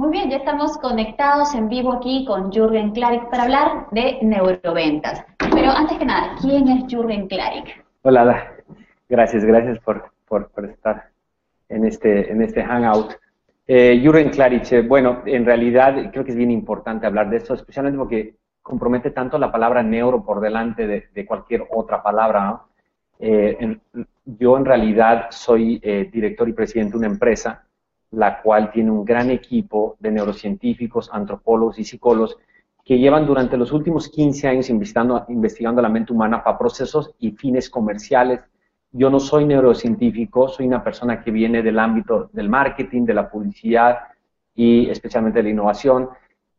Muy 0.00 0.12
bien, 0.12 0.30
ya 0.30 0.38
estamos 0.38 0.78
conectados 0.78 1.54
en 1.54 1.68
vivo 1.68 1.92
aquí 1.92 2.24
con 2.24 2.50
Jürgen 2.50 2.92
Klarik 2.92 3.28
para 3.28 3.42
hablar 3.42 3.86
de 3.90 4.18
neuroventas. 4.22 5.22
Pero 5.52 5.70
antes 5.72 5.98
que 5.98 6.06
nada, 6.06 6.36
¿quién 6.40 6.68
es 6.68 6.84
Jürgen 6.88 7.28
Klarik? 7.28 7.84
Hola, 8.00 8.50
gracias, 9.10 9.44
gracias 9.44 9.78
por, 9.80 10.10
por, 10.26 10.48
estar 10.64 11.10
en 11.68 11.84
este, 11.84 12.32
en 12.32 12.40
este 12.40 12.64
hangout. 12.64 13.12
Eh, 13.66 14.00
Jürgen 14.02 14.30
Klarik, 14.30 14.72
eh, 14.72 14.80
bueno, 14.80 15.20
en 15.26 15.44
realidad 15.44 16.10
creo 16.10 16.24
que 16.24 16.30
es 16.30 16.36
bien 16.38 16.50
importante 16.50 17.06
hablar 17.06 17.28
de 17.28 17.36
esto, 17.36 17.52
especialmente 17.52 17.98
porque 17.98 18.36
compromete 18.62 19.10
tanto 19.10 19.36
la 19.36 19.52
palabra 19.52 19.82
neuro 19.82 20.24
por 20.24 20.40
delante 20.40 20.86
de, 20.86 21.26
cualquier 21.26 21.66
otra 21.70 22.02
palabra. 22.02 22.62
Eh, 23.18 23.76
yo 24.24 24.56
en 24.56 24.64
realidad 24.64 25.26
soy 25.28 25.78
eh, 25.82 26.08
director 26.10 26.48
y 26.48 26.54
presidente 26.54 26.92
de 26.92 26.98
una 27.00 27.08
empresa 27.08 27.66
la 28.10 28.42
cual 28.42 28.70
tiene 28.72 28.90
un 28.90 29.04
gran 29.04 29.30
equipo 29.30 29.96
de 30.00 30.10
neurocientíficos, 30.10 31.10
antropólogos 31.12 31.78
y 31.78 31.84
psicólogos 31.84 32.36
que 32.84 32.98
llevan 32.98 33.26
durante 33.26 33.56
los 33.56 33.72
últimos 33.72 34.08
15 34.08 34.48
años 34.48 34.70
investigando, 34.70 35.82
la 35.82 35.88
mente 35.88 36.12
humana 36.12 36.42
para 36.42 36.58
procesos 36.58 37.14
y 37.18 37.32
fines 37.32 37.70
comerciales. 37.70 38.40
Yo 38.90 39.10
no 39.10 39.20
soy 39.20 39.44
neurocientífico, 39.44 40.48
soy 40.48 40.66
una 40.66 40.82
persona 40.82 41.22
que 41.22 41.30
viene 41.30 41.62
del 41.62 41.78
ámbito 41.78 42.30
del 42.32 42.48
marketing, 42.48 43.04
de 43.04 43.14
la 43.14 43.30
publicidad 43.30 43.98
y 44.54 44.90
especialmente 44.90 45.38
de 45.38 45.44
la 45.44 45.50
innovación. 45.50 46.08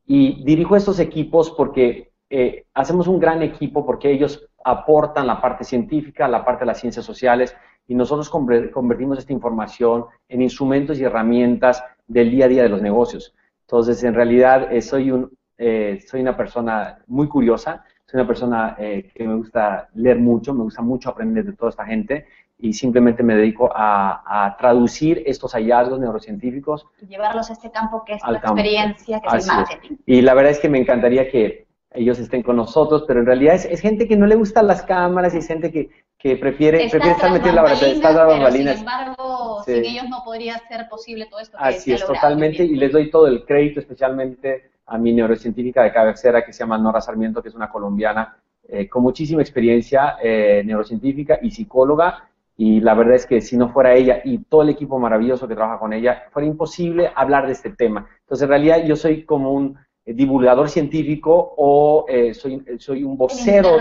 Y 0.05 0.43
dirijo 0.45 0.75
estos 0.75 0.99
equipos 0.99 1.51
porque 1.51 2.11
eh, 2.29 2.65
hacemos 2.73 3.07
un 3.07 3.19
gran 3.19 3.41
equipo 3.41 3.85
porque 3.85 4.09
ellos 4.09 4.47
aportan 4.63 5.27
la 5.27 5.41
parte 5.41 5.65
científica, 5.65 6.29
la 6.29 6.45
parte 6.45 6.61
de 6.61 6.67
las 6.67 6.79
ciencias 6.79 7.03
sociales 7.03 7.55
y 7.87 7.95
nosotros 7.95 8.29
convertimos 8.29 9.17
esta 9.17 9.33
información 9.33 10.05
en 10.29 10.41
instrumentos 10.41 10.99
y 10.99 11.03
herramientas 11.03 11.83
del 12.07 12.31
día 12.31 12.45
a 12.45 12.47
día 12.47 12.63
de 12.63 12.69
los 12.69 12.81
negocios. 12.81 13.33
Entonces, 13.61 14.03
en 14.03 14.13
realidad, 14.13 14.71
eh, 14.71 14.81
soy, 14.81 15.11
un, 15.11 15.31
eh, 15.57 15.99
soy 16.07 16.21
una 16.21 16.35
persona 16.35 16.99
muy 17.07 17.27
curiosa, 17.27 17.83
soy 18.05 18.19
una 18.19 18.27
persona 18.27 18.75
eh, 18.77 19.09
que 19.15 19.25
me 19.25 19.35
gusta 19.35 19.89
leer 19.93 20.19
mucho, 20.19 20.53
me 20.53 20.63
gusta 20.63 20.81
mucho 20.81 21.09
aprender 21.09 21.45
de 21.45 21.53
toda 21.53 21.69
esta 21.69 21.85
gente 21.85 22.27
y 22.57 22.73
simplemente 22.73 23.23
me 23.23 23.35
dedico 23.35 23.69
a, 23.73 24.55
traducir 24.59 25.23
estos 25.25 25.53
hallazgos 25.53 25.99
neurocientíficos. 25.99 26.85
Y 27.01 27.07
llevarlos 27.07 27.49
a 27.49 27.53
este 27.53 27.71
campo 27.71 28.03
que 28.05 28.13
es 28.13 28.21
tu 28.21 28.31
experiencia, 28.31 29.19
que 29.19 29.37
es 29.37 29.47
el 29.47 29.55
marketing. 29.55 29.95
Y 30.05 30.21
la 30.21 30.33
verdad 30.33 30.51
es 30.51 30.59
que 30.59 30.69
me 30.69 30.79
encantaría 30.79 31.29
que 31.29 31.65
ellos 31.93 32.19
estén 32.19 32.43
con 32.43 32.55
nosotros, 32.57 33.05
pero 33.07 33.21
en 33.21 33.25
realidad 33.25 33.55
es, 33.55 33.65
es 33.65 33.81
gente 33.81 34.07
que 34.07 34.15
no 34.15 34.27
le 34.27 34.35
gustan 34.35 34.67
las 34.67 34.83
cámaras 34.83 35.33
y 35.33 35.39
es 35.39 35.47
gente 35.47 35.71
que 35.71 35.89
que 36.21 36.35
prefiere, 36.35 36.87
prefiere 36.89 37.11
estar 37.11 37.31
metido 37.31 37.49
en 37.49 37.55
la 37.55 37.61
batería, 37.63 37.93
está 37.93 38.51
Sin 38.51 38.67
embargo, 38.67 39.63
sin 39.65 39.85
ellos 39.85 40.05
no 40.07 40.23
podría 40.23 40.59
ser 40.67 40.87
posible 40.87 41.25
todo 41.25 41.39
esto. 41.39 41.57
Así 41.59 41.93
es, 41.93 42.05
totalmente, 42.05 42.63
y 42.63 42.75
les 42.75 42.91
doy 42.91 43.09
todo 43.09 43.27
el 43.27 43.43
crédito, 43.43 43.79
especialmente 43.79 44.69
a 44.85 44.97
mi 44.99 45.13
neurocientífica 45.13 45.83
de 45.83 45.91
cabecera 45.91 46.45
que 46.45 46.53
se 46.53 46.59
llama 46.59 46.77
Nora 46.77 47.01
Sarmiento, 47.01 47.41
que 47.41 47.49
es 47.49 47.55
una 47.55 47.69
colombiana 47.69 48.37
eh, 48.67 48.87
con 48.87 49.01
muchísima 49.01 49.41
experiencia 49.41 50.17
eh, 50.21 50.61
neurocientífica 50.63 51.39
y 51.41 51.49
psicóloga, 51.49 52.29
y 52.55 52.81
la 52.81 52.93
verdad 52.93 53.15
es 53.15 53.25
que 53.25 53.41
si 53.41 53.57
no 53.57 53.69
fuera 53.69 53.95
ella 53.95 54.21
y 54.23 54.37
todo 54.39 54.61
el 54.61 54.69
equipo 54.69 54.99
maravilloso 54.99 55.47
que 55.47 55.55
trabaja 55.55 55.79
con 55.79 55.91
ella, 55.91 56.25
fuera 56.31 56.47
imposible 56.47 57.11
hablar 57.15 57.47
de 57.47 57.53
este 57.53 57.71
tema. 57.71 58.07
Entonces, 58.19 58.43
en 58.43 58.49
realidad 58.49 58.83
yo 58.85 58.95
soy 58.95 59.23
como 59.23 59.53
un 59.53 59.75
eh, 60.05 60.13
divulgador 60.13 60.69
científico 60.69 61.55
o 61.57 62.05
soy, 62.33 62.63
soy 62.77 63.03
un 63.03 63.17
vocero 63.17 63.77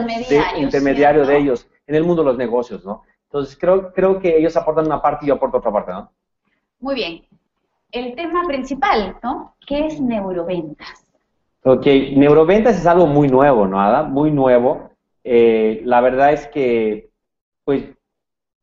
intermediario 0.57 1.27
de 1.27 1.37
ellos 1.37 1.69
en 1.91 1.97
el 1.97 2.05
mundo 2.05 2.23
de 2.23 2.29
los 2.29 2.39
negocios, 2.39 2.85
¿no? 2.85 3.03
Entonces, 3.25 3.59
creo, 3.59 3.93
creo 3.93 4.21
que 4.21 4.39
ellos 4.39 4.57
aportan 4.57 4.87
una 4.87 5.03
parte 5.03 5.25
y 5.25 5.29
yo 5.29 5.35
aporto 5.35 5.59
otra 5.59 5.73
parte, 5.73 5.93
¿no? 5.93 6.11
Muy 6.79 6.95
bien. 6.95 7.23
El 7.91 8.15
tema 8.15 8.45
principal, 8.47 9.17
¿no? 9.25 9.55
¿Qué 9.67 9.87
es 9.87 10.01
neuroventas? 10.01 11.05
Ok, 11.65 11.85
neuroventas 12.17 12.79
es 12.79 12.87
algo 12.87 13.09
muy 13.09 13.29
nuevo, 13.29 13.67
¿no, 13.67 13.81
Ada? 13.81 14.05
Muy 14.05 14.31
nuevo. 14.31 14.91
Eh, 15.25 15.83
la 15.85 16.01
verdad 16.01 16.33
es 16.33 16.47
que, 16.47 17.11
pues, 17.65 17.85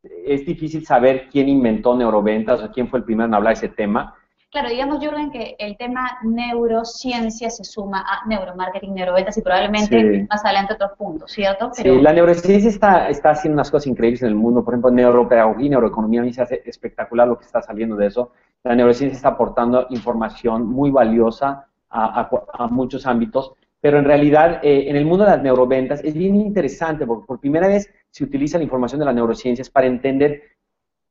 es 0.04 0.46
difícil 0.46 0.86
saber 0.86 1.28
quién 1.30 1.50
inventó 1.50 1.96
neuroventas 1.96 2.64
o 2.64 2.72
quién 2.72 2.88
fue 2.88 3.00
el 3.00 3.06
primero 3.06 3.28
en 3.28 3.34
hablar 3.34 3.56
de 3.56 3.66
ese 3.66 3.76
tema. 3.76 4.16
Claro, 4.50 4.70
digamos, 4.70 5.00
Jürgen, 5.04 5.30
que 5.30 5.58
el 5.60 5.76
tema 5.76 6.20
neurociencia 6.24 7.50
se 7.50 7.66
suma 7.66 8.06
a 8.08 8.26
neuromarketing, 8.28 8.94
neuroventas 8.94 9.38
y 9.38 9.42
probablemente 9.42 10.26
más 10.30 10.44
adelante 10.46 10.74
otros 10.74 10.92
puntos, 10.98 11.32
¿cierto? 11.34 11.70
Sí, 11.74 11.84
la 11.84 12.14
neurociencia 12.14 12.70
está, 12.70 13.10
está 13.10 13.32
haciendo 13.32 13.56
unas 13.56 13.70
cosas 13.70 13.88
increíbles 13.88 14.22
en 14.22 14.30
el 14.30 14.36
mundo. 14.36 14.64
Por 14.64 14.74
ejemplo, 14.74 14.90
neuropedagogía 14.90 15.66
y 15.66 15.70
neuroeconomía, 15.70 16.22
a 16.22 16.24
mí 16.24 16.32
se 16.32 16.44
hace 16.44 16.62
espectacular 16.66 17.28
lo 17.28 17.38
que 17.38 17.44
está 17.44 17.62
saliendo 17.62 17.98
de 17.98 18.08
eso. 18.08 18.32
La 18.64 18.74
neurociencia 18.74 19.18
está 19.18 19.30
aportando 19.30 19.86
información 19.90 20.66
muy 20.66 20.92
valiosa 20.92 21.68
a, 21.90 22.30
a, 22.54 22.68
muchos 22.68 23.06
ámbitos, 23.06 23.52
pero 23.82 24.00
en 24.00 24.06
realidad 24.06 24.62
eh, 24.64 24.90
en 24.90 24.96
el 24.96 25.06
mundo 25.06 25.26
de 25.26 25.32
las 25.32 25.42
neuroventas 25.42 26.02
es 26.06 26.14
bien 26.14 26.36
interesante 26.36 27.06
porque 27.06 27.26
por 27.26 27.40
primera 27.40 27.68
vez 27.68 27.94
se 28.12 28.24
utiliza 28.24 28.58
la 28.58 28.64
información 28.64 29.00
de 29.00 29.06
las 29.06 29.16
neurociencias 29.16 29.70
para 29.70 29.88
entender 29.88 30.42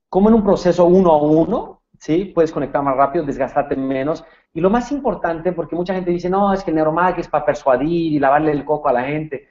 cómo 0.08 0.30
en 0.30 0.36
un 0.36 0.42
proceso 0.42 0.86
uno 0.86 1.12
a 1.12 1.22
uno 1.22 1.82
¿sí? 2.06 2.26
Puedes 2.26 2.52
conectar 2.52 2.82
más 2.84 2.96
rápido, 2.96 3.24
desgastarte 3.24 3.74
menos. 3.74 4.24
Y 4.54 4.60
lo 4.60 4.70
más 4.70 4.92
importante, 4.92 5.50
porque 5.50 5.74
mucha 5.74 5.92
gente 5.92 6.12
dice, 6.12 6.30
no, 6.30 6.52
es 6.52 6.62
que 6.62 6.70
el 6.70 6.76
neuromarketing 6.76 7.20
es 7.20 7.28
para 7.28 7.44
persuadir 7.44 8.12
y 8.12 8.18
lavarle 8.20 8.52
el 8.52 8.64
coco 8.64 8.88
a 8.88 8.92
la 8.92 9.02
gente. 9.02 9.48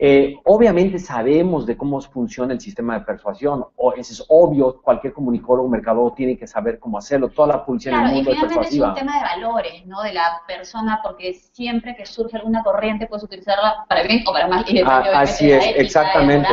Eh, 0.00 0.36
obviamente 0.44 0.98
sabemos 1.00 1.66
de 1.66 1.76
cómo 1.76 2.00
funciona 2.00 2.54
el 2.54 2.60
sistema 2.60 2.98
de 2.98 3.04
persuasión, 3.04 3.64
o 3.76 3.92
eso 3.92 4.12
es 4.12 4.24
obvio, 4.28 4.80
cualquier 4.80 5.12
comunicólogo, 5.12 5.68
mercadólogo 5.68 6.14
tiene 6.14 6.38
que 6.38 6.46
saber 6.46 6.78
cómo 6.78 6.96
hacerlo, 6.96 7.28
toda 7.30 7.48
la 7.48 7.64
publicidad 7.64 7.98
en 7.98 8.06
el 8.06 8.14
mundo 8.14 8.30
y 8.30 8.34
finalmente 8.36 8.68
es 8.68 8.80
un 8.80 8.94
tema 8.94 9.16
de 9.16 9.22
valores, 9.24 9.86
¿no? 9.86 10.02
De 10.02 10.12
la 10.14 10.40
persona, 10.46 11.00
porque 11.02 11.34
siempre 11.34 11.96
que 11.96 12.06
surge 12.06 12.36
alguna 12.36 12.62
corriente 12.62 13.06
puedes 13.08 13.24
utilizarla 13.24 13.84
para 13.88 14.04
bien 14.04 14.22
o 14.24 14.32
para 14.32 14.46
mal. 14.46 14.64
Ah, 14.86 15.02
así 15.14 15.50
es, 15.50 15.66
exactamente. 15.76 16.48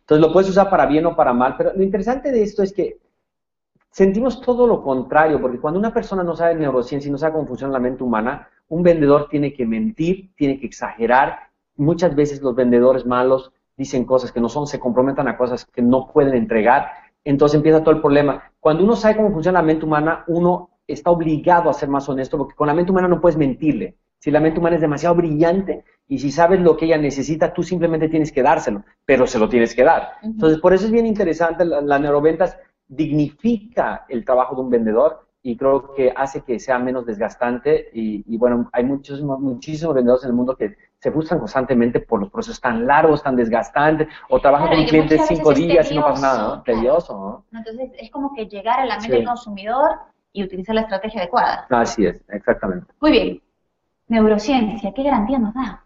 Entonces 0.00 0.26
lo 0.26 0.32
puedes 0.32 0.50
usar 0.50 0.68
para 0.68 0.84
bien 0.84 1.06
o 1.06 1.16
para 1.16 1.32
mal, 1.32 1.56
pero 1.56 1.72
lo 1.74 1.82
interesante 1.82 2.30
de 2.30 2.42
esto 2.42 2.62
es 2.62 2.74
que 2.74 2.98
sentimos 3.92 4.40
todo 4.40 4.66
lo 4.66 4.82
contrario, 4.82 5.40
porque 5.40 5.60
cuando 5.60 5.78
una 5.78 5.94
persona 5.94 6.24
no 6.24 6.34
sabe 6.34 6.56
neurociencia 6.56 7.08
y 7.08 7.12
no 7.12 7.18
sabe 7.18 7.34
cómo 7.34 7.46
funciona 7.46 7.74
la 7.74 7.78
mente 7.78 8.02
humana, 8.02 8.48
un 8.68 8.82
vendedor 8.82 9.28
tiene 9.28 9.52
que 9.52 9.66
mentir, 9.66 10.34
tiene 10.34 10.58
que 10.58 10.66
exagerar. 10.66 11.50
Muchas 11.76 12.14
veces 12.16 12.42
los 12.42 12.56
vendedores 12.56 13.06
malos 13.06 13.52
dicen 13.76 14.04
cosas 14.04 14.32
que 14.32 14.40
no 14.40 14.48
son, 14.48 14.66
se 14.66 14.80
comprometen 14.80 15.28
a 15.28 15.36
cosas 15.36 15.66
que 15.66 15.82
no 15.82 16.10
pueden 16.10 16.34
entregar. 16.34 16.88
Entonces 17.22 17.56
empieza 17.56 17.82
todo 17.82 17.94
el 17.94 18.00
problema. 18.00 18.50
Cuando 18.60 18.82
uno 18.82 18.96
sabe 18.96 19.16
cómo 19.16 19.30
funciona 19.30 19.60
la 19.60 19.66
mente 19.66 19.84
humana, 19.84 20.24
uno 20.26 20.70
está 20.86 21.10
obligado 21.10 21.68
a 21.68 21.74
ser 21.74 21.88
más 21.88 22.08
honesto, 22.08 22.38
porque 22.38 22.54
con 22.54 22.66
la 22.66 22.74
mente 22.74 22.90
humana 22.90 23.08
no 23.08 23.20
puedes 23.20 23.36
mentirle. 23.36 23.96
Si 24.18 24.30
la 24.30 24.40
mente 24.40 24.58
humana 24.58 24.76
es 24.76 24.82
demasiado 24.82 25.16
brillante 25.16 25.84
y 26.08 26.18
si 26.18 26.30
sabes 26.30 26.60
lo 26.60 26.76
que 26.76 26.86
ella 26.86 26.96
necesita, 26.96 27.52
tú 27.52 27.62
simplemente 27.62 28.08
tienes 28.08 28.32
que 28.32 28.42
dárselo, 28.42 28.84
pero 29.04 29.26
se 29.26 29.38
lo 29.38 29.48
tienes 29.48 29.74
que 29.74 29.82
dar. 29.82 30.12
Entonces, 30.22 30.60
por 30.60 30.72
eso 30.72 30.86
es 30.86 30.92
bien 30.92 31.06
interesante 31.06 31.64
las 31.64 32.00
neuroventas 32.00 32.56
dignifica 32.94 34.04
el 34.08 34.24
trabajo 34.24 34.54
de 34.54 34.60
un 34.60 34.70
vendedor 34.70 35.26
y 35.42 35.56
creo 35.56 35.92
que 35.94 36.12
hace 36.14 36.42
que 36.42 36.58
sea 36.60 36.78
menos 36.78 37.04
desgastante 37.06 37.88
y, 37.92 38.36
bueno, 38.36 38.68
hay 38.72 38.84
muchos, 38.84 39.20
muchísimos 39.22 39.94
vendedores 39.94 40.24
en 40.24 40.30
el 40.30 40.36
mundo 40.36 40.54
que 40.54 40.76
se 40.98 41.10
frustran 41.10 41.40
constantemente 41.40 42.00
por 42.00 42.20
los 42.20 42.30
procesos 42.30 42.60
tan 42.60 42.86
largos, 42.86 43.22
tan 43.22 43.34
desgastantes, 43.34 44.06
o 44.28 44.38
trabajan 44.40 44.68
con 44.68 44.78
un 44.78 44.86
cliente 44.86 45.18
cinco 45.18 45.52
días 45.52 45.90
y 45.90 45.96
no 45.96 46.02
pasa 46.02 46.22
nada, 46.22 46.42
¿no? 46.48 46.62
Tedioso, 46.62 47.44
¿no? 47.50 47.58
Entonces 47.58 47.90
es 47.98 48.10
como 48.10 48.32
que 48.34 48.46
llegar 48.46 48.78
a 48.78 48.84
la 48.86 48.98
mente 48.98 49.16
del 49.16 49.24
consumidor 49.24 49.90
y 50.32 50.44
utilizar 50.44 50.74
la 50.74 50.82
estrategia 50.82 51.22
adecuada. 51.22 51.66
Así 51.70 52.06
es, 52.06 52.22
exactamente. 52.28 52.86
Muy 53.00 53.10
bien. 53.10 53.42
Neurociencia, 54.08 54.92
¿qué 54.94 55.02
garantía 55.02 55.38
nos 55.38 55.54
da? 55.54 55.84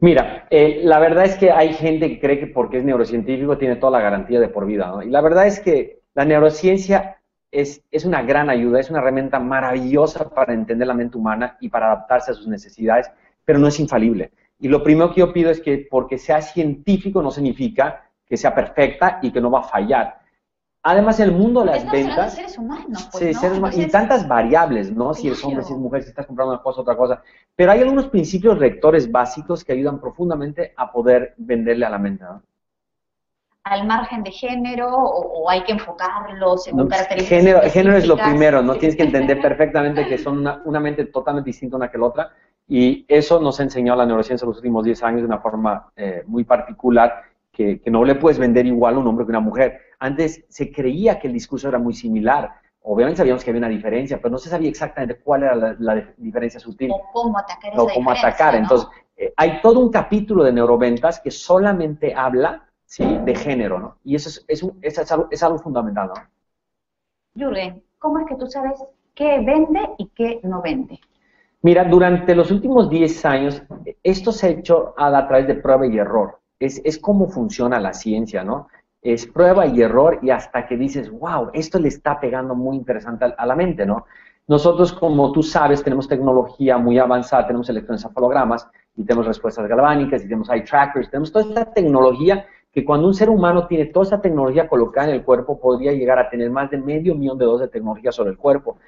Mira, 0.00 0.46
eh, 0.50 0.80
la 0.82 0.98
verdad 0.98 1.24
es 1.24 1.36
que 1.36 1.52
hay 1.52 1.74
gente 1.74 2.08
que 2.08 2.20
cree 2.20 2.40
que 2.40 2.46
porque 2.48 2.78
es 2.78 2.84
neurocientífico 2.84 3.56
tiene 3.56 3.76
toda 3.76 3.92
la 3.92 4.00
garantía 4.00 4.40
de 4.40 4.48
por 4.48 4.66
vida, 4.66 4.88
¿no? 4.88 5.02
Y 5.02 5.10
la 5.10 5.20
verdad 5.20 5.46
es 5.46 5.60
que 5.60 6.03
la 6.14 6.24
neurociencia 6.24 7.18
es, 7.50 7.82
es, 7.90 8.04
una 8.04 8.22
gran 8.22 8.50
ayuda, 8.50 8.80
es 8.80 8.90
una 8.90 9.00
herramienta 9.00 9.38
maravillosa 9.38 10.28
para 10.30 10.54
entender 10.54 10.88
la 10.88 10.94
mente 10.94 11.18
humana 11.18 11.56
y 11.60 11.68
para 11.68 11.86
adaptarse 11.86 12.30
a 12.30 12.34
sus 12.34 12.48
necesidades, 12.48 13.10
pero 13.44 13.58
no 13.58 13.68
es 13.68 13.78
infalible. 13.78 14.32
Y 14.58 14.68
lo 14.68 14.82
primero 14.82 15.12
que 15.12 15.20
yo 15.20 15.32
pido 15.32 15.50
es 15.50 15.60
que 15.60 15.86
porque 15.90 16.18
sea 16.18 16.40
científico 16.40 17.22
no 17.22 17.30
significa 17.30 18.10
que 18.26 18.36
sea 18.36 18.54
perfecta 18.54 19.18
y 19.22 19.30
que 19.30 19.40
no 19.40 19.50
va 19.50 19.60
a 19.60 19.64
fallar. 19.64 20.20
Además, 20.86 21.18
en 21.18 21.30
el 21.30 21.32
mundo 21.32 21.60
de 21.60 21.66
las 21.66 21.90
ventas... 21.90 22.32
De 22.32 22.42
seres 22.42 22.58
humanos, 22.58 23.08
pues, 23.10 23.24
sí, 23.24 23.34
seres 23.34 23.58
humanos, 23.58 23.78
y 23.78 23.86
tantas 23.86 24.28
variables, 24.28 24.92
¿no? 24.92 25.14
Si 25.14 25.28
eres 25.28 25.42
hombre, 25.42 25.64
si 25.64 25.72
es 25.72 25.78
mujer, 25.78 26.02
si 26.02 26.10
estás 26.10 26.26
comprando 26.26 26.52
una 26.52 26.62
cosa, 26.62 26.82
otra 26.82 26.94
cosa. 26.94 27.22
Pero 27.56 27.72
hay 27.72 27.80
algunos 27.80 28.08
principios 28.08 28.58
rectores 28.58 29.10
básicos 29.10 29.64
que 29.64 29.72
ayudan 29.72 29.98
profundamente 29.98 30.74
a 30.76 30.92
poder 30.92 31.34
venderle 31.38 31.86
a 31.86 31.90
la 31.90 31.98
mente, 31.98 32.24
¿no? 32.24 32.42
Al 33.64 33.86
margen 33.86 34.22
de 34.22 34.30
género 34.30 34.88
o, 34.94 35.48
hay 35.48 35.64
que 35.64 35.72
enfocarlo 35.72 36.56
según 36.58 36.86
características? 36.88 37.38
Género, 37.38 37.60
género 37.70 37.96
es 37.96 38.06
lo 38.06 38.16
primero, 38.16 38.62
¿no? 38.62 38.74
Tienes 38.78 38.96
que 38.96 39.02
entender 39.02 39.40
perfectamente 39.40 40.06
que 40.06 40.18
son 40.18 40.46
una, 40.64 40.80
mente 40.80 41.06
totalmente 41.06 41.48
distinta 41.48 41.76
una 41.76 41.90
que 41.90 41.98
la 41.98 42.06
otra 42.06 42.30
y 42.68 43.04
eso 43.08 43.40
nos 43.40 43.58
ha 43.60 43.62
enseñado 43.62 43.98
la 43.98 44.06
neurociencia 44.06 44.46
los 44.46 44.58
últimos 44.58 44.84
10 44.84 45.02
años 45.02 45.20
de 45.22 45.26
una 45.26 45.38
forma 45.38 45.90
eh, 45.96 46.22
muy 46.26 46.44
particular 46.44 47.24
que, 47.50 47.80
no 47.86 48.04
le 48.04 48.16
puedes 48.16 48.38
vender 48.38 48.66
igual 48.66 48.96
a 48.96 48.98
un 48.98 49.06
hombre 49.06 49.24
que 49.24 49.30
a 49.30 49.38
una 49.38 49.40
mujer. 49.40 49.80
Antes 49.98 50.44
se 50.48 50.70
creía 50.70 51.18
que 51.18 51.28
el 51.28 51.32
discurso 51.32 51.68
era 51.68 51.78
muy 51.78 51.94
similar. 51.94 52.50
Obviamente 52.82 53.18
sabíamos 53.18 53.44
que 53.44 53.50
había 53.50 53.60
una 53.60 53.68
diferencia, 53.68 54.18
pero 54.18 54.30
no 54.30 54.38
se 54.38 54.50
sabía 54.50 54.68
exactamente 54.68 55.20
cuál 55.22 55.44
era 55.44 55.54
la, 55.54 56.06
diferencia 56.18 56.60
sutil. 56.60 56.90
O 56.90 57.00
cómo 57.12 57.38
atacar 57.38 57.72
esa 57.72 57.82
O 57.82 57.88
cómo 57.88 58.10
atacar. 58.10 58.56
Entonces, 58.56 58.88
eh, 59.16 59.32
hay 59.36 59.60
todo 59.62 59.80
un 59.80 59.90
capítulo 59.90 60.42
de 60.42 60.52
neuroventas 60.52 61.20
que 61.20 61.30
solamente 61.30 62.12
habla 62.14 62.68
¿sí? 62.94 63.04
de 63.24 63.34
género, 63.34 63.80
¿no? 63.80 63.96
Y 64.04 64.14
eso 64.14 64.28
es, 64.28 64.44
es, 64.46 64.98
es, 64.98 65.12
algo, 65.12 65.26
es 65.30 65.42
algo 65.42 65.58
fundamental, 65.58 66.08
¿no? 66.08 66.14
Jürgen, 67.34 67.82
¿cómo 67.98 68.20
es 68.20 68.26
que 68.26 68.36
tú 68.36 68.46
sabes 68.46 68.84
qué 69.14 69.40
vende 69.40 69.80
y 69.98 70.06
qué 70.14 70.38
no 70.44 70.62
vende? 70.62 71.00
Mira, 71.62 71.82
durante 71.84 72.36
los 72.36 72.52
últimos 72.52 72.88
10 72.88 73.24
años, 73.24 73.62
esto 74.04 74.30
se 74.30 74.46
ha 74.46 74.50
hecho 74.50 74.94
a, 74.96 75.26
través 75.26 75.48
de 75.48 75.56
prueba 75.56 75.86
y 75.88 75.98
error. 75.98 76.38
Es, 76.60 76.80
es 76.84 76.98
cómo 76.98 77.26
funciona 77.26 77.80
la 77.80 77.92
ciencia, 77.92 78.44
¿no? 78.44 78.68
es 79.02 79.26
prueba 79.26 79.66
y 79.66 79.82
error 79.82 80.18
y 80.22 80.30
hasta 80.30 80.66
que 80.66 80.78
dices, 80.78 81.10
wow, 81.10 81.50
esto 81.52 81.78
le 81.78 81.88
está 81.88 82.18
pegando 82.18 82.54
muy 82.54 82.74
interesante 82.74 83.26
a, 83.36 83.46
la 83.46 83.54
mente, 83.54 83.84
¿no? 83.84 84.06
Nosotros, 84.46 84.94
como 84.94 85.30
tú 85.30 85.42
sabes, 85.42 85.82
tenemos 85.82 86.08
tecnología 86.08 86.78
muy 86.78 86.98
avanzada, 86.98 87.46
tenemos 87.46 87.68
electroencefalogramas 87.68 88.66
y 88.96 89.04
tenemos 89.04 89.26
respuestas 89.26 89.66
galvánicas 89.68 90.22
y 90.22 90.24
tenemos 90.24 90.48
eye 90.48 90.62
trackers, 90.62 91.10
tenemos 91.10 91.30
toda 91.30 91.44
esta 91.44 91.66
tecnología 91.66 92.46
que 92.74 92.84
cuando 92.84 93.06
un 93.06 93.14
ser 93.14 93.30
humano 93.30 93.66
tiene 93.68 93.86
toda 93.86 94.04
esta 94.04 94.20
tecnología 94.20 94.68
colocada 94.68 95.08
en 95.08 95.14
el 95.14 95.24
cuerpo, 95.24 95.60
podría 95.60 95.92
llegar 95.92 96.18
a 96.18 96.28
tener 96.28 96.50
más 96.50 96.70
de 96.70 96.78
medio 96.78 97.14
millón 97.14 97.38
de 97.38 97.44
dosis 97.44 97.66
de 97.66 97.68
tecnología 97.68 98.10
sobre 98.10 98.30
el 98.30 98.36
cuerpo. 98.36 98.78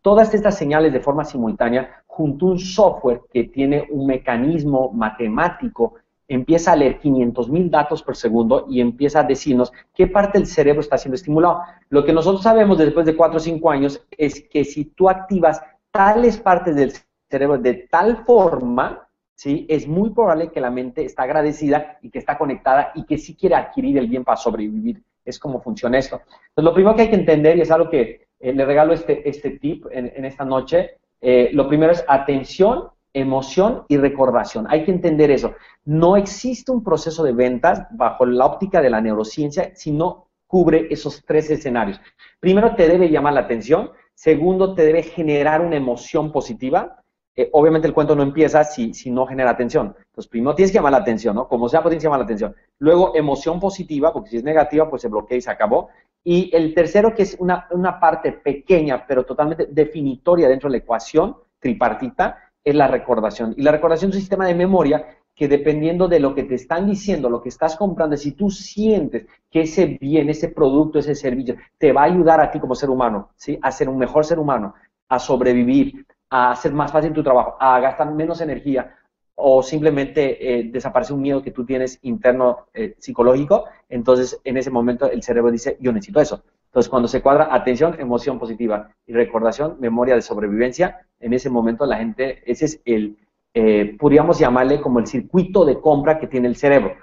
Todas 0.00 0.32
estas 0.32 0.56
señales 0.56 0.92
de 0.92 1.00
forma 1.00 1.24
simultánea, 1.24 2.02
junto 2.06 2.46
a 2.46 2.50
un 2.52 2.58
software 2.58 3.20
que 3.32 3.44
tiene 3.44 3.86
un 3.90 4.06
mecanismo 4.06 4.90
matemático 4.92 5.94
empieza 6.26 6.72
a 6.72 6.76
leer 6.76 6.98
500 6.98 7.50
mil 7.50 7.70
datos 7.70 8.02
por 8.02 8.16
segundo 8.16 8.66
y 8.68 8.80
empieza 8.80 9.20
a 9.20 9.24
decirnos 9.24 9.72
qué 9.94 10.06
parte 10.06 10.38
del 10.38 10.46
cerebro 10.46 10.80
está 10.80 10.96
siendo 10.96 11.16
estimulado. 11.16 11.60
Lo 11.90 12.04
que 12.04 12.12
nosotros 12.12 12.42
sabemos 12.42 12.78
después 12.78 13.04
de 13.04 13.14
4 13.14 13.36
o 13.36 13.40
5 13.40 13.70
años 13.70 14.02
es 14.10 14.42
que 14.48 14.64
si 14.64 14.86
tú 14.86 15.08
activas 15.08 15.62
tales 15.90 16.38
partes 16.38 16.74
del 16.76 16.92
cerebro 17.30 17.58
de 17.58 17.88
tal 17.90 18.24
forma, 18.24 19.03
¿sí? 19.34 19.66
es 19.68 19.86
muy 19.86 20.10
probable 20.10 20.50
que 20.50 20.60
la 20.60 20.70
mente 20.70 21.04
está 21.04 21.24
agradecida 21.24 21.98
y 22.02 22.10
que 22.10 22.18
está 22.18 22.38
conectada 22.38 22.92
y 22.94 23.04
que 23.04 23.18
sí 23.18 23.36
quiere 23.36 23.54
adquirir 23.54 23.98
el 23.98 24.08
bien 24.08 24.24
para 24.24 24.36
sobrevivir. 24.36 25.02
Es 25.24 25.38
como 25.38 25.60
funciona 25.60 25.98
esto. 25.98 26.16
Entonces, 26.16 26.64
lo 26.64 26.74
primero 26.74 26.96
que 26.96 27.02
hay 27.02 27.08
que 27.08 27.16
entender, 27.16 27.56
y 27.56 27.62
es 27.62 27.70
algo 27.70 27.88
que 27.88 28.26
eh, 28.38 28.52
le 28.52 28.64
regalo 28.64 28.92
este, 28.92 29.26
este 29.28 29.52
tip 29.52 29.86
en, 29.90 30.24
esta 30.24 30.44
noche, 30.44 30.98
eh, 31.20 31.50
lo 31.52 31.66
primero 31.66 31.92
es 31.92 32.04
atención 32.06 32.90
emoción 33.14 33.84
y 33.88 33.96
recordación. 33.96 34.66
Hay 34.68 34.84
que 34.84 34.90
entender 34.90 35.30
eso. 35.30 35.54
No 35.84 36.16
existe 36.16 36.72
un 36.72 36.82
proceso 36.82 37.22
de 37.22 37.32
ventas 37.32 37.86
bajo 37.92 38.26
la 38.26 38.44
óptica 38.44 38.82
de 38.82 38.90
la 38.90 39.00
neurociencia 39.00 39.70
si 39.74 39.92
no 39.92 40.26
cubre 40.46 40.88
esos 40.90 41.24
tres 41.24 41.48
escenarios. 41.50 42.00
Primero, 42.40 42.74
te 42.74 42.88
debe 42.88 43.08
llamar 43.08 43.34
la 43.34 43.40
atención. 43.40 43.92
Segundo, 44.14 44.74
te 44.74 44.84
debe 44.84 45.02
generar 45.02 45.60
una 45.60 45.76
emoción 45.76 46.32
positiva. 46.32 47.03
Eh, 47.36 47.48
obviamente 47.52 47.88
el 47.88 47.94
cuento 47.94 48.14
no 48.14 48.22
empieza 48.22 48.62
si, 48.62 48.94
si, 48.94 49.10
no 49.10 49.26
genera 49.26 49.50
atención. 49.50 49.94
Entonces, 49.96 50.28
primero 50.28 50.54
tienes 50.54 50.70
que 50.70 50.78
llamar 50.78 50.92
la 50.92 50.98
atención, 50.98 51.34
¿no? 51.34 51.48
Como 51.48 51.68
sea, 51.68 51.82
pues 51.82 51.90
tienes 51.90 52.04
llamar 52.04 52.20
la 52.20 52.24
atención. 52.24 52.54
Luego, 52.78 53.12
emoción 53.14 53.58
positiva, 53.58 54.12
porque 54.12 54.30
si 54.30 54.36
es 54.36 54.44
negativa, 54.44 54.88
pues 54.88 55.02
se 55.02 55.08
bloquea 55.08 55.38
y 55.38 55.40
se 55.40 55.50
acabó. 55.50 55.88
Y 56.22 56.54
el 56.54 56.74
tercero, 56.74 57.14
que 57.14 57.22
es 57.22 57.36
una, 57.40 57.66
una 57.72 57.98
parte 57.98 58.32
pequeña, 58.32 59.04
pero 59.06 59.24
totalmente 59.24 59.66
definitoria 59.70 60.48
dentro 60.48 60.68
de 60.68 60.78
la 60.78 60.84
ecuación 60.84 61.36
tripartita, 61.58 62.38
es 62.62 62.74
la 62.74 62.88
recordación. 62.88 63.54
Y 63.56 63.62
la 63.62 63.72
recordación 63.72 64.10
es 64.10 64.16
un 64.16 64.20
sistema 64.20 64.46
de 64.46 64.54
memoria 64.54 65.04
que 65.34 65.48
dependiendo 65.48 66.06
de 66.06 66.20
lo 66.20 66.34
que 66.34 66.44
te 66.44 66.54
están 66.54 66.86
diciendo, 66.86 67.28
lo 67.28 67.42
que 67.42 67.48
estás 67.48 67.76
comprando, 67.76 68.16
si 68.16 68.32
tú 68.32 68.50
sientes 68.50 69.26
que 69.50 69.62
ese 69.62 69.98
bien, 70.00 70.30
ese 70.30 70.48
producto, 70.48 71.00
ese 71.00 71.14
servicio, 71.14 71.56
te 71.76 71.92
va 71.92 72.02
a 72.02 72.04
ayudar 72.04 72.40
a 72.40 72.50
ti 72.50 72.60
como 72.60 72.74
ser 72.74 72.88
humano, 72.88 73.30
¿sí? 73.34 73.58
A 73.60 73.72
ser 73.72 73.88
un 73.88 73.98
mejor 73.98 74.24
ser 74.24 74.38
humano, 74.38 74.74
a 75.08 75.18
sobrevivir, 75.18 76.06
a 76.34 76.50
hacer 76.50 76.72
más 76.72 76.90
fácil 76.90 77.12
tu 77.12 77.22
trabajo, 77.22 77.56
a 77.60 77.78
gastar 77.78 78.12
menos 78.12 78.40
energía 78.40 78.96
o 79.36 79.62
simplemente 79.62 80.22
eh, 80.40 80.64
desaparece 80.64 81.12
un 81.12 81.22
miedo 81.22 81.40
que 81.40 81.52
tú 81.52 81.64
tienes 81.64 82.00
interno 82.02 82.66
eh, 82.74 82.96
psicológico, 82.98 83.66
entonces 83.88 84.40
en 84.42 84.56
ese 84.56 84.68
momento 84.68 85.08
el 85.08 85.22
cerebro 85.22 85.52
dice, 85.52 85.76
yo 85.78 85.92
necesito 85.92 86.20
eso. 86.20 86.42
Entonces, 86.66 86.90
cuando 86.90 87.06
se 87.06 87.22
cuadra 87.22 87.54
atención, 87.54 87.94
emoción 88.00 88.40
positiva 88.40 88.90
y 89.06 89.12
recordación, 89.12 89.76
memoria 89.78 90.16
de 90.16 90.22
sobrevivencia, 90.22 91.06
en 91.20 91.34
ese 91.34 91.50
momento 91.50 91.86
la 91.86 91.98
gente, 91.98 92.42
ese 92.50 92.64
es 92.64 92.80
el, 92.84 93.16
eh, 93.54 93.96
podríamos 93.96 94.36
llamarle 94.40 94.80
como 94.80 94.98
el 94.98 95.06
circuito 95.06 95.64
de 95.64 95.80
compra 95.80 96.18
que 96.18 96.26
tiene 96.26 96.48
el 96.48 96.56
cerebro. 96.56 96.96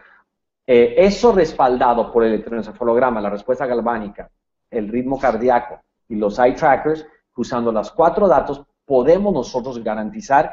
Eso 0.68 1.34
respaldado 1.34 2.12
por 2.12 2.24
el 2.24 2.34
electroencefalograma, 2.34 3.20
la 3.20 3.30
respuesta 3.30 3.66
galvánica, 3.66 4.30
el 4.70 4.88
ritmo 4.88 5.20
cardíaco 5.20 5.82
y 6.08 6.16
los 6.16 6.40
eye 6.40 6.54
trackers, 6.54 7.06
usando 7.36 7.72
los 7.72 7.92
cuatro 7.92 8.28
datos, 8.28 8.64
podemos 8.92 9.34
nosotros 9.34 9.82
garantizar 9.82 10.52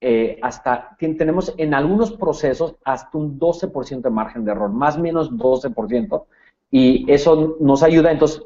eh, 0.00 0.38
hasta, 0.40 0.96
tenemos 0.98 1.52
en 1.58 1.74
algunos 1.74 2.12
procesos 2.12 2.76
hasta 2.82 3.18
un 3.18 3.38
12% 3.38 4.00
de 4.00 4.08
margen 4.08 4.42
de 4.42 4.52
error, 4.52 4.70
más 4.70 4.96
o 4.96 5.00
menos 5.00 5.30
12%, 5.30 6.24
y 6.70 7.04
eso 7.12 7.58
nos 7.60 7.82
ayuda, 7.82 8.10
entonces 8.10 8.42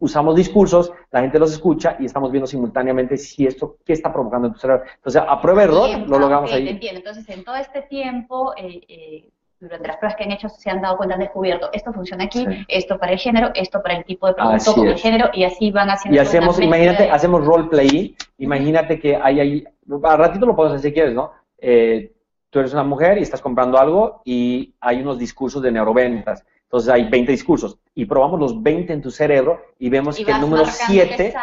usamos 0.00 0.34
discursos, 0.34 0.92
la 1.12 1.20
gente 1.20 1.38
los 1.38 1.52
escucha 1.52 1.98
y 2.00 2.06
estamos 2.06 2.32
viendo 2.32 2.48
simultáneamente 2.48 3.16
si 3.16 3.46
esto, 3.46 3.76
qué 3.86 3.92
está 3.92 4.12
provocando 4.12 4.48
en 4.48 4.54
tu 4.54 4.58
cerebro. 4.58 4.82
Entonces, 4.96 5.22
a 5.24 5.40
prueba 5.40 5.62
error, 5.62 6.08
lo 6.08 6.18
logramos 6.18 6.52
ahí. 6.52 6.68
entiendo. 6.68 6.98
Entonces, 6.98 7.28
en 7.28 7.44
todo 7.44 7.54
este 7.54 7.82
tiempo, 7.82 8.54
eh, 8.56 8.80
eh, 8.88 9.30
durante 9.60 9.88
las 9.88 9.98
pruebas 9.98 10.16
que 10.16 10.24
han 10.24 10.32
hecho, 10.32 10.48
se 10.48 10.70
han 10.70 10.80
dado 10.80 10.96
cuenta, 10.96 11.14
han 11.14 11.20
descubierto, 11.20 11.68
esto 11.72 11.92
funciona 11.92 12.24
aquí, 12.24 12.46
esto 12.68 12.98
para 12.98 13.12
el 13.12 13.18
género, 13.18 13.50
esto 13.54 13.82
para 13.82 13.96
el 13.96 14.04
tipo 14.04 14.26
de 14.26 14.34
producto 14.34 14.74
con 14.74 14.88
el 14.88 14.98
género, 14.98 15.30
y 15.32 15.44
así 15.44 15.70
van 15.70 15.90
haciendo. 15.90 16.16
Y 16.16 16.18
hacemos, 16.18 16.60
imagínate, 16.60 17.10
hacemos 17.10 17.44
roleplay, 17.44 18.16
imagínate 18.38 18.98
que 18.98 19.16
hay 19.16 19.40
ahí, 19.40 19.64
a 20.02 20.16
ratito 20.16 20.46
lo 20.46 20.56
podemos 20.56 20.78
hacer 20.78 20.90
si 20.90 20.94
quieres, 20.94 21.14
¿no? 21.14 21.32
Eh, 21.58 22.12
tú 22.48 22.58
eres 22.58 22.72
una 22.72 22.84
mujer 22.84 23.18
y 23.18 23.22
estás 23.22 23.40
comprando 23.40 23.78
algo 23.78 24.22
y 24.24 24.74
hay 24.80 25.02
unos 25.02 25.18
discursos 25.18 25.62
de 25.62 25.70
neuroventas 25.70 26.44
entonces 26.70 26.88
hay 26.88 27.08
20 27.08 27.32
discursos 27.32 27.78
y 27.96 28.04
probamos 28.04 28.38
los 28.38 28.62
20 28.62 28.92
en 28.92 29.02
tu 29.02 29.10
cerebro 29.10 29.60
y 29.80 29.90
vemos 29.90 30.14
que 30.16 30.30
el 30.30 30.40
número 30.40 30.64
7, 30.64 31.34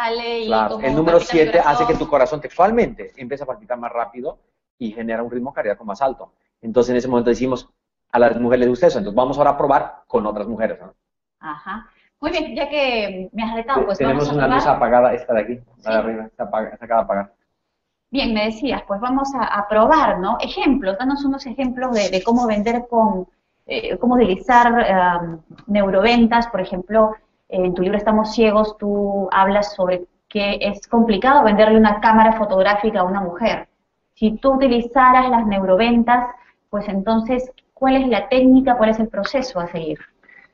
el 0.82 0.94
número 0.94 1.20
7 1.20 1.60
hace 1.62 1.84
que 1.84 1.96
tu 1.96 2.08
corazón 2.08 2.40
textualmente 2.40 3.12
empiece 3.14 3.44
a 3.44 3.46
palpitar 3.46 3.78
más 3.78 3.92
rápido 3.92 4.38
y 4.78 4.90
genera 4.90 5.22
un 5.22 5.30
ritmo 5.30 5.52
cardíaco 5.52 5.84
más 5.84 6.00
alto. 6.00 6.32
Entonces 6.62 6.92
en 6.92 6.96
ese 6.96 7.08
momento 7.08 7.28
decimos, 7.28 7.68
a 8.10 8.18
las 8.18 8.40
mujeres 8.40 8.60
les 8.60 8.68
gusta 8.70 8.86
eso, 8.86 8.98
entonces 8.98 9.16
vamos 9.16 9.38
ahora 9.38 9.50
a 9.50 9.58
probar 9.58 10.02
con 10.06 10.26
otras 10.26 10.46
mujeres. 10.46 10.78
Ajá. 11.40 11.88
Muy 12.20 12.32
bien, 12.32 12.54
ya 12.56 12.68
que 12.68 13.28
me 13.32 13.42
has 13.44 13.54
retado, 13.54 13.86
pues 13.86 13.98
Tenemos 13.98 14.30
una 14.32 14.48
luz 14.48 14.66
apagada, 14.66 15.14
esta 15.14 15.34
de 15.34 15.40
aquí, 15.40 15.60
la 15.84 15.92
de 15.92 15.98
arriba, 15.98 16.24
está, 16.24 16.44
apagada, 16.44 16.74
está 16.74 16.84
acaba 16.84 17.00
de 17.00 17.04
apagar. 17.04 17.32
Bien, 18.10 18.34
me 18.34 18.46
decías, 18.46 18.82
pues 18.88 19.00
vamos 19.00 19.28
a, 19.38 19.68
probar, 19.68 20.18
¿no? 20.18 20.38
Ejemplos, 20.40 20.96
danos 20.98 21.24
unos 21.24 21.46
ejemplos 21.46 21.92
de 21.92 22.22
cómo 22.24 22.46
vender 22.46 22.86
con 22.88 23.28
eh, 23.70 23.98
cómo 23.98 24.14
utilizar 24.14 24.72
neuroventas, 25.66 26.48
por 26.48 26.62
ejemplo, 26.62 27.14
en 27.50 27.74
tu 27.74 27.82
libro 27.82 27.98
Estamos 27.98 28.32
ciegos, 28.32 28.78
tú 28.78 29.28
hablas 29.30 29.74
sobre 29.74 30.06
que 30.26 30.58
es 30.60 30.86
complicado 30.88 31.44
venderle 31.44 31.76
una 31.78 32.00
cámara 32.00 32.32
fotográfica 32.32 33.00
a 33.00 33.04
una 33.04 33.20
mujer. 33.20 33.68
Si 34.14 34.32
tú 34.38 34.54
utilizaras 34.54 35.28
las 35.28 35.46
neuroventas, 35.46 36.30
pues 36.70 36.88
entonces, 36.88 37.50
¿cuál 37.78 37.96
es 37.96 38.08
la 38.08 38.28
técnica, 38.28 38.76
cuál 38.76 38.90
es 38.90 38.98
el 38.98 39.08
proceso 39.08 39.60
a 39.60 39.68
seguir? 39.68 39.98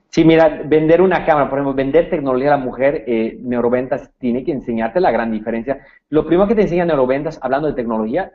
Sí, 0.08 0.24
mira, 0.24 0.62
vender 0.64 1.02
una 1.02 1.24
cámara, 1.24 1.50
por 1.50 1.58
ejemplo, 1.58 1.74
vender 1.74 2.08
tecnología 2.08 2.54
a 2.54 2.56
la 2.56 2.64
mujer, 2.64 3.02
eh, 3.06 3.36
neuroventas 3.40 4.12
tiene 4.18 4.44
que 4.44 4.52
enseñarte 4.52 5.00
la 5.00 5.10
gran 5.10 5.32
diferencia. 5.32 5.80
Lo 6.08 6.24
primero 6.24 6.46
que 6.46 6.54
te 6.54 6.62
enseña 6.62 6.84
neuroventas, 6.84 7.40
hablando 7.42 7.66
de 7.66 7.74
tecnología, 7.74 8.30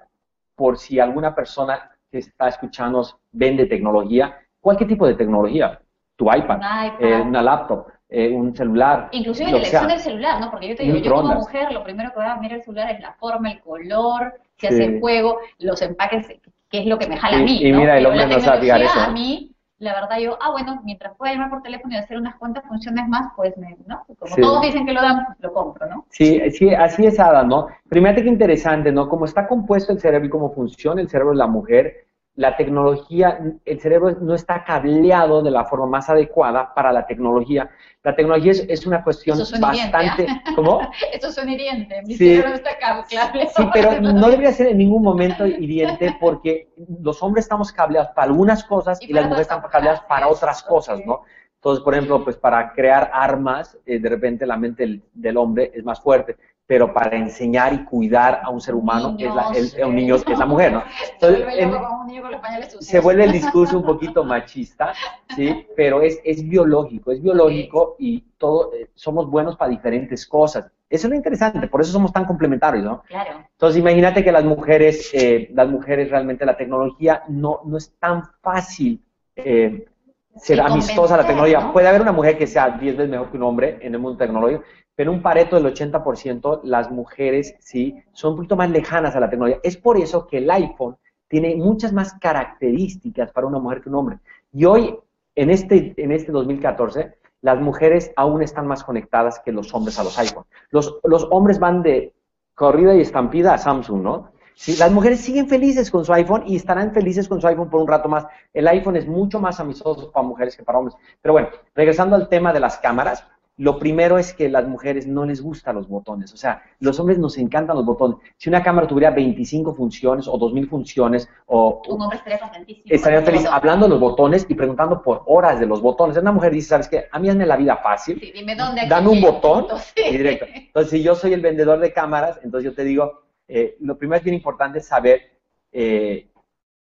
por 0.55 0.77
si 0.77 0.99
alguna 0.99 1.33
persona 1.33 1.91
que 2.11 2.17
está 2.17 2.49
escuchando 2.49 3.07
vende 3.31 3.65
tecnología, 3.65 4.39
cualquier 4.59 4.89
tipo 4.89 5.07
de 5.07 5.13
tecnología, 5.13 5.79
tu 6.17 6.25
iPad, 6.25 6.59
eh, 6.99 7.21
una 7.21 7.41
laptop, 7.41 7.87
eh, 8.09 8.29
un 8.29 8.53
celular. 8.53 9.07
Inclusive 9.11 9.51
la 9.51 9.57
elección 9.57 9.87
del 9.87 9.99
celular, 9.99 10.41
¿no? 10.41 10.51
Porque 10.51 10.67
yo 10.67 10.75
te 10.75 10.83
digo, 10.83 10.97
yo 10.97 11.13
como 11.13 11.35
mujer 11.35 11.71
lo 11.71 11.83
primero 11.83 12.09
que 12.09 12.19
voy 12.19 12.27
a 12.27 12.35
mirar 12.35 12.57
el 12.57 12.63
celular 12.63 12.91
es 12.91 12.99
la 12.99 13.13
forma, 13.13 13.51
el 13.51 13.61
color, 13.61 14.33
si 14.57 14.67
hace 14.67 14.83
el 14.83 14.99
juego, 14.99 15.37
los 15.59 15.81
empaques, 15.81 16.27
que 16.69 16.79
es 16.79 16.85
lo 16.85 16.97
que 16.97 17.07
me 17.07 17.17
jala 17.17 17.37
a 17.37 17.41
mí. 17.41 17.59
Y 17.61 17.71
mira, 17.71 17.97
el 17.97 18.05
hombre 18.05 18.27
no 18.27 18.39
sabe 18.39 18.67
eso. 18.83 18.99
A 18.99 19.09
mí, 19.09 19.51
la 19.79 19.93
verdad, 19.93 20.19
yo, 20.19 20.37
ah, 20.41 20.51
bueno, 20.51 20.81
mientras 20.83 21.15
pueda 21.17 21.33
llamar 21.33 21.49
por 21.49 21.61
teléfono 21.61 21.95
y 21.95 21.97
hacer 21.97 22.17
unas 22.17 22.35
cuantas 22.35 22.65
funciones 22.65 23.07
más, 23.07 23.31
pues, 23.35 23.57
me, 23.57 23.77
¿no? 23.87 24.05
Como 24.19 24.35
todos 24.35 24.61
dicen 24.61 24.85
que 24.85 24.93
lo 24.93 25.01
dan, 25.01 25.25
lo 25.39 25.53
compro, 25.53 25.87
¿no? 25.87 26.05
Sí, 26.09 26.39
sí, 26.51 26.73
así 26.73 27.05
es, 27.05 27.19
Ada, 27.19 27.43
¿no? 27.43 27.67
Primero, 27.87 28.21
que 28.21 28.27
interesante, 28.27 28.91
¿no? 28.91 29.07
Cómo 29.07 29.25
está 29.25 29.47
compuesto 29.47 29.93
el 29.93 29.99
cerebro 29.99 30.27
y 30.27 30.29
cómo 30.29 30.51
funciona 30.51 31.01
el 31.01 31.09
cerebro 31.09 31.31
de 31.31 31.37
la 31.37 31.47
mujer, 31.47 32.08
la 32.39 32.55
tecnología, 32.55 33.37
el 33.65 33.81
cerebro 33.81 34.11
no 34.21 34.33
está 34.33 34.63
cableado 34.63 35.41
de 35.41 35.51
la 35.51 35.65
forma 35.65 35.87
más 35.87 36.09
adecuada 36.09 36.73
para 36.73 36.93
la 36.93 37.05
tecnología. 37.05 37.69
La 38.01 38.15
tecnología 38.15 38.53
es, 38.65 38.85
una 38.85 39.03
cuestión 39.03 39.37
bastante... 39.59 40.25
¿ah? 40.25 40.53
¿Cómo? 40.55 40.79
Eso 41.11 41.33
suena 41.33 41.51
hiriente, 41.51 42.01
mi 42.05 42.15
cerebro 42.15 42.51
no 42.51 42.55
está 42.55 42.77
cableado. 42.79 43.33
Sí, 43.53 43.69
pero 43.73 43.99
no 44.01 44.29
debería 44.29 44.53
ser 44.53 44.67
en 44.67 44.77
ningún 44.77 45.03
momento 45.03 45.45
hiriente 45.45 46.15
porque 46.17 46.69
los 47.01 47.21
hombres 47.21 47.43
estamos 47.43 47.73
cableados 47.73 48.11
para 48.15 48.29
algunas 48.29 48.63
cosas 48.63 49.01
y, 49.01 49.11
las 49.11 49.25
mujeres 49.25 49.47
están 49.51 49.61
cableadas 49.69 49.99
para 50.03 50.29
otras 50.29 50.63
cosas, 50.63 51.01
¿no? 51.05 51.23
Entonces, 51.55 51.83
por 51.83 51.93
ejemplo, 51.93 52.23
pues 52.23 52.37
para 52.37 52.71
crear 52.71 53.11
armas, 53.13 53.77
eh, 53.85 53.99
de 53.99 54.07
repente 54.07 54.45
la 54.45 54.55
mente 54.55 55.01
del, 55.11 55.35
hombre 55.35 55.73
es 55.75 55.83
más 55.83 55.99
fuerte, 55.99 56.37
pero 56.69 56.93
para 56.93 57.17
enseñar 57.17 57.73
y 57.73 57.83
cuidar 57.83 58.41
a 58.43 58.51
un 58.51 58.61
ser 58.61 58.75
humano, 58.75 59.15
es 59.17 59.73
la, 59.75 59.87
un 59.87 59.95
niño 59.95 60.13
es 60.17 60.37
la 60.37 60.45
mujer, 60.45 60.71
¿no? 60.71 60.83
Entonces, 61.13 62.77
se 62.79 62.99
vuelve 62.99 63.23
el 63.23 63.31
discurso 63.31 63.75
un 63.75 63.83
poquito 63.83 64.23
machista, 64.23 64.93
¿sí? 65.35 65.65
Pero 65.75 66.03
es, 66.03 66.21
es 66.23 66.47
biológico, 66.47 67.11
es 67.11 67.23
biológico 67.23 67.95
y 67.97 68.21
todo, 68.37 68.71
eh, 68.75 68.91
somos 68.93 69.27
buenos 69.27 69.57
para 69.57 69.71
diferentes 69.71 70.27
cosas. 70.27 70.65
Eso 70.87 71.07
es 71.07 71.09
lo 71.09 71.15
interesante, 71.15 71.67
por 71.67 71.81
eso 71.81 71.91
somos 71.91 72.13
tan 72.13 72.25
complementarios, 72.25 72.85
¿no? 72.85 73.01
Claro. 73.07 73.47
Entonces, 73.51 73.79
imagínate 73.79 74.23
que 74.23 74.31
las 74.31 74.43
mujeres, 74.43 75.09
eh, 75.13 75.49
las 75.55 75.67
mujeres 75.67 76.11
realmente 76.11 76.45
la 76.45 76.55
tecnología 76.55 77.23
no, 77.29 77.61
no 77.65 77.77
es 77.77 77.91
tan 77.97 78.29
fácil 78.43 79.01
eh, 79.35 79.87
ser 80.35 80.61
amistosa 80.61 81.15
a 81.15 81.17
la 81.17 81.25
tecnología. 81.25 81.73
Puede 81.73 81.87
haber 81.87 82.01
una 82.01 82.11
mujer 82.11 82.37
que 82.37 82.45
sea 82.45 82.69
10 82.69 82.95
veces 82.95 83.09
mejor 83.09 83.31
que 83.31 83.37
un 83.37 83.43
hombre 83.43 83.79
en 83.81 83.95
el 83.95 83.99
mundo 83.99 84.19
tecnológico, 84.19 84.63
pero 84.99 85.13
un 85.13 85.21
pareto 85.21 85.55
del 85.55 85.73
80%, 85.73 86.59
las 86.63 86.91
mujeres 86.91 87.55
sí 87.59 88.03
son 88.11 88.31
un 88.31 88.35
poquito 88.35 88.57
más 88.57 88.69
lejanas 88.69 89.15
a 89.15 89.21
la 89.21 89.29
tecnología. 89.29 89.61
Es 89.63 89.77
por 89.77 89.95
eso 89.95 90.27
que 90.27 90.39
el 90.39 90.51
iPhone 90.51 90.97
tiene 91.29 91.55
muchas 91.55 91.93
más 91.93 92.15
características 92.15 93.31
para 93.31 93.47
una 93.47 93.59
mujer 93.59 93.81
que 93.81 93.87
un 93.87 93.95
hombre. 93.95 94.19
Y 94.51 94.65
hoy, 94.65 94.99
en 95.35 95.51
este, 95.51 95.93
en 95.95 96.11
este 96.11 96.33
2014, 96.33 97.15
las 97.39 97.61
mujeres 97.61 98.11
aún 98.17 98.43
están 98.43 98.67
más 98.67 98.83
conectadas 98.83 99.39
que 99.39 99.53
los 99.53 99.73
hombres 99.73 99.97
a 99.99 100.03
los 100.03 100.19
iPhone. 100.19 100.43
Los, 100.69 100.99
hombres 101.31 101.59
van 101.59 101.81
de 101.81 102.13
corrida 102.53 102.93
y 102.93 102.99
estampida 102.99 103.53
a 103.53 103.57
Samsung, 103.57 104.01
¿no? 104.01 104.33
Las 104.77 104.91
mujeres 104.91 105.21
siguen 105.21 105.47
felices 105.47 105.89
con 105.89 106.03
su 106.03 106.11
iPhone 106.11 106.43
y 106.45 106.57
estarán 106.57 106.91
felices 106.91 107.29
con 107.29 107.39
su 107.39 107.47
iPhone 107.47 107.69
por 107.69 107.79
un 107.79 107.87
rato 107.87 108.09
más. 108.09 108.27
El 108.53 108.67
iPhone 108.67 108.97
es 108.97 109.07
mucho 109.07 109.39
más 109.39 109.61
amistoso 109.61 110.11
para 110.11 110.27
mujeres 110.27 110.57
que 110.57 110.63
para 110.63 110.79
hombres. 110.79 110.97
Pero 111.21 111.31
bueno, 111.31 111.47
regresando 111.73 112.17
al 112.17 112.27
tema 112.27 112.51
de 112.51 112.59
las 112.59 112.79
cámaras, 112.79 113.25
lo 113.59 113.77
primero 113.77 114.17
es 114.17 114.33
que 114.33 114.47
las 114.47 114.65
mujeres 114.65 115.05
no 115.05 115.25
les 115.25 115.41
gustan 115.41 115.75
los 115.75 115.89
botones. 115.89 116.33
O 116.33 116.37
sea, 116.37 116.63
los 116.79 116.97
hombres 116.97 117.19
nos 117.19 117.37
encantan 117.37 117.75
los 117.75 117.85
botones. 117.85 118.17
Si 118.37 118.47
una 118.47 118.63
cámara 118.63 118.87
tuviera 118.87 119.11
25 119.11 119.73
funciones 119.73 120.29
o 120.29 120.37
2000 120.37 120.69
funciones, 120.69 121.27
o. 121.45 121.81
Un 121.89 122.01
hombre 122.01 122.19
estaría 122.19 122.39
contentísimo. 122.39 122.85
Estaría 122.87 123.21
feliz 123.21 123.45
hablando 123.45 123.85
de 123.85 123.89
los 123.89 123.99
botones 123.99 124.45
y 124.47 124.55
preguntando 124.55 125.01
por 125.01 125.23
horas 125.25 125.59
de 125.59 125.65
los 125.65 125.81
botones. 125.81 126.15
Una 126.15 126.31
mujer 126.31 126.53
dice, 126.53 126.69
¿sabes 126.69 126.87
qué? 126.87 127.07
A 127.11 127.19
mí 127.19 127.27
hazme 127.27 127.45
la 127.45 127.57
vida 127.57 127.75
fácil. 127.75 128.17
Sí, 128.21 128.31
dime 128.31 128.55
dónde. 128.55 128.87
Dame 128.87 129.09
un 129.09 129.19
botón 129.19 129.67
y 129.93 130.17
directo. 130.17 130.45
Entonces, 130.53 130.91
si 130.91 131.03
yo 131.03 131.13
soy 131.13 131.33
el 131.33 131.41
vendedor 131.41 131.79
de 131.79 131.91
cámaras, 131.91 132.39
entonces 132.41 132.71
yo 132.71 132.73
te 132.73 132.85
digo, 132.85 133.23
eh, 133.45 133.75
lo 133.81 133.97
primero 133.97 134.19
es 134.19 134.23
bien 134.23 134.35
importante 134.35 134.79
saber. 134.79 135.37
Eh, 135.73 136.28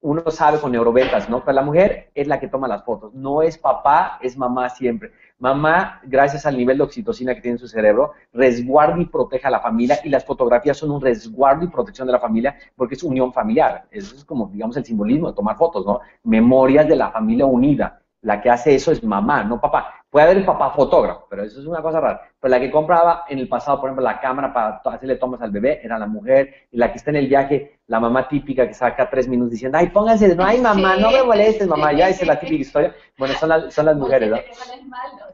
uno 0.02 0.22
sabe 0.30 0.58
con 0.58 0.72
neuroventas, 0.72 1.28
¿no? 1.30 1.40
Pero 1.44 1.54
la 1.54 1.62
mujer 1.62 2.10
es 2.14 2.26
la 2.26 2.38
que 2.38 2.48
toma 2.48 2.68
las 2.68 2.84
fotos, 2.84 3.14
no 3.14 3.40
es 3.40 3.56
papá, 3.56 4.18
es 4.20 4.36
mamá 4.36 4.68
siempre. 4.68 5.12
Mamá, 5.38 6.00
gracias 6.04 6.44
al 6.44 6.56
nivel 6.56 6.78
de 6.78 6.84
oxitocina 6.84 7.34
que 7.34 7.40
tiene 7.40 7.54
en 7.54 7.58
su 7.58 7.68
cerebro, 7.68 8.12
resguarda 8.32 9.00
y 9.00 9.06
protege 9.06 9.46
a 9.46 9.50
la 9.50 9.60
familia 9.60 9.98
y 10.04 10.08
las 10.08 10.24
fotografías 10.24 10.76
son 10.76 10.90
un 10.90 11.00
resguardo 11.00 11.64
y 11.64 11.68
protección 11.68 12.06
de 12.06 12.12
la 12.12 12.20
familia 12.20 12.56
porque 12.76 12.96
es 12.96 13.02
unión 13.02 13.32
familiar. 13.32 13.86
Eso 13.90 14.14
es 14.16 14.24
como, 14.24 14.48
digamos, 14.48 14.76
el 14.76 14.84
simbolismo 14.84 15.28
de 15.28 15.34
tomar 15.34 15.56
fotos, 15.56 15.86
¿no? 15.86 16.00
Memorias 16.24 16.86
de 16.88 16.96
la 16.96 17.10
familia 17.10 17.46
unida. 17.46 18.02
La 18.22 18.40
que 18.40 18.50
hace 18.50 18.74
eso 18.74 18.92
es 18.92 19.02
mamá, 19.02 19.44
no 19.44 19.60
papá. 19.60 20.01
Puede 20.12 20.26
haber 20.26 20.36
el 20.36 20.44
papá 20.44 20.68
fotógrafo, 20.72 21.26
pero 21.30 21.42
eso 21.42 21.58
es 21.58 21.66
una 21.66 21.80
cosa 21.80 21.98
rara. 21.98 22.20
Pero 22.38 22.50
la 22.50 22.60
que 22.60 22.70
compraba 22.70 23.24
en 23.30 23.38
el 23.38 23.48
pasado, 23.48 23.80
por 23.80 23.88
ejemplo, 23.88 24.04
la 24.04 24.20
cámara 24.20 24.52
para 24.52 24.82
hacerle 24.94 25.16
tomas 25.16 25.40
al 25.40 25.50
bebé 25.50 25.80
era 25.82 25.98
la 25.98 26.06
mujer. 26.06 26.66
Y 26.70 26.76
la 26.76 26.92
que 26.92 26.98
está 26.98 27.08
en 27.12 27.16
el 27.16 27.28
viaje, 27.28 27.78
la 27.86 27.98
mamá 27.98 28.28
típica 28.28 28.68
que 28.68 28.74
saca 28.74 29.08
tres 29.08 29.26
minutos 29.26 29.52
diciendo, 29.52 29.78
ay, 29.78 29.88
pónganse, 29.88 30.36
no, 30.36 30.44
ay, 30.44 30.60
mamá, 30.60 30.98
no 30.98 31.10
me 31.10 31.22
molestes, 31.22 31.66
mamá. 31.66 31.94
Ya 31.94 32.10
esa 32.10 32.20
es 32.24 32.28
la 32.28 32.38
típica 32.38 32.60
historia. 32.60 32.94
Bueno, 33.16 33.32
son, 33.40 33.48
las, 33.48 33.72
son 33.72 33.86
las 33.86 33.96
mujeres, 33.96 34.30
¿no? 34.32 34.36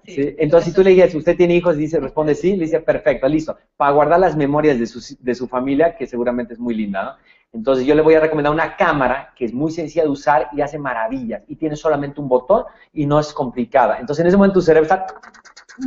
Sí. 0.04 0.36
Entonces, 0.38 0.70
si 0.70 0.76
tú 0.76 0.84
le 0.84 0.90
dices, 0.90 1.12
¿usted 1.12 1.36
tiene 1.36 1.56
hijos? 1.56 1.76
Dice, 1.76 1.98
responde 1.98 2.36
sí. 2.36 2.54
Le 2.54 2.66
dice, 2.66 2.78
perfecto, 2.78 3.26
listo. 3.26 3.58
Para 3.76 3.90
guardar 3.90 4.20
las 4.20 4.36
memorias 4.36 4.78
de 4.78 4.86
su, 4.86 5.16
de 5.18 5.34
su 5.34 5.48
familia, 5.48 5.96
que 5.96 6.06
seguramente 6.06 6.52
es 6.52 6.60
muy 6.60 6.76
linda, 6.76 7.02
¿no? 7.02 7.10
Entonces 7.52 7.86
yo 7.86 7.94
le 7.94 8.02
voy 8.02 8.14
a 8.14 8.20
recomendar 8.20 8.52
una 8.52 8.76
cámara 8.76 9.32
que 9.34 9.46
es 9.46 9.54
muy 9.54 9.70
sencilla 9.70 10.02
de 10.02 10.10
usar 10.10 10.48
y 10.52 10.60
hace 10.60 10.78
maravillas 10.78 11.42
y 11.48 11.56
tiene 11.56 11.76
solamente 11.76 12.20
un 12.20 12.28
botón 12.28 12.64
y 12.92 13.06
no 13.06 13.18
es 13.18 13.32
complicada. 13.32 13.98
Entonces 13.98 14.22
en 14.22 14.28
ese 14.28 14.36
momento 14.36 14.54
tu 14.54 14.62
cerebro 14.62 14.84
está 14.84 15.06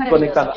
conectando. 0.10 0.54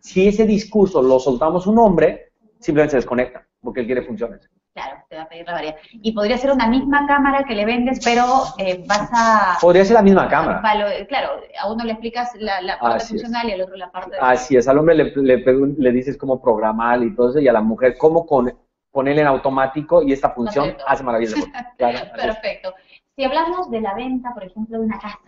Si 0.00 0.26
ese 0.26 0.44
discurso 0.44 1.00
lo 1.02 1.18
soltamos 1.20 1.66
un 1.66 1.78
hombre, 1.78 2.32
simplemente 2.58 2.92
se 2.92 2.96
desconecta 2.98 3.46
porque 3.60 3.80
él 3.80 3.86
quiere 3.86 4.02
funciones. 4.02 4.48
Claro, 4.74 4.98
te 5.08 5.16
va 5.16 5.22
a 5.22 5.28
pedir 5.28 5.46
la 5.46 5.52
variedad. 5.54 5.76
Y 5.90 6.12
podría 6.12 6.36
ser 6.36 6.52
una 6.52 6.66
misma 6.68 7.06
cámara 7.06 7.44
que 7.44 7.54
le 7.54 7.64
vendes, 7.64 7.98
pero 8.04 8.24
eh, 8.58 8.84
vas 8.86 9.08
a... 9.10 9.56
Podría 9.58 9.84
ser 9.86 9.94
la 9.94 10.02
misma 10.02 10.28
cámara. 10.28 10.60
claro, 11.08 11.40
a 11.58 11.72
uno 11.72 11.82
le 11.82 11.92
explicas 11.92 12.30
la, 12.38 12.78
parte 12.78 13.06
funcional 13.06 13.48
y 13.48 13.52
al 13.52 13.62
otro 13.62 13.76
la 13.76 13.90
parte... 13.90 14.16
Así 14.20 14.54
es, 14.54 14.68
al 14.68 14.76
hombre 14.76 14.94
le, 14.96 15.04
le, 15.16 15.42
le, 15.78 15.92
dices 15.92 16.18
cómo 16.18 16.42
programar 16.42 17.02
y 17.02 17.14
todo 17.14 17.30
eso, 17.30 17.40
y 17.40 17.48
a 17.48 17.54
la 17.54 17.62
mujer 17.62 17.96
cómo 17.96 18.26
con, 18.26 18.52
ponerle 18.96 19.20
en 19.20 19.26
automático 19.26 20.02
y 20.02 20.10
esta 20.12 20.30
función 20.30 20.74
hace 20.86 21.04
maravillas. 21.04 21.34
Perfecto. 21.78 22.72
Si 23.14 23.24
hablamos 23.24 23.70
de 23.70 23.82
la 23.82 23.94
venta, 23.94 24.32
por 24.32 24.42
ejemplo, 24.42 24.78
de 24.78 24.86
una 24.86 24.98
casa. 24.98 25.18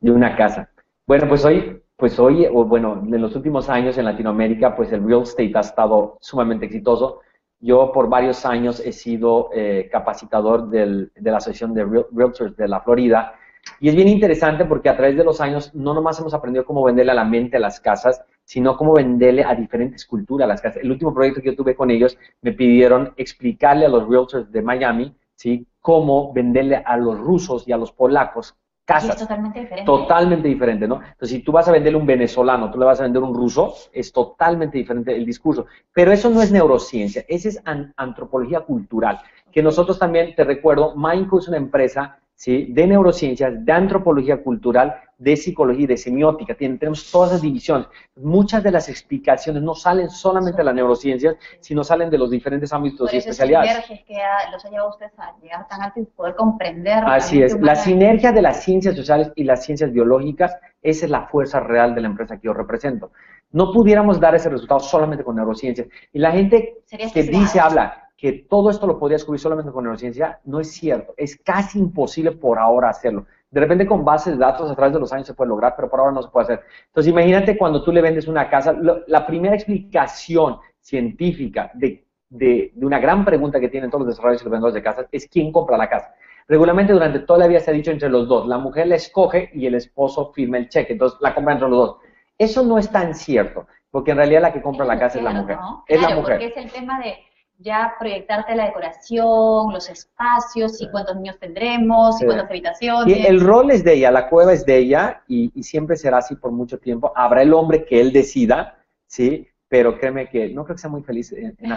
De 0.00 0.10
una 0.10 0.34
casa. 0.34 0.68
Bueno, 1.06 1.28
pues 1.28 1.44
hoy, 1.44 1.80
pues 1.96 2.18
hoy, 2.18 2.48
o 2.52 2.64
bueno, 2.64 3.00
en 3.00 3.22
los 3.22 3.36
últimos 3.36 3.68
años 3.68 3.96
en 3.96 4.06
Latinoamérica, 4.06 4.74
pues 4.74 4.90
el 4.92 5.06
real 5.06 5.22
estate 5.22 5.52
ha 5.54 5.60
estado 5.60 6.18
sumamente 6.20 6.66
exitoso. 6.66 7.20
Yo 7.60 7.92
por 7.92 8.08
varios 8.08 8.44
años 8.44 8.80
he 8.80 8.90
sido 8.90 9.50
eh, 9.54 9.88
capacitador 9.92 10.68
del, 10.68 11.12
de 11.14 11.30
la 11.30 11.36
Asociación 11.36 11.74
de 11.74 11.84
Realtors 12.10 12.56
de 12.56 12.66
la 12.66 12.80
Florida. 12.80 13.34
Y 13.78 13.88
es 13.88 13.94
bien 13.94 14.08
interesante 14.08 14.64
porque 14.64 14.88
a 14.88 14.96
través 14.96 15.16
de 15.16 15.22
los 15.22 15.40
años 15.40 15.72
no 15.76 15.94
nomás 15.94 16.18
hemos 16.18 16.34
aprendido 16.34 16.64
cómo 16.64 16.82
venderle 16.82 17.12
a 17.12 17.14
la 17.14 17.24
mente 17.24 17.58
a 17.58 17.60
las 17.60 17.78
casas, 17.78 18.20
sino 18.52 18.76
cómo 18.76 18.92
venderle 18.92 19.44
a 19.44 19.54
diferentes 19.54 20.04
culturas 20.04 20.46
las 20.46 20.60
casas. 20.60 20.82
El 20.82 20.90
último 20.90 21.14
proyecto 21.14 21.40
que 21.40 21.52
yo 21.52 21.56
tuve 21.56 21.74
con 21.74 21.90
ellos 21.90 22.18
me 22.42 22.52
pidieron 22.52 23.14
explicarle 23.16 23.86
a 23.86 23.88
los 23.88 24.06
realtors 24.06 24.52
de 24.52 24.60
Miami, 24.60 25.16
¿sí? 25.34 25.66
Cómo 25.80 26.34
venderle 26.34 26.76
a 26.76 26.98
los 26.98 27.18
rusos 27.18 27.66
y 27.66 27.72
a 27.72 27.78
los 27.78 27.92
polacos 27.92 28.54
casas. 28.84 29.12
es 29.12 29.22
totalmente 29.22 29.60
diferente. 29.60 29.86
Totalmente 29.86 30.48
diferente, 30.48 30.86
¿no? 30.86 30.96
Entonces, 30.96 31.30
si 31.30 31.38
tú 31.38 31.50
vas 31.50 31.66
a 31.66 31.72
venderle 31.72 31.98
un 31.98 32.04
venezolano, 32.04 32.70
tú 32.70 32.78
le 32.78 32.84
vas 32.84 33.00
a 33.00 33.04
vender 33.04 33.22
un 33.22 33.34
ruso, 33.34 33.72
es 33.90 34.12
totalmente 34.12 34.76
diferente 34.76 35.16
el 35.16 35.24
discurso. 35.24 35.64
Pero 35.90 36.12
eso 36.12 36.28
no 36.28 36.42
es 36.42 36.52
neurociencia, 36.52 37.24
esa 37.28 37.48
es 37.48 37.62
antropología 37.96 38.60
cultural. 38.60 39.18
Que 39.50 39.62
nosotros 39.62 39.98
también, 39.98 40.34
te 40.34 40.44
recuerdo, 40.44 40.94
Mindco 40.94 41.38
es 41.38 41.48
una 41.48 41.56
empresa 41.56 42.18
¿sí? 42.42 42.66
de 42.70 42.88
neurociencias, 42.88 43.64
de 43.64 43.72
antropología 43.72 44.42
cultural, 44.42 44.96
de 45.16 45.36
psicología 45.36 45.84
y 45.84 45.86
de 45.86 45.96
semiótica. 45.96 46.56
tenemos 46.56 47.08
todas 47.08 47.30
las 47.30 47.40
divisiones. 47.40 47.86
Muchas 48.16 48.64
de 48.64 48.72
las 48.72 48.88
explicaciones 48.88 49.62
no 49.62 49.76
salen 49.76 50.10
solamente 50.10 50.56
de 50.56 50.64
las 50.64 50.74
neurociencias, 50.74 51.36
sino 51.60 51.84
salen 51.84 52.10
de 52.10 52.18
los 52.18 52.32
diferentes 52.32 52.72
ámbitos 52.72 53.14
y 53.14 53.18
especialidades. 53.18 53.86
que 53.86 54.18
los 54.50 54.64
ha 54.64 54.70
llevado 54.70 54.90
ustedes 54.90 55.12
a 55.18 55.32
llegar 55.40 55.68
tan 55.68 55.82
alto 55.82 56.00
y 56.00 56.04
poder 56.04 56.34
comprender. 56.34 57.04
Así 57.06 57.40
es. 57.40 57.54
La 57.60 57.76
sinergia 57.76 58.32
de 58.32 58.42
las 58.42 58.64
ciencias 58.64 58.96
sociales 58.96 59.30
y 59.36 59.44
las 59.44 59.64
ciencias 59.64 59.92
biológicas, 59.92 60.56
esa 60.82 61.04
es 61.04 61.12
la 61.12 61.28
fuerza 61.28 61.60
real 61.60 61.94
de 61.94 62.00
la 62.00 62.08
empresa 62.08 62.38
que 62.38 62.46
yo 62.46 62.54
represento. 62.54 63.12
No 63.52 63.72
pudiéramos 63.72 64.18
dar 64.18 64.34
ese 64.34 64.48
resultado 64.48 64.80
solamente 64.80 65.22
con 65.22 65.36
neurociencias. 65.36 65.86
Y 66.12 66.18
la 66.18 66.32
gente 66.32 66.78
que 67.14 67.22
dice, 67.22 67.60
habla, 67.60 68.10
que 68.22 68.46
todo 68.48 68.70
esto 68.70 68.86
lo 68.86 69.00
podía 69.00 69.16
descubrir 69.16 69.40
solamente 69.40 69.72
con 69.72 69.82
neurociencia, 69.82 70.38
no 70.44 70.60
es 70.60 70.70
cierto. 70.70 71.12
Es 71.16 71.36
casi 71.38 71.80
imposible 71.80 72.30
por 72.30 72.56
ahora 72.56 72.90
hacerlo. 72.90 73.26
De 73.50 73.58
repente 73.58 73.84
con 73.84 74.04
bases 74.04 74.34
de 74.34 74.38
datos 74.38 74.70
a 74.70 74.76
través 74.76 74.94
de 74.94 75.00
los 75.00 75.12
años 75.12 75.26
se 75.26 75.34
puede 75.34 75.48
lograr, 75.48 75.74
pero 75.74 75.90
por 75.90 75.98
ahora 75.98 76.12
no 76.12 76.22
se 76.22 76.28
puede 76.28 76.44
hacer. 76.44 76.60
Entonces 76.86 77.10
imagínate 77.10 77.58
cuando 77.58 77.82
tú 77.82 77.90
le 77.90 78.00
vendes 78.00 78.28
una 78.28 78.48
casa, 78.48 78.76
la 79.08 79.26
primera 79.26 79.56
explicación 79.56 80.58
científica 80.78 81.72
de, 81.74 82.06
de, 82.28 82.72
una 82.76 83.00
gran 83.00 83.24
pregunta 83.24 83.58
que 83.58 83.68
tienen 83.68 83.90
todos 83.90 84.06
los 84.06 84.14
desarrolladores 84.14 84.42
y 84.42 84.44
los 84.44 84.52
vendedores 84.52 84.74
de 84.74 84.82
casas 84.84 85.06
es 85.10 85.26
quién 85.26 85.50
compra 85.50 85.76
la 85.76 85.88
casa. 85.88 86.14
Regularmente 86.46 86.92
durante 86.92 87.18
toda 87.18 87.40
la 87.40 87.48
vida 87.48 87.58
se 87.58 87.72
ha 87.72 87.74
dicho 87.74 87.90
entre 87.90 88.08
los 88.08 88.28
dos, 88.28 88.46
la 88.46 88.58
mujer 88.58 88.86
la 88.86 88.94
escoge 88.94 89.50
y 89.52 89.66
el 89.66 89.74
esposo 89.74 90.30
firma 90.32 90.58
el 90.58 90.68
cheque, 90.68 90.92
entonces 90.92 91.18
la 91.20 91.34
compra 91.34 91.54
entre 91.54 91.68
los 91.68 91.76
dos. 91.76 91.96
Eso 92.38 92.62
no 92.62 92.78
es 92.78 92.88
tan 92.88 93.16
cierto, 93.16 93.66
porque 93.90 94.12
en 94.12 94.18
realidad 94.18 94.42
la 94.42 94.52
que 94.52 94.62
compra 94.62 94.86
la 94.86 94.96
casa 94.96 95.18
es 95.18 95.24
la 95.24 95.32
mujer. 95.32 95.58
Es 95.88 96.00
la 96.00 96.14
mujer. 96.14 96.38
Porque 96.38 96.46
es 96.46 96.56
el 96.56 96.70
tema 96.70 97.00
de 97.00 97.16
ya 97.62 97.94
proyectarte 97.98 98.54
la 98.54 98.66
decoración, 98.66 99.72
los 99.72 99.88
espacios 99.88 100.80
y 100.80 100.90
cuántos 100.90 101.16
niños 101.16 101.38
tendremos 101.38 102.20
y 102.20 102.26
cuántas 102.26 102.50
habitaciones. 102.50 103.16
Y 103.16 103.26
el 103.26 103.40
rol 103.40 103.70
es 103.70 103.84
de 103.84 103.94
ella, 103.94 104.10
la 104.10 104.28
cueva 104.28 104.52
es 104.52 104.66
de 104.66 104.76
ella 104.78 105.22
y, 105.28 105.50
siempre 105.62 105.96
será 105.96 106.18
así 106.18 106.36
por 106.36 106.50
mucho 106.50 106.78
tiempo. 106.78 107.12
Habrá 107.14 107.42
el 107.42 107.54
hombre 107.54 107.84
que 107.84 108.00
él 108.00 108.12
decida, 108.12 108.76
¿sí? 109.06 109.48
Pero 109.68 109.98
créeme 109.98 110.28
que 110.28 110.50
no 110.50 110.64
creo 110.64 110.76
que 110.76 110.82
sea 110.82 110.90
muy 110.90 111.02
feliz 111.02 111.34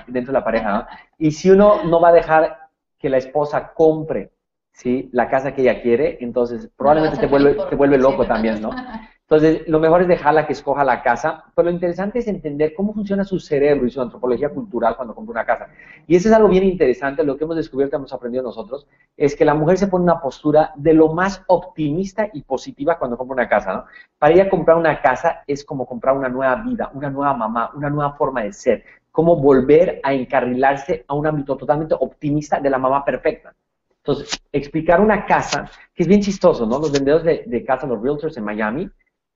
dentro 0.08 0.34
de 0.34 0.40
la 0.40 0.44
pareja, 0.44 0.88
Y 1.18 1.32
si 1.32 1.50
uno 1.50 1.84
no 1.84 2.02
va 2.02 2.10
a 2.10 2.14
dejar 2.14 2.58
que 2.98 3.10
la 3.10 3.18
esposa 3.18 3.72
compre, 3.74 4.32
¿sí? 4.74 5.10
La 5.14 5.30
casa 5.30 5.54
que 5.54 5.62
ella 5.62 5.82
quiere, 5.82 6.18
entonces 6.20 6.70
probablemente 6.76 7.18
te 7.18 7.28
vuelve, 7.28 7.56
te 7.70 7.76
vuelve 7.76 7.98
loco 7.98 8.26
también, 8.26 8.62
¿no? 8.62 8.72
Entonces, 9.28 9.68
lo 9.68 9.80
mejor 9.80 10.04
es 10.04 10.08
dejarla 10.08 10.46
que 10.46 10.54
escoja 10.54 10.84
la 10.84 11.02
casa, 11.02 11.46
pero 11.56 11.66
lo 11.66 11.72
interesante 11.72 12.20
es 12.20 12.28
entender 12.28 12.76
cómo 12.76 12.94
funciona 12.94 13.24
su 13.24 13.40
cerebro 13.40 13.88
y 13.88 13.90
su 13.90 14.00
antropología 14.00 14.50
cultural 14.50 14.96
cuando 14.96 15.16
compra 15.16 15.32
una 15.32 15.46
casa. 15.46 15.68
Y 16.06 16.16
eso 16.16 16.30
es 16.30 16.36
algo 16.36 16.48
bien 16.48 16.64
interesante, 16.64 17.24
lo 17.24 17.36
que 17.36 17.44
hemos 17.44 17.56
descubierto, 17.56 17.96
hemos 17.96 18.14
aprendido 18.14 18.44
nosotros, 18.44 18.86
es 19.18 19.36
que 19.36 19.44
la 19.44 19.56
mujer 19.56 19.80
se 19.80 19.88
pone 19.88 20.04
una 20.04 20.22
postura 20.22 20.74
de 20.76 20.94
lo 20.94 21.12
más 21.12 21.42
optimista 21.48 22.30
y 22.34 22.44
positiva 22.44 23.00
cuando 23.00 23.18
compra 23.18 23.34
una 23.34 23.50
casa. 23.50 23.74
¿no? 23.74 23.86
Para 24.20 24.36
ella 24.36 24.48
comprar 24.48 24.78
una 24.78 25.02
casa 25.02 25.44
es 25.48 25.66
como 25.66 25.88
comprar 25.88 26.16
una 26.16 26.30
nueva 26.30 26.58
vida, 26.58 26.92
una 26.94 27.10
nueva 27.10 27.34
mamá, 27.34 27.72
una 27.74 27.90
nueva 27.90 28.14
forma 28.14 28.44
de 28.44 28.54
ser, 28.54 28.84
como 29.12 29.38
volver 29.38 30.02
a 30.04 30.14
encarrilarse 30.14 31.04
a 31.08 31.16
un 31.16 31.26
ámbito 31.26 31.58
totalmente 31.58 31.96
optimista 32.00 32.60
de 32.60 32.70
la 32.70 32.78
mamá 32.78 33.04
perfecta. 33.04 33.56
Entonces, 34.04 34.40
explicar 34.52 35.02
una 35.02 35.26
casa, 35.26 35.68
que 35.96 36.04
es 36.04 36.08
bien 36.08 36.22
chistoso, 36.22 36.68
¿no? 36.68 36.78
Los 36.78 36.92
vendedores 36.92 37.26
de, 37.26 37.44
de 37.48 37.66
casa, 37.66 37.88
los 37.88 38.00
realtors 38.00 38.38
en 38.38 38.44
Miami, 38.44 38.88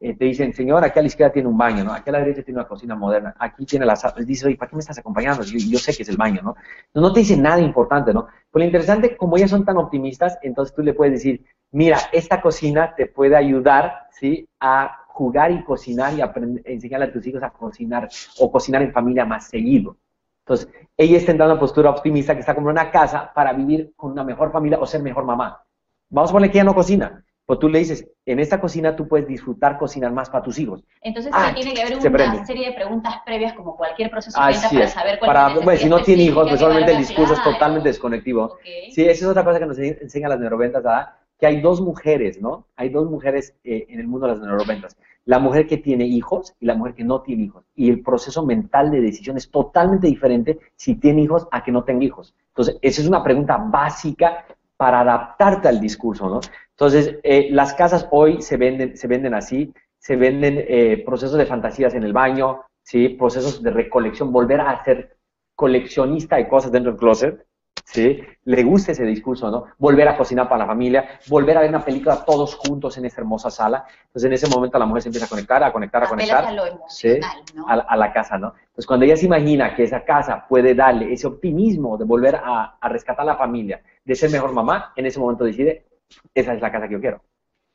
eh, 0.01 0.15
te 0.15 0.25
dicen, 0.25 0.53
señor, 0.53 0.82
aquí 0.84 0.98
a 0.98 1.01
la 1.01 1.08
izquierda 1.08 1.34
tiene 1.34 1.50
un 1.50 1.58
baño, 1.58 1.84
¿no? 1.84 1.94
Aquí 1.94 2.10
a 2.10 2.13
la 2.13 2.20
derecha 2.20 2.41
tiene 2.41 2.60
una 2.60 2.68
cocina 2.68 2.96
moderna, 2.96 3.36
aquí 3.38 3.65
tiene 3.65 3.86
la 3.86 3.98
sala. 3.98 4.15
Dice, 4.24 4.48
oye, 4.48 4.56
¿para 4.56 4.70
qué 4.70 4.77
me 4.77 4.79
estás 4.79 4.98
acompañando? 4.98 5.44
Yo, 5.44 5.77
sé 5.77 5.94
que 5.94 6.03
es 6.03 6.10
el 6.10 6.15
baño, 6.15 6.41
¿no? 6.41 6.56
No 6.94 7.12
te 7.12 7.20
dicen 7.20 7.41
nada 7.41 7.60
importante, 7.60 8.13
¿no? 8.13 8.27
Pues 8.50 8.62
lo 8.62 8.65
interesante, 8.65 9.18
como 9.18 9.36
ellas 9.36 9.50
son 9.50 9.65
tan 9.65 9.77
optimistas, 9.77 10.39
entonces 10.41 10.74
tú 10.74 10.84
le 10.84 10.94
puedes 10.94 11.13
decir, 11.13 11.44
mira, 11.72 11.98
esta 12.13 12.41
cocina 12.41 12.96
te 12.96 13.08
puede 13.08 13.36
ayudar, 13.36 14.08
¿sí? 14.12 14.48
A 14.62 15.06
jugar 15.10 15.51
y 15.51 15.65
cocinar 15.65 16.13
y 16.13 16.22
aprender, 16.22 16.63
enseñarle 16.65 17.08
a 17.08 17.12
tus 17.12 17.27
hijos 17.27 17.44
a 17.44 17.50
cocinar 17.50 18.08
o 18.39 18.50
cocinar 18.50 18.82
en 18.82 18.94
familia 18.94 19.25
más 19.25 19.50
seguido. 19.50 19.98
Entonces, 20.46 20.70
ella 20.96 21.18
está 21.18 21.34
en 21.34 21.41
una 21.41 21.60
postura 21.60 21.89
optimista 21.89 22.34
que 22.34 22.39
está 22.39 22.56
como 22.56 22.70
una 22.70 22.89
casa 22.89 23.32
para 23.36 23.51
vivir 23.51 23.91
con 23.98 24.13
una 24.13 24.24
mejor 24.24 24.51
familia 24.51 24.79
o 24.79 24.86
ser 24.86 25.03
mejor 25.03 25.25
mamá. 25.25 25.62
Vamos 26.10 26.32
a 26.32 26.34
ponerle 26.34 26.51
que 26.51 26.58
ella 26.58 26.65
no 26.65 26.74
cocina, 26.74 27.24
o 27.51 27.58
tú 27.58 27.68
le 27.68 27.79
dices, 27.79 28.08
en 28.27 28.39
esta 28.39 28.62
cocina 28.62 28.96
tú 28.96 29.08
puedes 29.08 29.27
disfrutar 29.27 29.79
cocinar 29.79 30.12
más 30.12 30.29
para 30.29 30.44
tus 30.44 30.60
hijos. 30.60 30.84
Entonces 31.01 31.32
ah, 31.34 31.51
tiene 31.56 31.74
que 31.74 31.82
haber 31.82 31.98
una 31.98 32.46
serie 32.46 32.68
de 32.68 32.75
preguntas 32.75 33.15
previas 33.25 33.53
como 33.53 33.75
cualquier 33.75 34.12
proceso 34.12 34.39
de 34.39 34.51
venta 34.51 34.70
para 34.70 34.88
saber 34.88 35.18
cuál 35.18 35.27
para, 35.27 35.53
es 35.53 35.65
bueno, 35.65 35.79
Si 35.79 35.89
no 35.89 36.03
tiene 36.03 36.24
hijos, 36.24 36.48
pues 36.48 36.60
solamente 36.60 36.91
el 36.91 37.00
discurso 37.00 37.34
es 37.34 37.44
totalmente 37.44 37.89
desconectivo. 37.89 38.58
Sí, 38.91 39.01
esa 39.01 39.12
es 39.12 39.24
otra 39.24 39.44
cosa 39.44 39.58
que 39.58 39.65
nos 39.65 39.79
enseñan 39.79 40.29
las 40.29 40.39
neuroventas, 40.39 40.84
¿verdad? 40.84 41.10
que 41.39 41.48
hay 41.48 41.60
dos 41.60 41.82
mujeres, 41.82 42.39
¿no? 42.39 42.68
Hay 42.75 42.89
dos 42.89 43.10
mujeres 43.10 43.56
eh, 43.63 43.88
en 43.89 44.00
el 44.00 44.08
mundo 44.08 44.27
de 44.27 44.34
las 44.34 44.41
neuroventas. 44.41 44.96
La 45.25 45.39
mujer 45.39 45.65
que 45.65 45.77
tiene 45.77 46.06
hijos 46.06 46.53
y 46.60 46.65
la 46.68 46.75
mujer 46.75 46.94
que 46.94 47.03
no 47.03 47.22
tiene 47.22 47.46
hijos. 47.46 47.65
Y 47.75 47.89
el 47.89 48.01
proceso 48.03 48.46
mental 48.46 48.91
de 48.91 49.01
decisión 49.01 49.38
es 49.38 49.50
totalmente 49.50 50.06
diferente 50.06 50.60
si 50.75 50.96
tiene 50.96 51.24
hijos 51.24 51.48
a 51.51 51.63
que 51.63 51.72
no 51.72 51.84
tenga 51.84 52.03
hijos. 52.03 52.36
Entonces, 52.50 52.77
esa 52.82 53.01
es 53.01 53.08
una 53.08 53.24
pregunta 53.24 53.58
básica 53.58 54.46
para 54.75 55.00
adaptarte 55.00 55.68
al 55.68 55.79
discurso, 55.79 56.29
¿no? 56.29 56.41
Entonces, 56.80 57.18
eh, 57.24 57.50
las 57.52 57.74
casas 57.74 58.08
hoy 58.10 58.42
se 58.42 58.56
venden, 58.56 58.96
se 58.96 59.08
venden 59.08 59.34
así, 59.34 59.74
se 59.98 60.16
venden 60.16 60.64
eh, 60.66 61.04
procesos 61.06 61.38
de 61.38 61.46
fantasías 61.46 61.94
en 61.94 62.04
el 62.04 62.14
baño, 62.14 62.62
¿sí? 62.84 63.10
Procesos 63.10 63.62
de 63.62 63.70
recolección, 63.70 64.32
volver 64.32 64.62
a 64.62 64.82
ser 64.86 65.18
coleccionista 65.56 66.38
de 66.38 66.48
cosas 66.48 66.72
dentro 66.72 66.94
del 66.94 66.98
closet, 66.98 67.46
¿sí? 67.84 68.22
Le 68.46 68.64
gusta 68.64 68.94
ese 68.94 69.04
discurso, 69.04 69.52
¿no? 69.52 69.66
Volver 69.78 70.08
a 70.08 70.16
cocinar 70.16 70.48
para 70.48 70.60
la 70.60 70.68
familia, 70.68 71.20
volver 71.28 71.58
a 71.58 71.62
ver 71.62 71.70
una 71.70 71.84
película 71.84 72.24
todos 72.24 72.56
juntos 72.56 72.98
en 72.98 73.04
esa 73.04 73.20
hermosa 73.20 73.50
sala. 73.50 73.84
Entonces, 74.06 74.28
en 74.28 74.34
ese 74.34 74.48
momento 74.48 74.80
la 74.80 74.86
mujer 74.86 75.02
se 75.02 75.10
empieza 75.10 75.26
a 75.26 75.30
conectar, 75.30 75.62
a 75.62 75.74
conectar, 75.74 76.06
a 76.06 76.08
conectar. 76.08 76.46
A, 76.46 76.52
lo 76.54 76.64
¿no? 76.66 77.68
a, 77.68 77.98
la 77.98 78.14
casa, 78.14 78.38
¿no? 78.38 78.54
Entonces, 78.58 78.88
cuando 78.88 79.06
ella 79.06 79.18
se 79.18 79.26
imagina 79.26 79.76
que 79.76 79.84
esa 79.84 80.06
casa 80.06 80.46
puede 80.48 80.74
darle 80.74 81.12
ese 81.12 81.28
optimismo 81.28 81.98
de 81.98 82.06
volver 82.06 82.38
a, 82.38 82.78
a 82.80 82.88
rescatar 82.88 83.24
a 83.24 83.34
la 83.34 83.36
familia, 83.36 83.82
de 84.06 84.16
ser 84.16 84.32
mejor 84.32 84.54
mamá, 84.54 84.94
en 84.96 85.08
ese 85.08 85.20
momento 85.20 85.44
decide, 85.44 85.88
esa 86.34 86.54
es 86.54 86.62
la 86.62 86.72
casa 86.72 86.88
que 86.88 86.94
yo 86.94 87.01
quiero. 87.01 87.22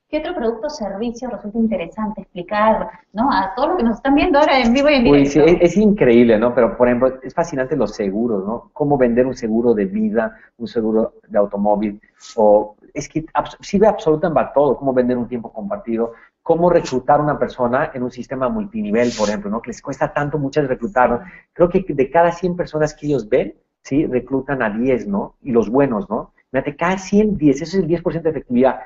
¿Qué 0.08 0.18
otro 0.18 0.34
producto 0.34 0.66
o 0.66 0.70
servicio 0.70 1.28
resulta 1.30 1.58
interesante 1.58 2.20
explicar 2.20 2.88
¿no? 3.12 3.32
a 3.32 3.52
todos 3.56 3.70
los 3.70 3.78
que 3.78 3.82
nos 3.82 3.96
están 3.96 4.14
viendo 4.14 4.38
ahora 4.38 4.60
en 4.60 4.72
vivo 4.72 4.88
y 4.90 4.94
en 4.94 5.04
directo? 5.04 5.30
sí, 5.30 5.58
es, 5.60 5.76
increíble, 5.76 6.38
¿no? 6.38 6.54
Pero, 6.54 6.76
por 6.76 6.86
ejemplo, 6.86 7.18
es 7.22 7.34
fascinante 7.34 7.74
los 7.74 7.94
seguros, 7.94 8.44
¿no? 8.46 8.70
Cómo 8.72 8.98
vender 8.98 9.26
un 9.26 9.34
seguro 9.34 9.74
de 9.74 9.86
vida, 9.86 10.38
un 10.58 10.68
seguro 10.68 11.14
de 11.26 11.38
automóvil, 11.38 12.00
o 12.36 12.76
es 12.92 13.08
que 13.08 13.24
sirve 13.60 13.88
absolutamente 13.88 14.34
para 14.34 14.52
todo, 14.52 14.76
cómo 14.76 14.92
vender 14.92 15.16
un 15.16 15.26
tiempo 15.26 15.52
compartido, 15.52 16.12
cómo 16.42 16.70
reclutar 16.70 17.18
a 17.18 17.22
una 17.22 17.38
persona 17.38 17.90
en 17.92 18.02
un 18.02 18.10
sistema 18.12 18.48
multinivel, 18.48 19.10
por 19.18 19.28
ejemplo, 19.28 19.50
¿no? 19.50 19.62
Que 19.62 19.70
les 19.70 19.82
cuesta 19.82 20.12
tanto 20.12 20.38
muchas 20.38 20.68
reclutar, 20.68 21.24
Creo 21.52 21.68
que 21.68 21.84
de 21.88 22.10
cada 22.10 22.30
100 22.30 22.56
personas 22.56 22.94
que 22.94 23.06
ellos 23.06 23.28
ven, 23.28 23.54
¿sí? 23.82 24.06
Reclutan 24.06 24.62
a 24.62 24.70
10, 24.70 25.08
¿no? 25.08 25.34
Y 25.42 25.50
los 25.50 25.70
buenos, 25.70 26.08
¿no? 26.08 26.33
Fíjate, 26.54 26.76
cada 26.76 26.98
100, 26.98 27.36
10, 27.36 27.62
eso 27.62 27.78
es 27.78 27.82
el 27.82 27.88
10% 27.88 28.22
de 28.22 28.30
efectividad. 28.30 28.78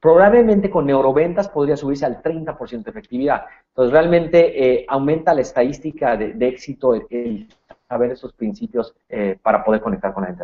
Probablemente 0.00 0.68
con 0.68 0.86
neuroventas 0.86 1.48
podría 1.48 1.76
subirse 1.76 2.04
al 2.04 2.20
30% 2.20 2.82
de 2.82 2.90
efectividad. 2.90 3.42
Entonces, 3.68 3.92
realmente 3.92 4.40
eh, 4.80 4.84
aumenta 4.88 5.32
la 5.32 5.42
estadística 5.42 6.16
de, 6.16 6.34
éxito 6.48 6.94
el, 6.94 7.46
saber 7.88 8.10
esos 8.10 8.32
principios 8.32 8.92
eh, 9.08 9.38
para 9.40 9.62
poder 9.62 9.80
conectar 9.80 10.12
con 10.12 10.24
la 10.24 10.30
gente. 10.30 10.42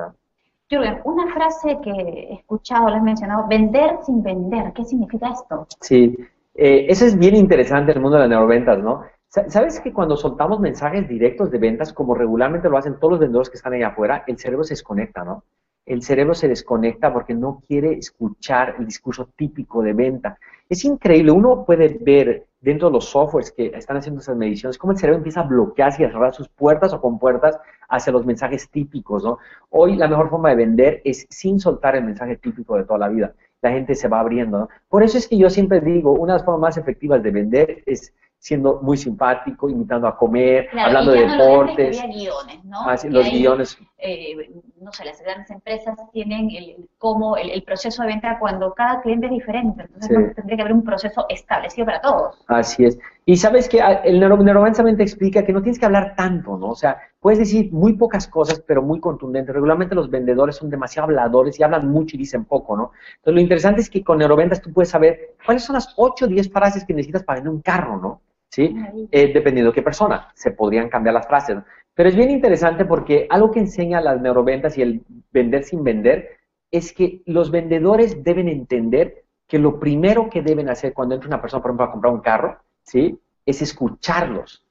Jürgen, 0.70 1.00
una 1.02 1.34
frase 1.34 1.78
que 1.82 1.90
he 1.90 2.34
escuchado, 2.34 2.88
la 2.90 2.98
has 2.98 3.02
mencionado, 3.02 3.48
vender 3.48 3.96
sin 4.06 4.22
vender. 4.22 4.72
¿Qué 4.72 4.84
significa 4.84 5.30
esto? 5.30 5.66
Sí, 5.80 6.16
eh, 6.54 6.86
eso 6.88 7.06
es 7.06 7.18
bien 7.18 7.34
interesante 7.34 7.90
en 7.90 7.96
el 7.96 8.02
mundo 8.02 8.18
de 8.18 8.22
las 8.22 8.30
neuroventas, 8.30 8.78
¿no? 8.78 9.02
¿Sabes 9.26 9.80
que 9.80 9.92
cuando 9.92 10.16
soltamos 10.16 10.60
mensajes 10.60 11.08
directos 11.08 11.50
de 11.50 11.58
ventas, 11.58 11.92
como 11.92 12.14
regularmente 12.14 12.68
lo 12.68 12.78
hacen 12.78 13.00
todos 13.00 13.14
los 13.14 13.20
vendedores 13.20 13.50
que 13.50 13.56
están 13.56 13.72
ahí 13.72 13.82
afuera, 13.82 14.22
el 14.28 14.38
cerebro 14.38 14.62
se 14.62 14.74
desconecta, 14.74 15.24
¿no? 15.24 15.42
El 15.88 16.02
cerebro 16.02 16.34
se 16.34 16.48
desconecta 16.48 17.12
porque 17.12 17.34
no 17.34 17.62
quiere 17.66 17.94
escuchar 17.94 18.76
el 18.78 18.86
discurso 18.86 19.30
típico 19.36 19.82
de 19.82 19.92
venta. 19.92 20.38
Es 20.68 20.84
increíble, 20.84 21.32
uno 21.32 21.64
puede 21.64 21.98
ver 22.00 22.46
dentro 22.60 22.88
de 22.88 22.94
los 22.94 23.06
softwares 23.06 23.52
que 23.52 23.72
están 23.74 23.96
haciendo 23.96 24.20
esas 24.20 24.36
mediciones 24.36 24.78
cómo 24.78 24.92
el 24.92 24.98
cerebro 24.98 25.18
empieza 25.18 25.40
a 25.40 25.44
bloquearse 25.44 26.02
y 26.02 26.06
a 26.06 26.10
cerrar 26.10 26.34
sus 26.34 26.48
puertas 26.48 26.92
o 26.92 27.00
con 27.00 27.18
puertas 27.18 27.58
hacia 27.88 28.12
los 28.12 28.26
mensajes 28.26 28.68
típicos, 28.68 29.24
¿no? 29.24 29.38
Hoy 29.70 29.96
la 29.96 30.08
mejor 30.08 30.28
forma 30.28 30.50
de 30.50 30.56
vender 30.56 31.00
es 31.04 31.26
sin 31.30 31.58
soltar 31.58 31.96
el 31.96 32.04
mensaje 32.04 32.36
típico 32.36 32.76
de 32.76 32.84
toda 32.84 32.98
la 32.98 33.08
vida. 33.08 33.34
La 33.62 33.70
gente 33.70 33.94
se 33.94 34.08
va 34.08 34.20
abriendo, 34.20 34.58
¿no? 34.58 34.68
Por 34.88 35.02
eso 35.02 35.18
es 35.18 35.26
que 35.26 35.38
yo 35.38 35.48
siempre 35.48 35.80
digo, 35.80 36.12
una 36.12 36.34
de 36.34 36.38
las 36.38 36.44
formas 36.44 36.60
más 36.60 36.76
efectivas 36.76 37.22
de 37.22 37.30
vender 37.30 37.82
es 37.86 38.12
siendo 38.38 38.80
muy 38.82 38.96
simpático, 38.96 39.68
invitando 39.68 40.06
a 40.06 40.16
comer, 40.16 40.68
hablando 40.78 41.12
de 41.12 41.26
deportes. 41.26 42.00
No 42.00 42.08
guiones, 42.12 42.64
¿no? 42.64 42.80
Ah, 42.82 42.96
los 43.04 43.30
guiones. 43.30 43.78
Eh, 43.98 44.50
no 44.80 44.92
sé, 44.92 45.04
las 45.04 45.20
grandes 45.20 45.50
empresas 45.50 45.98
tienen 46.12 46.50
el, 46.50 46.88
como 46.98 47.36
el, 47.36 47.62
proceso 47.64 48.02
de 48.02 48.08
venta 48.08 48.38
cuando 48.38 48.72
cada 48.72 49.00
cliente 49.02 49.26
es 49.26 49.32
diferente, 49.32 49.82
entonces 49.82 50.36
tendría 50.36 50.56
que 50.56 50.62
haber 50.62 50.72
un 50.72 50.84
proceso 50.84 51.26
establecido 51.28 51.86
para 51.86 52.00
todos. 52.00 52.44
Así 52.46 52.84
es. 52.84 52.96
Y 53.24 53.36
sabes 53.36 53.68
que 53.68 53.82
ah, 53.82 54.02
el 54.04 54.20
neuromancer 54.20 54.86
explica 55.00 55.44
que 55.44 55.52
no 55.52 55.60
tienes 55.60 55.80
que 55.80 55.86
hablar 55.86 56.14
tanto, 56.16 56.56
¿no? 56.56 56.68
O 56.68 56.74
sea, 56.76 56.96
puedes 57.20 57.40
decir 57.40 57.72
muy 57.72 57.94
pocas 57.94 58.28
cosas, 58.28 58.62
pero 58.64 58.82
muy 58.82 59.00
contundentes. 59.00 59.52
Regularmente 59.52 59.96
los 59.96 60.08
vendedores 60.08 60.56
son 60.56 60.70
demasiado 60.70 61.08
habladores 61.08 61.58
y 61.58 61.64
hablan 61.64 61.88
mucho 61.88 62.14
y 62.14 62.20
dicen 62.20 62.44
poco, 62.44 62.76
¿no? 62.76 62.92
Entonces 63.16 63.34
lo 63.34 63.40
interesante 63.40 63.80
es 63.80 63.90
que 63.90 64.04
con 64.04 64.18
neuroventas 64.18 64.62
tú 64.62 64.72
puedes 64.72 64.90
saber 64.90 65.34
cuáles 65.44 65.64
son 65.64 65.74
las 65.74 65.92
8 65.96 66.24
o 66.24 66.28
10 66.28 66.52
frases 66.52 66.84
que 66.84 66.94
necesitas 66.94 67.24
para 67.24 67.40
vender 67.40 67.52
un 67.52 67.62
carro, 67.62 67.98
¿no? 67.98 68.20
¿Sí? 68.50 68.74
Eh, 69.10 69.32
dependiendo 69.32 69.70
de 69.70 69.74
qué 69.74 69.82
persona, 69.82 70.28
se 70.34 70.50
podrían 70.50 70.88
cambiar 70.88 71.14
las 71.14 71.26
frases. 71.26 71.58
Pero 71.94 72.08
es 72.08 72.16
bien 72.16 72.30
interesante 72.30 72.84
porque 72.84 73.26
algo 73.28 73.50
que 73.50 73.60
enseña 73.60 74.00
las 74.00 74.20
neuroventas 74.20 74.78
y 74.78 74.82
el 74.82 75.02
vender 75.32 75.64
sin 75.64 75.82
vender 75.82 76.38
es 76.70 76.92
que 76.92 77.22
los 77.26 77.50
vendedores 77.50 78.22
deben 78.22 78.48
entender 78.48 79.24
que 79.46 79.58
lo 79.58 79.80
primero 79.80 80.28
que 80.28 80.42
deben 80.42 80.68
hacer 80.68 80.92
cuando 80.92 81.14
entra 81.14 81.28
una 81.28 81.40
persona, 81.40 81.62
por 81.62 81.70
ejemplo, 81.70 81.86
a 81.86 81.90
comprar 81.90 82.12
un 82.12 82.20
carro, 82.20 82.58
¿sí? 82.82 83.18
Es 83.46 83.62
escucharlos. 83.62 84.64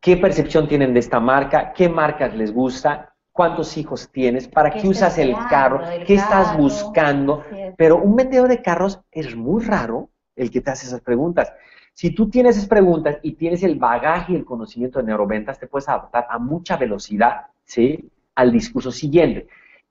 ¿Qué 0.00 0.16
percepción 0.16 0.68
tienen 0.68 0.94
de 0.94 1.00
esta 1.00 1.18
marca? 1.18 1.72
¿Qué 1.72 1.88
marcas 1.88 2.34
les 2.34 2.52
gusta? 2.52 3.12
¿Cuántos 3.32 3.76
hijos 3.76 4.08
tienes? 4.12 4.46
¿Para 4.46 4.70
qué, 4.70 4.86
usas 4.86 5.18
el 5.18 5.34
carro? 5.50 5.80
¿Qué 6.06 6.14
estás 6.14 6.56
buscando? 6.56 7.44
Pero 7.76 7.96
un 7.96 8.14
vendedor 8.14 8.48
de 8.48 8.62
carros 8.62 9.00
es 9.10 9.34
muy 9.34 9.64
raro 9.64 10.08
el 10.36 10.50
que 10.50 10.60
te 10.60 10.70
hace 10.70 10.86
esas 10.86 11.00
preguntas. 11.00 11.52
Si 11.96 12.10
tú 12.10 12.28
tienes 12.28 12.58
esas 12.58 12.68
preguntas 12.68 13.16
y 13.22 13.32
tienes 13.36 13.62
el 13.62 13.76
bagaje 13.76 14.34
y 14.34 14.36
el 14.36 14.44
conocimiento 14.44 14.98
de 14.98 15.06
neuroventas, 15.06 15.58
te 15.58 15.66
puedes 15.66 15.88
adaptar 15.88 16.26
a 16.28 16.38
mucha 16.38 16.76
velocidad, 16.76 17.46
¿sí? 17.64 18.10
Al 18.34 18.52
discurso 18.52 18.92
siguiente. 18.92 19.46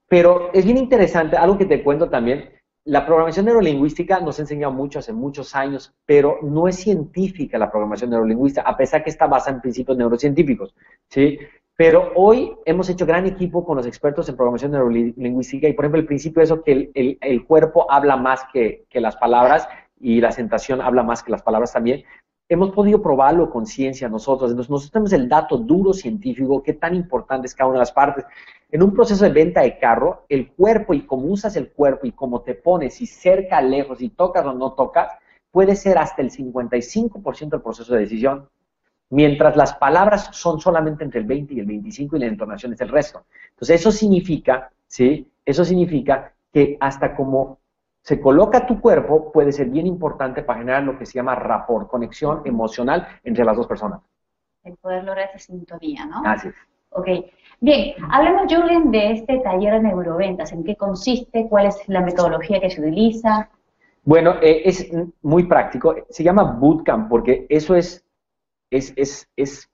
Pero 0.06 0.52
es 0.52 0.64
bien 0.64 0.76
interesante, 0.76 1.36
algo 1.36 1.58
que 1.58 1.64
te 1.64 1.82
cuento 1.82 2.08
también, 2.08 2.50
la 2.84 3.04
programación 3.04 3.46
neurolingüística 3.46 4.20
nos 4.20 4.38
ha 4.38 4.42
enseñado 4.42 4.72
mucho 4.72 5.00
hace 5.00 5.12
muchos 5.12 5.56
años, 5.56 5.92
pero 6.06 6.38
no 6.42 6.68
es 6.68 6.76
científica 6.76 7.58
la 7.58 7.72
programación 7.72 8.10
neurolingüística, 8.10 8.62
a 8.62 8.76
pesar 8.76 9.02
que 9.02 9.10
está 9.10 9.26
basada 9.26 9.56
en 9.56 9.62
principios 9.62 9.98
neurocientíficos, 9.98 10.76
¿sí? 11.08 11.40
Pero 11.76 12.12
hoy 12.14 12.52
hemos 12.66 12.88
hecho 12.88 13.04
gran 13.04 13.26
equipo 13.26 13.64
con 13.64 13.78
los 13.78 13.86
expertos 13.86 14.28
en 14.28 14.36
programación 14.36 14.70
neurolingüística 14.70 15.66
y, 15.66 15.72
por 15.72 15.86
ejemplo, 15.86 16.02
el 16.02 16.06
principio 16.06 16.40
es 16.40 16.50
eso 16.50 16.62
que 16.62 16.92
el, 16.94 17.46
cuerpo 17.46 17.90
habla 17.90 18.16
más 18.16 18.44
que 18.52 18.86
las 18.92 19.16
palabras 19.16 19.68
y 20.00 20.20
la 20.20 20.32
sensación 20.32 20.80
habla 20.80 21.02
más 21.02 21.22
que 21.22 21.32
las 21.32 21.42
palabras 21.42 21.72
también, 21.72 22.04
hemos 22.48 22.70
podido 22.70 23.02
probarlo 23.02 23.50
con 23.50 23.66
ciencia 23.66 24.08
nosotros. 24.08 24.50
Entonces, 24.50 24.70
nosotros 24.70 24.92
tenemos 24.92 25.12
el 25.12 25.28
dato 25.28 25.56
duro 25.58 25.92
científico, 25.92 26.62
qué 26.62 26.74
tan 26.74 26.94
importante 26.94 27.46
es 27.46 27.54
cada 27.54 27.68
una 27.68 27.78
de 27.78 27.80
las 27.80 27.92
partes. 27.92 28.24
En 28.70 28.82
un 28.82 28.92
proceso 28.92 29.24
de 29.24 29.30
venta 29.30 29.62
de 29.62 29.78
carro, 29.78 30.24
el 30.28 30.52
cuerpo 30.52 30.94
y 30.94 31.06
cómo 31.06 31.26
usas 31.26 31.56
el 31.56 31.70
cuerpo 31.70 32.06
y 32.06 32.12
cómo 32.12 32.42
te 32.42 32.54
pones, 32.54 33.00
y 33.00 33.06
cerca, 33.06 33.60
lejos, 33.60 34.00
y 34.00 34.10
tocas 34.10 34.44
o 34.46 34.52
no 34.52 34.72
tocas, 34.72 35.12
puede 35.50 35.74
ser 35.74 35.98
hasta 35.98 36.22
el 36.22 36.30
55% 36.30 37.48
del 37.48 37.62
proceso 37.62 37.94
de 37.94 38.00
decisión, 38.00 38.48
mientras 39.10 39.56
las 39.56 39.74
palabras 39.74 40.28
son 40.32 40.60
solamente 40.60 41.04
entre 41.04 41.20
el 41.20 41.26
20 41.26 41.54
y 41.54 41.60
el 41.60 41.66
25 41.66 42.16
y 42.16 42.20
la 42.20 42.26
entonación 42.26 42.72
es 42.72 42.80
el 42.80 42.88
resto. 42.88 43.24
Entonces, 43.50 43.80
eso 43.80 43.90
significa, 43.90 44.70
¿sí? 44.86 45.30
Eso 45.44 45.64
significa 45.64 46.34
que 46.52 46.76
hasta 46.80 47.14
como 47.14 47.58
se 48.06 48.20
coloca 48.20 48.64
tu 48.64 48.80
cuerpo 48.80 49.32
puede 49.32 49.50
ser 49.50 49.66
bien 49.68 49.84
importante 49.84 50.44
para 50.44 50.60
generar 50.60 50.84
lo 50.84 50.96
que 50.96 51.04
se 51.04 51.14
llama 51.14 51.34
rapport, 51.34 51.88
conexión 51.88 52.40
emocional 52.44 53.04
entre 53.24 53.44
las 53.44 53.56
dos 53.56 53.66
personas. 53.66 54.00
El 54.62 54.76
poder 54.76 55.02
lograr 55.02 55.28
esa 55.30 55.40
sintonía, 55.40 56.06
¿no? 56.06 56.22
Así 56.24 56.46
es. 56.46 56.54
Ok. 56.90 57.08
Bien, 57.58 57.94
hablemos, 58.08 58.42
Julian, 58.42 58.92
de 58.92 59.10
este 59.10 59.40
taller 59.40 59.72
de 59.72 59.88
neuroventas. 59.88 60.52
¿En 60.52 60.62
qué 60.62 60.76
consiste? 60.76 61.48
¿Cuál 61.48 61.66
es 61.66 61.82
la 61.88 62.00
metodología 62.00 62.60
que 62.60 62.70
se 62.70 62.80
utiliza? 62.80 63.48
Bueno, 64.04 64.36
eh, 64.40 64.62
es 64.64 64.88
muy 65.22 65.42
práctico. 65.48 65.96
Se 66.08 66.22
llama 66.22 66.44
bootcamp 66.44 67.08
porque 67.08 67.48
eso 67.48 67.74
es, 67.74 68.06
es, 68.70 68.92
es, 68.94 69.28
es 69.34 69.68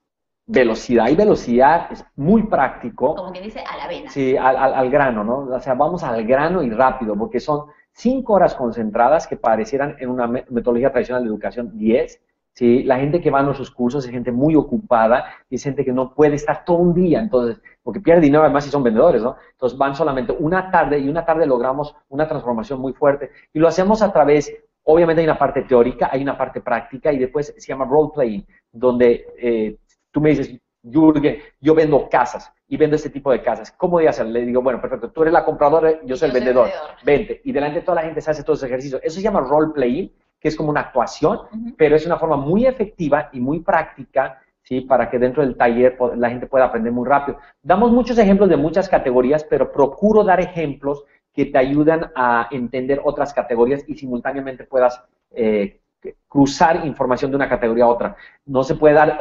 velocidad. 0.47 1.07
Y 1.09 1.15
velocidad 1.15 1.91
es 1.91 2.03
muy 2.15 2.41
práctico. 2.47 3.13
Como 3.13 3.31
que 3.31 3.41
dice 3.41 3.59
a 3.59 3.77
la 3.77 3.87
vena. 3.87 4.09
Sí, 4.09 4.35
al, 4.35 4.57
al, 4.57 4.89
grano, 4.89 5.23
¿no? 5.23 5.55
O 5.55 5.59
sea, 5.59 5.75
vamos 5.75 6.03
al 6.03 6.25
grano 6.25 6.63
y 6.63 6.71
rápido 6.71 7.15
porque 7.15 7.39
son 7.39 7.67
cinco 7.93 8.33
horas 8.33 8.55
concentradas 8.55 9.27
que 9.27 9.37
parecieran 9.37 9.95
en 9.99 10.09
una 10.09 10.27
metodología 10.27 10.91
tradicional 10.91 11.23
de 11.23 11.29
educación 11.29 11.77
10 11.77 12.21
¿sí? 12.53 12.83
La 12.83 12.99
gente 12.99 13.21
que 13.21 13.31
va 13.31 13.39
a 13.39 13.43
nuestros 13.43 13.71
cursos 13.71 14.05
es 14.05 14.11
gente 14.11 14.31
muy 14.31 14.55
ocupada 14.55 15.25
y 15.49 15.55
es 15.55 15.63
gente 15.63 15.83
que 15.83 15.91
no 15.91 16.13
puede 16.13 16.35
estar 16.35 16.63
todo 16.65 16.77
un 16.77 16.93
día, 16.93 17.19
entonces, 17.19 17.61
porque 17.81 17.99
pierde 17.99 18.21
dinero 18.21 18.43
además 18.43 18.63
si 18.63 18.69
son 18.69 18.83
vendedores, 18.83 19.21
¿no? 19.21 19.35
Entonces 19.51 19.77
van 19.77 19.95
solamente 19.95 20.35
una 20.37 20.71
tarde 20.71 20.99
y 20.99 21.09
una 21.09 21.25
tarde 21.25 21.45
logramos 21.45 21.95
una 22.09 22.27
transformación 22.27 22.79
muy 22.79 22.93
fuerte 22.93 23.31
y 23.53 23.59
lo 23.59 23.67
hacemos 23.67 24.01
a 24.01 24.11
través, 24.11 24.53
obviamente 24.83 25.21
hay 25.21 25.27
una 25.27 25.37
parte 25.37 25.63
teórica, 25.63 26.09
hay 26.11 26.21
una 26.21 26.37
parte 26.37 26.61
práctica 26.61 27.11
y 27.11 27.17
después 27.17 27.53
se 27.57 27.67
llama 27.67 27.85
role 27.85 28.11
playing, 28.13 28.45
donde 28.71 29.25
eh, 29.37 29.77
tú 30.11 30.21
me 30.21 30.29
dices, 30.29 30.55
Jürgen, 30.83 31.37
yo 31.61 31.73
vendo 31.73 32.09
casas 32.09 32.51
y 32.73 32.77
vendo 32.77 32.95
este 32.95 33.11
tipo 33.11 33.31
de 33.31 33.43
casas. 33.43 33.71
¿Cómo 33.71 33.91
voy 33.91 34.07
a 34.07 34.09
hacer? 34.09 34.25
Le 34.25 34.43
digo, 34.43 34.59
bueno, 34.63 34.81
perfecto, 34.81 35.11
tú 35.11 35.21
eres 35.21 35.31
la 35.31 35.45
compradora, 35.45 36.03
yo 36.05 36.15
soy 36.15 36.29
el 36.29 36.33
vendedor. 36.33 36.69
Vente. 37.05 37.39
Y 37.43 37.51
delante 37.51 37.81
de 37.81 37.85
toda 37.85 37.97
la 37.97 38.01
gente 38.01 38.19
se 38.19 38.31
hace 38.31 38.41
todos 38.41 38.57
esos 38.57 38.67
ejercicios. 38.67 38.99
Eso 39.03 39.17
se 39.17 39.21
llama 39.21 39.41
role 39.41 39.73
playing 39.75 40.11
que 40.39 40.47
es 40.47 40.55
como 40.55 40.71
una 40.71 40.79
actuación, 40.79 41.41
pero 41.77 41.95
es 41.95 42.03
una 42.07 42.17
forma 42.17 42.35
muy 42.35 42.65
efectiva 42.65 43.29
y 43.31 43.39
muy 43.39 43.59
práctica, 43.59 44.41
¿sí? 44.63 44.81
Para 44.81 45.07
que 45.07 45.19
dentro 45.19 45.45
del 45.45 45.55
taller 45.55 45.95
la 46.17 46.31
gente 46.31 46.47
pueda 46.47 46.65
aprender 46.65 46.91
muy 46.91 47.07
rápido. 47.07 47.37
Damos 47.61 47.91
muchos 47.91 48.17
ejemplos 48.17 48.49
de 48.49 48.57
muchas 48.57 48.89
categorías, 48.89 49.43
pero 49.43 49.71
procuro 49.71 50.23
dar 50.23 50.41
ejemplos 50.41 51.03
que 51.31 51.45
te 51.45 51.59
ayudan 51.59 52.11
a 52.15 52.47
entender 52.49 53.01
otras 53.03 53.35
categorías 53.35 53.83
y 53.87 53.93
simultáneamente 53.93 54.63
puedas 54.63 54.99
eh, 55.35 55.79
cruzar 56.27 56.85
información 56.85 57.31
de 57.31 57.37
una 57.37 57.49
categoría 57.49 57.85
a 57.85 57.89
otra. 57.89 58.15
No 58.45 58.63
se 58.63 58.75
puede 58.75 58.95
dar 58.95 59.17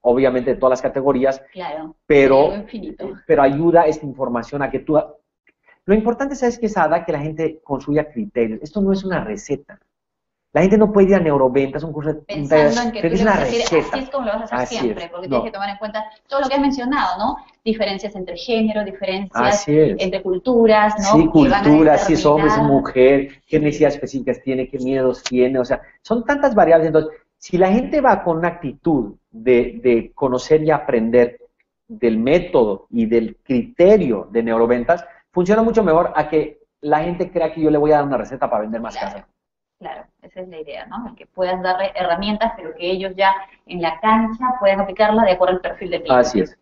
obviamente 0.00 0.54
todas 0.54 0.70
las 0.70 0.82
categorías, 0.82 1.42
pero, 2.06 2.64
pero 3.26 3.42
ayuda 3.42 3.82
esta 3.82 4.06
información 4.06 4.62
a 4.62 4.70
que 4.70 4.80
tú... 4.80 4.98
Lo 5.84 5.94
importante, 5.94 6.34
¿sabes 6.34 6.58
qué 6.58 6.66
es, 6.66 6.76
Ada? 6.76 7.04
Que 7.04 7.12
la 7.12 7.20
gente 7.20 7.60
construya 7.62 8.10
criterios. 8.10 8.60
Esto 8.62 8.80
no 8.80 8.92
es 8.92 9.04
una 9.04 9.22
receta. 9.22 9.78
La 10.56 10.62
gente 10.62 10.78
no 10.78 10.90
puede 10.90 11.08
ir 11.08 11.14
a 11.16 11.20
neuroventas, 11.20 11.82
un 11.82 11.92
curso 11.92 12.14
de 12.14 12.20
Pensando 12.22 12.80
en 12.80 12.90
que 12.90 13.02
tú 13.02 13.14
le 13.14 13.24
vas 13.24 13.40
a 13.40 13.44
decir, 13.44 13.78
así 13.78 13.98
es 13.98 14.08
como 14.08 14.24
lo 14.24 14.32
vas 14.38 14.50
a 14.50 14.56
hacer 14.56 14.78
siempre, 14.78 15.10
porque 15.10 15.28
tienes 15.28 15.44
que 15.44 15.50
tomar 15.50 15.68
en 15.68 15.76
cuenta 15.76 16.02
todo 16.26 16.40
lo 16.40 16.48
que 16.48 16.54
has 16.54 16.60
mencionado, 16.62 17.18
¿no? 17.18 17.36
Diferencias 17.62 18.16
entre 18.16 18.38
género, 18.38 18.82
diferencias 18.82 19.64
entre 19.68 20.22
culturas, 20.22 20.94
¿no? 20.96 21.20
Sí, 21.20 21.26
culturas, 21.26 22.06
si 22.06 22.14
es 22.14 22.24
hombre, 22.24 22.48
si 22.48 22.58
es 22.58 22.66
mujer, 22.66 23.42
qué 23.46 23.60
necesidades 23.60 23.96
específicas 23.96 24.40
tiene, 24.42 24.66
qué 24.70 24.78
miedos 24.78 25.22
tiene, 25.24 25.58
o 25.58 25.64
sea, 25.66 25.82
son 26.00 26.24
tantas 26.24 26.54
variables. 26.54 26.86
Entonces, 26.86 27.12
si 27.36 27.58
la 27.58 27.70
gente 27.70 28.00
va 28.00 28.24
con 28.24 28.38
una 28.38 28.48
actitud 28.48 29.12
de, 29.30 29.78
de 29.82 30.12
conocer 30.14 30.62
y 30.64 30.70
aprender 30.70 31.38
del 31.86 32.16
método 32.16 32.86
y 32.88 33.04
del 33.04 33.36
criterio 33.42 34.26
de 34.30 34.42
neuroventas, 34.42 35.04
funciona 35.32 35.60
mucho 35.60 35.84
mejor 35.84 36.14
a 36.16 36.30
que 36.30 36.60
la 36.80 37.00
gente 37.04 37.30
crea 37.30 37.52
que 37.52 37.60
yo 37.60 37.68
le 37.68 37.76
voy 37.76 37.92
a 37.92 37.96
dar 37.96 38.06
una 38.06 38.16
receta 38.16 38.48
para 38.48 38.62
vender 38.62 38.80
más 38.80 38.96
casas. 38.96 39.26
Claro, 39.78 40.06
esa 40.22 40.40
es 40.40 40.48
la 40.48 40.60
idea, 40.60 40.86
¿no? 40.86 41.14
que 41.16 41.26
puedas 41.26 41.62
darle 41.62 41.92
herramientas, 41.94 42.52
pero 42.56 42.74
que 42.74 42.90
ellos 42.90 43.12
ya 43.14 43.34
en 43.66 43.82
la 43.82 44.00
cancha 44.00 44.54
puedan 44.58 44.80
aplicarla 44.80 45.24
de 45.24 45.32
acuerdo 45.32 45.56
al 45.56 45.60
perfil 45.60 45.90
de 45.90 46.02
cliente. 46.02 46.20
Así 46.20 46.40
es. 46.40 46.58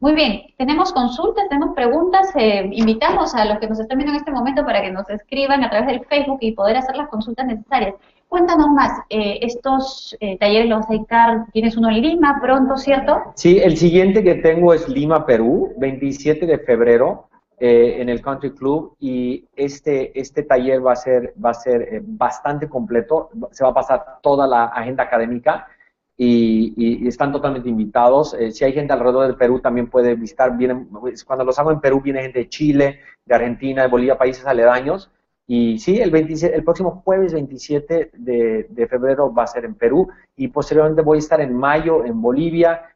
Muy 0.00 0.14
bien, 0.14 0.42
tenemos 0.56 0.92
consultas, 0.92 1.46
tenemos 1.50 1.74
preguntas, 1.74 2.30
eh, 2.34 2.68
invitamos 2.72 3.34
a 3.34 3.44
los 3.44 3.58
que 3.58 3.66
nos 3.66 3.80
están 3.80 3.98
viendo 3.98 4.12
en 4.14 4.18
este 4.18 4.30
momento 4.30 4.64
para 4.64 4.80
que 4.80 4.90
nos 4.90 5.08
escriban 5.10 5.62
a 5.62 5.68
través 5.68 5.88
del 5.88 6.06
Facebook 6.06 6.38
y 6.40 6.52
poder 6.52 6.78
hacer 6.78 6.96
las 6.96 7.08
consultas 7.08 7.46
necesarias. 7.46 7.94
Cuéntanos 8.28 8.68
más, 8.68 8.92
eh, 9.10 9.40
estos 9.42 10.16
eh, 10.20 10.38
talleres 10.38 10.68
los 10.68 10.86
vas 10.86 11.00
a 11.10 11.46
tienes 11.52 11.76
uno 11.76 11.90
en 11.90 12.00
Lima 12.00 12.38
pronto, 12.40 12.76
¿cierto? 12.76 13.20
Sí, 13.34 13.58
el 13.58 13.76
siguiente 13.76 14.22
que 14.22 14.36
tengo 14.36 14.72
es 14.72 14.88
Lima, 14.88 15.26
Perú, 15.26 15.74
27 15.78 16.46
de 16.46 16.58
febrero. 16.60 17.28
Eh, 17.62 18.00
en 18.00 18.08
el 18.08 18.22
Country 18.22 18.52
Club 18.52 18.96
y 18.98 19.46
este, 19.54 20.18
este 20.18 20.44
taller 20.44 20.84
va 20.84 20.92
a 20.92 20.96
ser, 20.96 21.34
va 21.44 21.50
a 21.50 21.54
ser 21.54 21.82
eh, 21.82 22.00
bastante 22.02 22.70
completo, 22.70 23.28
se 23.50 23.64
va 23.64 23.68
a 23.68 23.74
pasar 23.74 24.02
toda 24.22 24.46
la 24.46 24.64
agenda 24.68 25.04
académica 25.04 25.68
y, 26.16 27.06
están 27.06 27.32
totalmente 27.32 27.68
invitados. 27.68 28.32
Eh, 28.32 28.50
si 28.50 28.64
hay 28.64 28.72
gente 28.72 28.94
alrededor 28.94 29.26
del 29.26 29.36
Perú 29.36 29.60
también 29.60 29.90
puede 29.90 30.14
visitar, 30.14 30.56
vienen, 30.56 30.86
pues, 30.86 31.22
cuando 31.22 31.44
los 31.44 31.58
hago 31.58 31.70
en 31.70 31.80
Perú 31.80 32.00
viene 32.00 32.22
gente 32.22 32.38
de 32.38 32.48
Chile, 32.48 33.00
de 33.26 33.34
Argentina, 33.34 33.82
de 33.82 33.88
Bolivia, 33.88 34.16
países 34.16 34.46
aledaños. 34.46 35.10
Y 35.46 35.78
sí, 35.80 36.00
el, 36.00 36.10
27, 36.10 36.56
el 36.56 36.64
próximo 36.64 37.02
jueves 37.04 37.34
27 37.34 38.12
de, 38.14 38.68
de, 38.70 38.86
febrero 38.86 39.34
va 39.34 39.42
a 39.42 39.46
ser 39.46 39.66
en 39.66 39.74
Perú 39.74 40.08
y 40.34 40.48
posteriormente 40.48 41.02
voy 41.02 41.18
a 41.18 41.18
estar 41.18 41.42
en 41.42 41.54
mayo 41.54 42.06
en 42.06 42.22
Bolivia, 42.22 42.88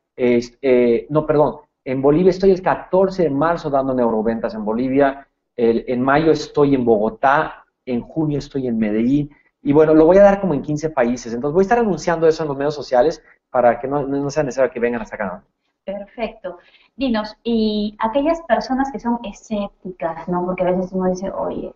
no, 1.10 1.26
perdón, 1.26 1.56
en 1.84 2.00
Bolivia 2.00 2.30
estoy 2.30 2.50
el 2.50 2.62
14 2.62 3.24
de 3.24 3.30
marzo 3.30 3.70
dando 3.70 3.94
neuroventas 3.94 4.54
en 4.54 4.64
Bolivia. 4.64 5.26
en 5.56 6.02
mayo 6.02 6.32
estoy 6.32 6.74
en 6.74 6.84
Bogotá. 6.84 7.64
En 7.86 8.00
junio 8.00 8.38
estoy 8.38 8.66
en 8.66 8.78
Medellín. 8.78 9.30
Y 9.62 9.72
bueno, 9.72 9.94
lo 9.94 10.06
voy 10.06 10.16
a 10.18 10.22
dar 10.22 10.40
como 10.40 10.54
en 10.54 10.62
15 10.62 10.90
países. 10.90 11.32
Entonces 11.34 11.54
voy 11.54 11.62
a 11.62 11.64
estar 11.64 11.78
anunciando 11.78 12.26
eso 12.26 12.42
en 12.42 12.48
los 12.48 12.56
medios 12.56 12.74
sociales 12.74 13.22
para 13.50 13.78
que 13.78 13.86
no, 13.86 14.30
sea 14.30 14.42
necesario 14.42 14.72
que 14.72 14.80
vengan 14.80 15.02
hasta 15.02 15.16
acá. 15.16 15.44
Perfecto. 15.84 16.58
Dinos, 16.96 17.36
y 17.42 17.96
aquellas 17.98 18.40
personas 18.42 18.90
que 18.90 18.98
son 18.98 19.18
escépticas, 19.22 20.28
¿no? 20.28 20.44
Porque 20.46 20.62
a 20.62 20.70
veces 20.70 20.92
uno 20.92 21.10
dice, 21.10 21.30
oye, 21.30 21.72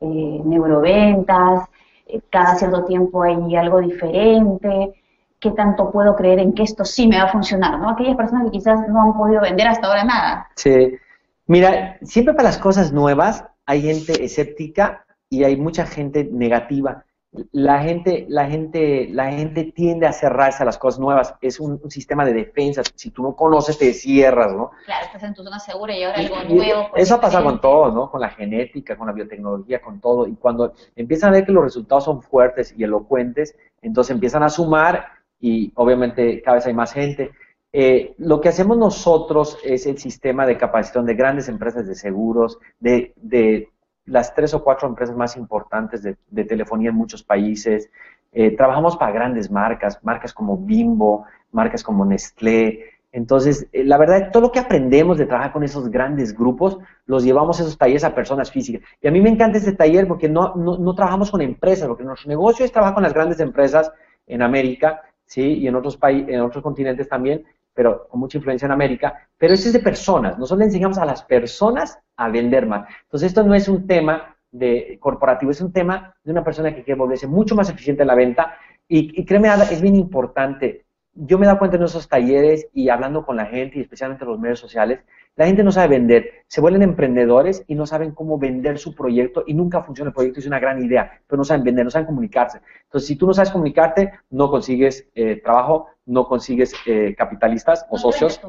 eh, 0.00 0.40
neuroventas, 0.44 1.68
eh, 2.06 2.20
cada 2.30 2.54
cierto 2.54 2.84
tiempo 2.84 3.22
hay 3.22 3.56
algo 3.56 3.80
diferente 3.80 4.97
qué 5.40 5.50
tanto 5.52 5.90
puedo 5.90 6.16
creer 6.16 6.40
en 6.40 6.52
que 6.52 6.64
esto 6.64 6.84
sí 6.84 7.06
me 7.06 7.18
va 7.18 7.24
a 7.24 7.32
funcionar, 7.32 7.78
¿no? 7.78 7.90
Aquellas 7.90 8.16
personas 8.16 8.44
que 8.44 8.58
quizás 8.58 8.88
no 8.88 9.02
han 9.02 9.16
podido 9.16 9.40
vender 9.40 9.68
hasta 9.68 9.86
ahora 9.86 10.04
nada. 10.04 10.48
Sí. 10.56 10.98
Mira, 11.46 11.96
siempre 12.02 12.34
para 12.34 12.48
las 12.48 12.58
cosas 12.58 12.92
nuevas 12.92 13.44
hay 13.66 13.82
gente 13.82 14.24
escéptica 14.24 15.04
y 15.30 15.44
hay 15.44 15.56
mucha 15.56 15.86
gente 15.86 16.24
negativa. 16.24 17.04
La 17.52 17.82
gente, 17.82 18.24
la 18.28 18.46
gente, 18.46 19.08
la 19.10 19.30
gente 19.30 19.64
tiende 19.64 20.06
a 20.06 20.12
cerrarse 20.12 20.62
a 20.62 20.66
las 20.66 20.78
cosas 20.78 20.98
nuevas. 20.98 21.34
Es 21.42 21.60
un, 21.60 21.78
sistema 21.90 22.24
de 22.24 22.32
defensa. 22.32 22.82
Si 22.94 23.10
tú 23.10 23.22
no 23.22 23.36
conoces, 23.36 23.76
te 23.78 23.92
cierras, 23.92 24.54
¿no? 24.54 24.70
Claro, 24.86 25.06
estás 25.06 25.22
en 25.22 25.34
tu 25.34 25.44
zona 25.44 25.58
segura 25.58 25.94
y 25.94 26.04
ahora 26.04 26.18
algo 26.18 26.36
nuevo. 26.48 26.88
Eso 26.96 27.16
ha 27.16 27.20
pasado 27.20 27.44
con 27.44 27.60
todo, 27.60 27.92
¿no? 27.92 28.10
Con 28.10 28.22
la 28.22 28.30
genética, 28.30 28.96
con 28.96 29.06
la 29.06 29.12
biotecnología, 29.12 29.82
con 29.82 30.00
todo. 30.00 30.26
Y 30.26 30.36
cuando 30.36 30.72
empiezan 30.96 31.28
a 31.28 31.32
ver 31.32 31.44
que 31.44 31.52
los 31.52 31.64
resultados 31.64 32.04
son 32.04 32.22
fuertes 32.22 32.74
y 32.76 32.84
elocuentes, 32.84 33.54
entonces 33.82 34.12
empiezan 34.14 34.42
a 34.42 34.48
sumar 34.48 35.17
y 35.40 35.72
obviamente 35.74 36.42
cada 36.42 36.56
vez 36.56 36.66
hay 36.66 36.74
más 36.74 36.92
gente. 36.92 37.30
Eh, 37.72 38.14
lo 38.18 38.40
que 38.40 38.48
hacemos 38.48 38.78
nosotros 38.78 39.58
es 39.62 39.86
el 39.86 39.98
sistema 39.98 40.46
de 40.46 40.56
capacitación 40.56 41.06
de 41.06 41.14
grandes 41.14 41.48
empresas 41.48 41.86
de 41.86 41.94
seguros, 41.94 42.58
de, 42.80 43.12
de 43.16 43.68
las 44.08 44.34
tres 44.34 44.54
o 44.54 44.64
cuatro 44.64 44.88
empresas 44.88 45.16
más 45.16 45.36
importantes 45.36 46.02
de, 46.02 46.44
telefonía 46.44 46.90
en 46.90 46.96
muchos 46.96 47.22
países. 47.22 47.90
Eh, 48.32 48.56
trabajamos 48.56 48.96
para 48.96 49.12
grandes 49.12 49.50
marcas, 49.50 50.02
marcas 50.02 50.32
como 50.32 50.56
Bimbo, 50.56 51.26
marcas 51.52 51.82
como 51.82 52.04
Nestlé. 52.04 52.84
Entonces, 53.12 53.66
eh, 53.72 53.84
la 53.84 53.98
verdad, 53.98 54.30
todo 54.32 54.44
lo 54.44 54.52
que 54.52 54.58
aprendemos 54.58 55.18
de 55.18 55.26
trabajar 55.26 55.52
con 55.52 55.62
esos 55.62 55.90
grandes 55.90 56.36
grupos, 56.36 56.78
los 57.06 57.24
llevamos 57.24 57.58
a 57.58 57.62
esos 57.62 57.78
talleres 57.78 58.04
a 58.04 58.14
personas 58.14 58.50
físicas. 58.50 58.82
Y 59.00 59.08
a 59.08 59.10
mí 59.10 59.20
me 59.20 59.30
encanta 59.30 59.58
este 59.58 59.72
taller 59.72 60.06
porque 60.06 60.28
no, 60.28 60.54
no, 60.56 60.78
no 60.78 60.94
trabajamos 60.94 61.30
con 61.30 61.40
empresas, 61.40 61.88
porque 61.88 62.04
nuestro 62.04 62.28
negocio 62.28 62.64
es 62.64 62.72
trabajar 62.72 62.94
con 62.94 63.02
las 63.02 63.14
grandes 63.14 63.40
empresas 63.40 63.90
en 64.26 64.42
América 64.42 65.02
¿sí? 65.28 65.58
Y 65.58 65.68
en 65.68 65.76
otros 65.76 65.96
países, 65.96 66.28
en 66.30 66.40
otros 66.40 66.62
continentes 66.62 67.08
también, 67.08 67.44
pero 67.72 68.08
con 68.08 68.18
mucha 68.18 68.38
influencia 68.38 68.66
en 68.66 68.72
América, 68.72 69.28
pero 69.36 69.54
este 69.54 69.68
es 69.68 69.74
de 69.74 69.78
personas. 69.78 70.36
Nosotros 70.36 70.58
le 70.58 70.64
enseñamos 70.64 70.98
a 70.98 71.04
las 71.04 71.22
personas 71.22 71.96
a 72.16 72.28
vender 72.28 72.66
más. 72.66 72.88
Entonces, 73.04 73.28
esto 73.28 73.44
no 73.44 73.54
es 73.54 73.68
un 73.68 73.86
tema 73.86 74.36
de 74.50 74.98
corporativo, 75.00 75.52
es 75.52 75.60
un 75.60 75.72
tema 75.72 76.16
de 76.24 76.32
una 76.32 76.42
persona 76.42 76.74
que 76.74 76.82
quiere 76.82 76.98
volverse 76.98 77.28
mucho 77.28 77.54
más 77.54 77.70
eficiente 77.70 78.02
en 78.02 78.08
la 78.08 78.16
venta. 78.16 78.56
Y, 78.88 79.20
y 79.20 79.24
créeme, 79.24 79.48
es 79.70 79.80
bien 79.80 79.94
importante. 79.94 80.86
Yo 81.12 81.38
me 81.38 81.44
he 81.44 81.46
dado 81.46 81.58
cuenta 81.58 81.76
en 81.76 81.84
esos 81.84 82.08
talleres 82.08 82.68
y 82.72 82.88
hablando 82.88 83.24
con 83.24 83.36
la 83.36 83.46
gente, 83.46 83.78
y 83.78 83.82
especialmente 83.82 84.24
en 84.24 84.30
los 84.30 84.40
medios 84.40 84.58
sociales, 84.58 85.00
La 85.38 85.46
gente 85.46 85.62
no 85.62 85.70
sabe 85.70 85.96
vender, 85.96 86.32
se 86.48 86.60
vuelven 86.60 86.82
emprendedores 86.82 87.62
y 87.68 87.76
no 87.76 87.86
saben 87.86 88.10
cómo 88.10 88.38
vender 88.38 88.76
su 88.76 88.92
proyecto 88.92 89.44
y 89.46 89.54
nunca 89.54 89.84
funciona 89.84 90.08
el 90.08 90.14
proyecto, 90.14 90.40
es 90.40 90.48
una 90.48 90.58
gran 90.58 90.82
idea, 90.84 91.12
pero 91.28 91.36
no 91.36 91.44
saben 91.44 91.62
vender, 91.62 91.84
no 91.84 91.92
saben 91.92 92.06
comunicarse. 92.06 92.60
Entonces, 92.82 93.06
si 93.06 93.14
tú 93.14 93.24
no 93.24 93.32
sabes 93.32 93.52
comunicarte, 93.52 94.14
no 94.30 94.50
consigues 94.50 95.06
eh, 95.14 95.40
trabajo, 95.40 95.90
no 96.06 96.26
consigues 96.26 96.74
eh, 96.86 97.14
capitalistas 97.16 97.86
o 97.88 97.96
socios, 97.96 98.40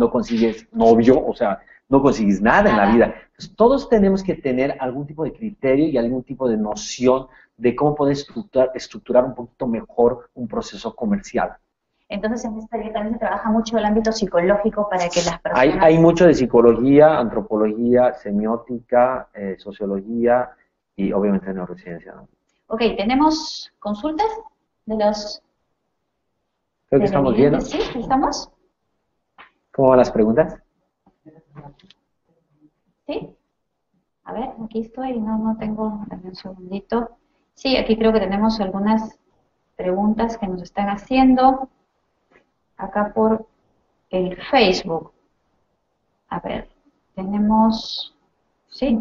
no 0.00 0.10
consigues 0.10 0.66
novio, 0.72 1.24
o 1.24 1.32
sea, 1.32 1.60
no 1.88 2.02
consigues 2.02 2.42
nada, 2.42 2.70
en 2.70 2.76
la 2.76 2.92
vida. 2.92 3.14
Entonces, 3.26 3.54
todos 3.54 3.88
tenemos 3.88 4.24
que 4.24 4.34
tener 4.34 4.76
algún 4.80 5.06
tipo 5.06 5.22
de 5.22 5.32
criterio 5.32 5.86
y 5.86 5.96
algún 5.96 6.24
tipo 6.24 6.48
de 6.48 6.56
noción 6.56 7.28
de 7.56 7.76
cómo 7.76 7.94
poder 7.94 8.14
estructurar, 8.14 8.72
estructurar 8.74 9.24
un 9.24 9.36
poquito 9.36 9.68
mejor 9.68 10.28
un 10.34 10.48
proceso 10.48 10.92
comercial. 10.92 11.52
Entonces, 12.10 12.44
en 12.44 12.58
esta 12.58 12.76
área 12.76 12.92
también 12.92 13.14
se 13.14 13.20
trabaja 13.20 13.50
mucho 13.50 13.78
el 13.78 13.84
ámbito 13.84 14.10
psicológico 14.10 14.88
para 14.90 15.08
que 15.08 15.22
las 15.22 15.40
personas... 15.40 15.62
Hay, 15.62 15.78
hay 15.80 15.98
mucho 15.98 16.26
de 16.26 16.34
psicología, 16.34 17.16
antropología, 17.18 18.14
semiótica, 18.14 19.28
eh, 19.32 19.54
sociología 19.58 20.50
y 20.96 21.12
obviamente 21.12 21.54
neurociencia. 21.54 22.14
Ok, 22.66 22.80
¿tenemos 22.96 23.72
consultas 23.78 24.26
de 24.86 24.96
los... 24.96 25.40
Creo 26.88 26.98
que 26.98 27.06
estamos 27.06 27.36
bien, 27.36 27.60
Sí, 27.60 27.78
¿estamos? 27.94 28.50
¿Cómo 29.72 29.90
van 29.90 29.98
las 29.98 30.10
preguntas? 30.10 30.60
¿Sí? 33.06 33.36
A 34.24 34.32
ver, 34.32 34.48
aquí 34.64 34.80
estoy, 34.80 35.20
no, 35.20 35.38
no 35.38 35.56
tengo, 35.58 36.04
un 36.10 36.34
segundito. 36.34 37.10
Sí, 37.54 37.76
aquí 37.76 37.96
creo 37.96 38.12
que 38.12 38.18
tenemos 38.18 38.60
algunas 38.60 39.16
preguntas 39.76 40.36
que 40.38 40.48
nos 40.48 40.62
están 40.62 40.88
haciendo 40.88 41.68
acá 42.80 43.12
por 43.14 43.46
el 44.10 44.36
Facebook. 44.50 45.12
A 46.28 46.40
ver, 46.40 46.68
tenemos, 47.14 48.14
sí. 48.68 48.98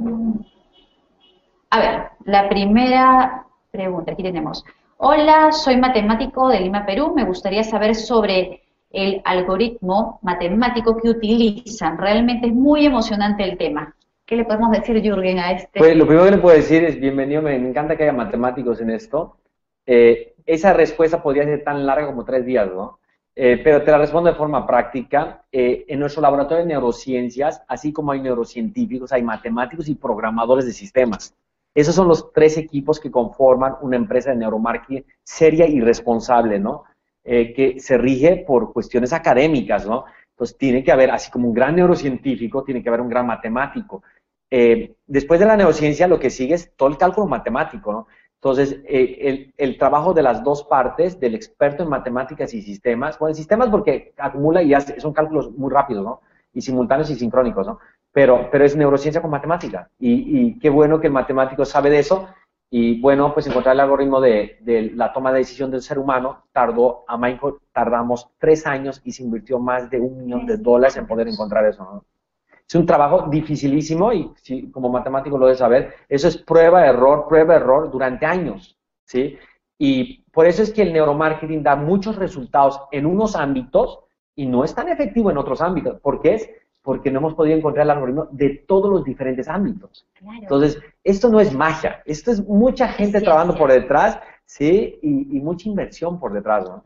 A 1.69 1.79
ver, 1.79 2.01
la 2.25 2.49
primera 2.49 3.45
pregunta, 3.71 4.11
aquí 4.11 4.23
tenemos. 4.23 4.63
Hola, 4.97 5.51
soy 5.51 5.77
matemático 5.77 6.49
de 6.49 6.59
Lima, 6.59 6.85
Perú. 6.85 7.13
Me 7.15 7.23
gustaría 7.23 7.63
saber 7.63 7.95
sobre 7.95 8.63
el 8.91 9.21
algoritmo 9.23 10.19
matemático 10.23 10.97
que 10.97 11.09
utilizan. 11.09 11.97
Realmente 11.97 12.47
es 12.47 12.53
muy 12.53 12.85
emocionante 12.85 13.43
el 13.43 13.57
tema. 13.57 13.95
¿Qué 14.25 14.35
le 14.35 14.45
podemos 14.45 14.71
decir, 14.71 15.01
Jürgen, 15.01 15.39
a 15.39 15.51
este? 15.53 15.79
Pues 15.79 15.95
lo 15.95 16.05
primero 16.05 16.25
que 16.25 16.35
le 16.35 16.37
puedo 16.37 16.55
decir 16.55 16.83
es 16.83 16.99
bienvenido, 16.99 17.41
me 17.41 17.55
encanta 17.55 17.95
que 17.95 18.03
haya 18.03 18.13
matemáticos 18.13 18.81
en 18.81 18.91
esto. 18.91 19.37
Eh, 19.85 20.33
esa 20.45 20.73
respuesta 20.73 21.23
podría 21.23 21.45
ser 21.45 21.63
tan 21.63 21.85
larga 21.85 22.07
como 22.07 22.25
tres 22.25 22.45
días, 22.45 22.67
¿no? 22.67 22.99
Eh, 23.35 23.61
pero 23.63 23.81
te 23.81 23.91
la 23.91 23.97
respondo 23.97 24.29
de 24.29 24.35
forma 24.35 24.65
práctica. 24.67 25.45
Eh, 25.51 25.85
en 25.87 25.99
nuestro 25.99 26.21
laboratorio 26.21 26.63
de 26.63 26.69
neurociencias, 26.69 27.61
así 27.67 27.93
como 27.93 28.11
hay 28.11 28.21
neurocientíficos, 28.21 29.11
hay 29.11 29.23
matemáticos 29.23 29.87
y 29.87 29.95
programadores 29.95 30.65
de 30.65 30.73
sistemas. 30.73 31.33
Esos 31.73 31.95
son 31.95 32.07
los 32.07 32.33
tres 32.33 32.57
equipos 32.57 32.99
que 32.99 33.11
conforman 33.11 33.75
una 33.81 33.95
empresa 33.95 34.31
de 34.31 34.37
neuromarketing 34.37 35.05
seria 35.23 35.67
y 35.67 35.79
responsable, 35.79 36.59
¿no? 36.59 36.83
Eh, 37.23 37.53
que 37.53 37.79
se 37.79 37.97
rige 37.97 38.43
por 38.45 38.73
cuestiones 38.73 39.13
académicas, 39.13 39.85
¿no? 39.85 40.05
Entonces 40.31 40.57
tiene 40.57 40.83
que 40.83 40.91
haber, 40.91 41.11
así 41.11 41.31
como 41.31 41.47
un 41.47 41.53
gran 41.53 41.75
neurocientífico, 41.75 42.63
tiene 42.63 42.81
que 42.81 42.89
haber 42.89 43.01
un 43.01 43.09
gran 43.09 43.25
matemático. 43.27 44.03
después 45.05 45.39
de 45.39 45.45
la 45.45 45.55
neurociencia, 45.55 46.07
lo 46.07 46.19
que 46.19 46.31
sigue 46.31 46.55
es 46.55 46.71
todo 46.75 46.89
el 46.89 46.97
cálculo 46.97 47.27
matemático, 47.27 47.91
¿no? 47.91 48.07
Entonces, 48.41 48.79
eh, 48.87 49.51
el, 49.57 49.77
trabajo 49.77 50.13
de 50.13 50.23
las 50.23 50.43
dos 50.45 50.63
partes, 50.63 51.19
del 51.19 51.35
experto 51.35 51.83
en 51.83 51.89
matemáticas 51.89 52.53
y 52.53 52.61
sistemas, 52.61 53.19
bueno, 53.19 53.31
en 53.31 53.35
sistemas 53.35 53.67
porque 53.67 54.13
acumula 54.17 54.63
y 54.63 54.73
hace, 54.73 54.97
son 55.01 55.11
cálculos 55.11 55.51
muy 55.51 55.69
rápidos, 55.69 56.05
¿no? 56.05 56.21
Y 56.53 56.61
simultáneos 56.61 57.09
y 57.09 57.15
sincrónicos, 57.15 57.67
¿no? 57.67 57.79
Pero, 58.13 58.47
pero 58.49 58.63
es 58.63 58.77
neurociencia 58.77 59.21
con 59.21 59.29
matemática. 59.29 59.89
Y, 59.99 60.57
qué 60.59 60.69
bueno 60.69 61.01
que 61.01 61.07
el 61.07 61.13
matemático 61.13 61.65
sabe 61.65 61.89
de 61.89 61.99
eso. 61.99 62.29
Y 62.71 63.01
bueno, 63.01 63.33
pues 63.33 63.45
encontrar 63.47 63.73
el 63.73 63.81
algoritmo 63.81 64.21
de, 64.21 64.57
de 64.61 64.91
la 64.95 65.11
toma 65.11 65.33
de 65.33 65.39
decisión 65.39 65.69
del 65.69 65.81
ser 65.81 65.99
humano 65.99 66.45
tardó, 66.53 67.03
a 67.07 67.17
Michael 67.17 67.55
tardamos 67.73 68.29
tres 68.37 68.65
años 68.65 69.01
y 69.03 69.11
se 69.11 69.23
invirtió 69.23 69.59
más 69.59 69.89
de 69.89 69.99
un 69.99 70.17
millón 70.17 70.45
de 70.45 70.55
dólares 70.57 70.95
en 70.95 71.07
poder 71.07 71.27
encontrar 71.27 71.65
eso, 71.65 71.83
¿no? 71.83 72.05
Es 72.69 72.75
un 72.75 72.85
trabajo 72.85 73.27
dificilísimo 73.31 74.13
y 74.13 74.31
si, 74.43 74.69
como 74.69 74.89
matemático 74.89 75.39
lo 75.39 75.47
debes 75.47 75.57
saber, 75.57 75.95
eso 76.07 76.27
es 76.27 76.37
prueba, 76.37 76.85
error, 76.85 77.25
prueba, 77.27 77.55
error 77.55 77.89
durante 77.89 78.27
años, 78.27 78.77
¿sí? 79.05 79.39
Y 79.79 80.21
por 80.31 80.45
eso 80.45 80.61
es 80.61 80.71
que 80.71 80.83
el 80.83 80.93
neuromarketing 80.93 81.63
da 81.63 81.75
muchos 81.75 82.15
resultados 82.15 82.79
en 82.91 83.07
unos 83.07 83.35
ámbitos 83.35 84.01
y 84.35 84.45
no 84.45 84.63
es 84.63 84.75
tan 84.75 84.87
efectivo 84.87 85.31
en 85.31 85.39
otros 85.39 85.61
ámbitos. 85.61 85.99
¿Por 85.99 86.21
qué 86.21 86.35
es? 86.35 86.49
Porque 86.83 87.09
no 87.09 87.17
hemos 87.17 87.33
podido 87.33 87.57
encontrar 87.57 87.85
el 87.85 87.91
algoritmo 87.91 88.27
de 88.29 88.63
todos 88.67 88.91
los 88.91 89.03
diferentes 89.03 89.47
ámbitos. 89.47 90.05
Entonces, 90.39 90.79
esto 91.03 91.27
no 91.29 91.39
es 91.39 91.51
magia, 91.51 92.03
esto 92.05 92.29
es 92.29 92.47
mucha 92.47 92.87
gente 92.89 93.19
trabajando 93.19 93.57
por 93.57 93.71
detrás, 93.71 94.19
¿sí? 94.45 94.99
Y, 95.01 95.37
y 95.37 95.41
mucha 95.41 95.67
inversión 95.67 96.19
por 96.19 96.33
detrás, 96.33 96.69
¿no? 96.69 96.83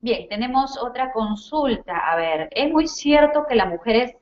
Bien, 0.00 0.28
tenemos 0.28 0.80
otra 0.80 1.10
consulta. 1.12 1.96
A 1.96 2.14
ver, 2.14 2.48
¿es 2.52 2.70
muy 2.70 2.86
cierto 2.86 3.44
que 3.48 3.56
las 3.56 3.68
mujeres 3.68 4.14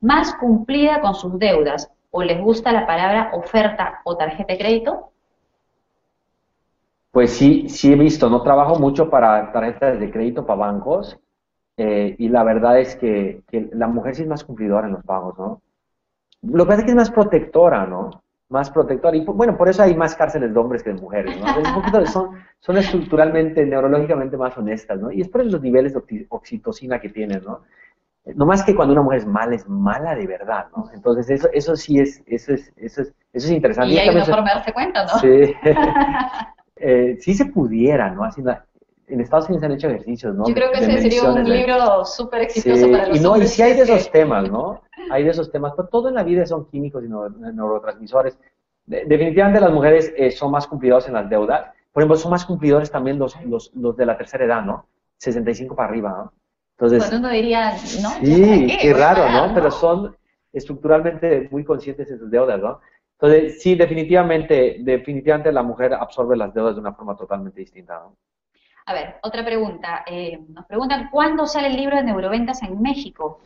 más 0.00 0.34
cumplida 0.34 1.00
con 1.00 1.14
sus 1.14 1.38
deudas 1.38 1.90
o 2.10 2.22
les 2.22 2.40
gusta 2.40 2.72
la 2.72 2.86
palabra 2.86 3.30
oferta 3.34 4.00
o 4.04 4.16
tarjeta 4.16 4.52
de 4.52 4.58
crédito? 4.58 5.10
Pues 7.10 7.32
sí, 7.32 7.68
sí 7.68 7.92
he 7.92 7.96
visto, 7.96 8.28
no 8.28 8.42
trabajo 8.42 8.78
mucho 8.78 9.10
para 9.10 9.50
tarjetas 9.52 9.98
de 9.98 10.10
crédito, 10.10 10.46
para 10.46 10.60
bancos, 10.60 11.18
eh, 11.76 12.16
y 12.18 12.28
la 12.28 12.42
verdad 12.44 12.80
es 12.80 12.96
que, 12.96 13.42
la 13.72 13.86
mujer 13.86 14.14
sí 14.14 14.22
es 14.22 14.28
más 14.28 14.44
cumplidora 14.44 14.86
en 14.86 14.94
los 14.94 15.04
pagos, 15.04 15.38
¿no? 15.38 15.62
Lo 16.42 16.64
que 16.64 16.68
pasa 16.68 16.80
es 16.80 16.84
que 16.84 16.90
es 16.90 16.96
más 16.96 17.10
protectora, 17.10 17.86
¿no? 17.86 18.10
Más 18.50 18.70
protectora, 18.70 19.16
y 19.16 19.24
bueno, 19.24 19.56
por 19.56 19.68
eso 19.68 19.82
hay 19.82 19.94
más 19.94 20.14
cárceles 20.14 20.52
de 20.52 20.58
hombres 20.58 20.82
que 20.82 20.92
de 20.92 21.00
mujeres, 21.00 21.38
¿no? 21.38 22.06
son, 22.06 22.30
son 22.60 22.76
estructuralmente, 22.78 23.64
neurológicamente 23.64 24.36
más 24.36 24.56
honestas, 24.56 24.98
¿no? 24.98 25.10
Y 25.12 25.20
es 25.20 25.28
por 25.28 25.44
los 25.44 25.60
niveles 25.60 25.94
de 25.94 26.26
oxitocina 26.28 27.00
que 27.00 27.10
tienen, 27.10 27.42
¿no? 27.44 27.60
No 28.24 28.44
más 28.44 28.62
que 28.62 28.74
cuando 28.74 28.92
una 28.92 29.02
mujer 29.02 29.20
es 29.20 29.26
mala, 29.26 29.54
es 29.54 29.68
mala 29.68 30.14
de 30.14 30.26
verdad, 30.26 30.66
¿no? 30.76 30.90
Entonces, 30.92 31.30
eso, 31.30 31.48
eso 31.52 31.76
sí 31.76 31.98
es, 31.98 32.22
eso 32.26 32.52
es, 32.52 32.72
eso 32.76 33.02
es, 33.02 33.14
eso 33.32 33.46
es 33.46 33.50
interesante. 33.50 33.94
Y 33.94 33.98
hay 33.98 34.10
una 34.10 34.24
forma 34.24 34.48
de 34.48 34.54
darse 34.56 34.72
cuenta, 34.72 35.04
¿no? 35.04 35.18
Sí. 35.18 35.54
eh, 36.76 37.16
sí 37.20 37.34
se 37.34 37.46
pudiera, 37.46 38.10
¿no? 38.10 38.24
Así, 38.24 38.42
en 39.08 39.20
Estados 39.20 39.46
Unidos 39.48 39.64
han 39.64 39.72
hecho 39.72 39.88
ejercicios, 39.88 40.34
¿no? 40.34 40.46
Yo 40.46 40.54
creo 40.54 40.70
que 40.70 40.80
ese 40.80 41.02
sería 41.02 41.30
un 41.30 41.44
libro 41.44 42.04
súper 42.04 42.42
exitoso 42.42 42.90
para 42.90 43.08
los 43.08 43.18
y 43.18 43.20
no, 43.20 43.36
Y 43.36 43.46
sí 43.46 43.62
hay 43.62 43.74
de 43.74 43.82
esos 43.82 44.10
temas, 44.12 44.50
¿no? 44.50 44.82
Hay 45.10 45.24
de 45.24 45.30
esos 45.30 45.50
temas, 45.50 45.72
pero 45.76 45.88
todo 45.88 46.08
en 46.08 46.14
la 46.14 46.22
vida 46.22 46.44
son 46.46 46.66
químicos 46.66 47.02
y 47.04 47.08
neurotransmisores. 47.08 48.38
definitivamente 48.86 49.60
las 49.60 49.72
mujeres 49.72 50.12
eh, 50.16 50.30
son 50.30 50.50
más 50.50 50.66
cumplidoras 50.66 51.08
en 51.08 51.14
las 51.14 51.28
deudas. 51.30 51.72
Por 51.92 52.02
ejemplo, 52.02 52.16
son 52.16 52.30
más 52.30 52.44
cumplidores 52.44 52.90
también 52.90 53.18
los, 53.18 53.34
los, 53.44 53.72
los 53.74 53.96
de 53.96 54.06
la 54.06 54.16
tercera 54.16 54.44
edad, 54.44 54.62
¿no? 54.62 54.86
65 55.16 55.74
para 55.74 55.88
arriba, 55.88 56.10
¿no? 56.10 56.32
Entonces, 56.80 57.12
uno 57.12 57.28
diría, 57.28 57.72
¿no? 58.00 58.10
Sí, 58.22 58.78
qué, 58.80 58.94
raro, 58.94 59.28
¿no? 59.28 59.52
Pero 59.52 59.68
son 59.70 60.16
estructuralmente 60.52 61.48
muy 61.50 61.64
conscientes 61.64 62.08
de 62.08 62.18
sus 62.18 62.30
deudas, 62.30 62.60
¿no? 62.60 62.80
Entonces, 63.20 63.60
sí, 63.60 63.74
definitivamente, 63.74 64.76
definitivamente 64.80 65.50
la 65.50 65.64
mujer 65.64 65.92
absorbe 65.92 66.36
las 66.36 66.54
deudas 66.54 66.76
de 66.76 66.80
una 66.80 66.92
forma 66.92 67.16
totalmente 67.16 67.60
distinta, 67.60 67.94
¿no? 67.94 68.16
A 68.86 68.92
ver, 68.94 69.16
otra 69.22 69.44
pregunta. 69.44 70.04
Eh, 70.06 70.38
nos 70.48 70.66
preguntan, 70.66 71.08
¿cuándo 71.10 71.46
sale 71.46 71.66
el 71.66 71.76
libro 71.76 71.96
de 71.96 72.04
neuroventas 72.04 72.62
en 72.62 72.80
México? 72.80 73.40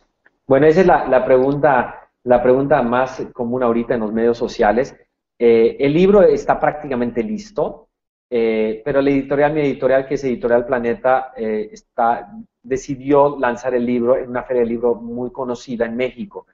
Bueno, 0.45 0.67
esa 0.67 0.81
es 0.81 0.87
la, 0.87 1.25
pregunta, 1.25 2.09
la 2.23 2.41
pregunta 2.41 2.81
más 2.83 3.27
común 3.33 3.63
ahorita 3.63 3.95
en 3.95 4.01
los 4.01 4.13
medios 4.13 4.37
sociales. 4.37 4.95
Eh, 5.39 5.75
el 5.79 5.91
libro 5.91 6.21
está 6.21 6.59
prácticamente 6.59 7.23
listo. 7.23 7.89
Eh, 8.35 8.81
pero 8.83 8.99
la 8.99 9.11
editorial, 9.11 9.53
mi 9.53 9.61
editorial, 9.61 10.07
que 10.07 10.15
es 10.15 10.23
Editorial 10.23 10.65
Planeta, 10.65 11.33
eh, 11.37 11.69
está, 11.71 12.31
decidió 12.63 13.37
lanzar 13.37 13.75
el 13.75 13.85
libro 13.85 14.17
en 14.17 14.27
una 14.27 14.41
feria 14.41 14.63
de 14.63 14.69
libro 14.69 14.95
muy 14.95 15.31
conocida 15.31 15.85
en 15.85 15.95
México. 15.95 16.47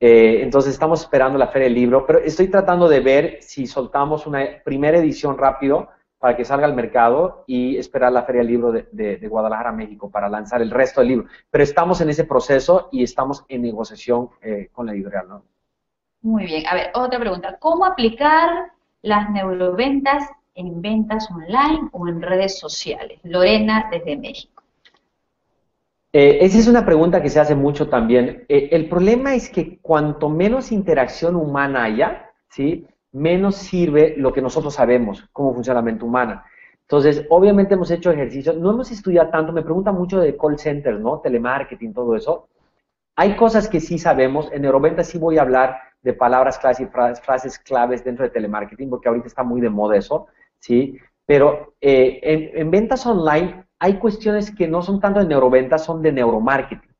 Eh, 0.00 0.40
entonces 0.42 0.72
estamos 0.72 1.02
esperando 1.02 1.38
la 1.38 1.46
feria 1.46 1.68
del 1.68 1.76
libro, 1.76 2.04
pero 2.04 2.18
estoy 2.18 2.48
tratando 2.48 2.88
de 2.88 2.98
ver 2.98 3.38
si 3.42 3.68
soltamos 3.68 4.26
una 4.26 4.44
primera 4.64 4.98
edición 4.98 5.38
rápido 5.38 5.88
para 6.18 6.36
que 6.36 6.44
salga 6.44 6.66
al 6.66 6.74
mercado 6.74 7.44
y 7.46 7.76
esperar 7.76 8.10
la 8.10 8.24
feria 8.24 8.40
del 8.40 8.50
libro 8.50 8.72
de, 8.72 9.28
Guadalajara, 9.28 9.70
México, 9.70 10.10
para 10.10 10.28
lanzar 10.28 10.62
el 10.62 10.72
resto 10.72 11.00
del 11.00 11.10
libro. 11.10 11.28
Pero 11.48 11.62
estamos 11.62 12.00
en 12.00 12.10
ese 12.10 12.24
proceso 12.24 12.88
y 12.90 13.04
estamos 13.04 13.44
en 13.46 13.62
negociación 13.62 14.30
con 14.72 14.86
la 14.86 14.94
editorial, 14.94 15.28
¿no? 15.28 15.44
Muy 16.22 16.44
bien. 16.46 16.64
A 16.66 16.74
ver, 16.74 16.90
otra 16.94 17.20
pregunta. 17.20 17.56
¿Cómo 17.60 17.84
aplicar 17.84 18.72
las 19.02 19.30
neuroventas 19.30 20.28
en 20.54 20.80
ventas 20.80 21.28
online 21.30 21.88
o 21.92 22.08
en 22.08 22.22
redes 22.22 22.58
sociales? 22.58 23.18
Lorena 23.22 23.88
desde 23.90 24.16
México. 24.16 24.62
Eh, 26.12 26.38
esa 26.44 26.58
es 26.58 26.68
una 26.68 26.86
pregunta 26.86 27.20
que 27.20 27.28
se 27.28 27.40
hace 27.40 27.56
mucho 27.56 27.88
también. 27.88 28.44
Eh, 28.48 28.68
el 28.70 28.88
problema 28.88 29.34
es 29.34 29.50
que 29.50 29.78
cuanto 29.80 30.28
menos 30.28 30.70
interacción 30.70 31.34
humana 31.34 31.84
haya, 31.84 32.30
¿sí? 32.48 32.86
menos 33.10 33.56
sirve 33.56 34.14
lo 34.16 34.32
que 34.32 34.40
nosotros 34.40 34.74
sabemos, 34.74 35.28
cómo 35.32 35.54
funciona 35.54 35.80
la 35.80 35.84
mente 35.84 36.04
humana. 36.04 36.44
Entonces, 36.82 37.26
obviamente 37.30 37.74
hemos 37.74 37.90
hecho 37.90 38.10
ejercicios, 38.10 38.56
no 38.56 38.72
hemos 38.72 38.90
estudiado 38.90 39.30
tanto, 39.30 39.52
me 39.52 39.62
preguntan 39.62 39.94
mucho 39.94 40.20
de 40.20 40.36
call 40.36 40.58
centers, 40.58 41.00
¿no? 41.00 41.20
Telemarketing, 41.20 41.94
todo 41.94 42.14
eso. 42.14 42.48
Hay 43.16 43.36
cosas 43.36 43.68
que 43.68 43.80
sí 43.80 43.98
sabemos, 43.98 44.50
en 44.52 44.62
neuroventa 44.62 45.02
sí 45.02 45.18
voy 45.18 45.38
a 45.38 45.42
hablar 45.42 45.78
de 46.02 46.12
palabras 46.12 46.58
claves 46.58 46.80
y 46.80 46.86
frases 46.86 47.58
claves 47.58 48.04
dentro 48.04 48.24
de 48.24 48.30
telemarketing, 48.30 48.90
porque 48.90 49.08
ahorita 49.08 49.28
está 49.28 49.42
muy 49.42 49.60
de 49.60 49.70
moda 49.70 49.96
eso, 49.96 50.26
¿sí? 50.64 50.98
Pero 51.26 51.74
eh, 51.80 52.52
en, 52.54 52.70
ventas 52.70 53.06
online 53.06 53.66
hay 53.78 53.98
cuestiones 53.98 54.50
que 54.54 54.66
no 54.66 54.80
son 54.80 54.98
tanto 54.98 55.20
de 55.20 55.26
neuroventas, 55.26 55.84
son 55.84 56.00
de 56.00 56.12
neuromarketing, 56.12 56.94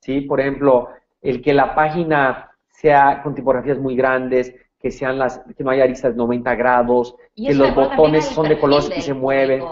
¿sí? 0.00 0.20
Por 0.20 0.40
ejemplo, 0.40 0.90
el 1.20 1.42
que 1.42 1.52
la 1.52 1.74
página 1.74 2.50
sea 2.68 3.20
con 3.22 3.34
tipografías 3.34 3.78
muy 3.78 3.96
grandes, 3.96 4.54
que 4.78 4.92
sean 4.92 5.18
las, 5.18 5.40
que 5.56 5.64
no 5.64 5.70
haya 5.70 5.82
aristas 5.82 6.12
de 6.12 6.18
90 6.18 6.54
grados, 6.54 7.16
que 7.34 7.52
los 7.54 7.74
botones 7.74 8.24
son 8.26 8.48
de 8.48 8.60
colores 8.60 8.92
y 8.96 9.02
se 9.02 9.14
mueven. 9.14 9.64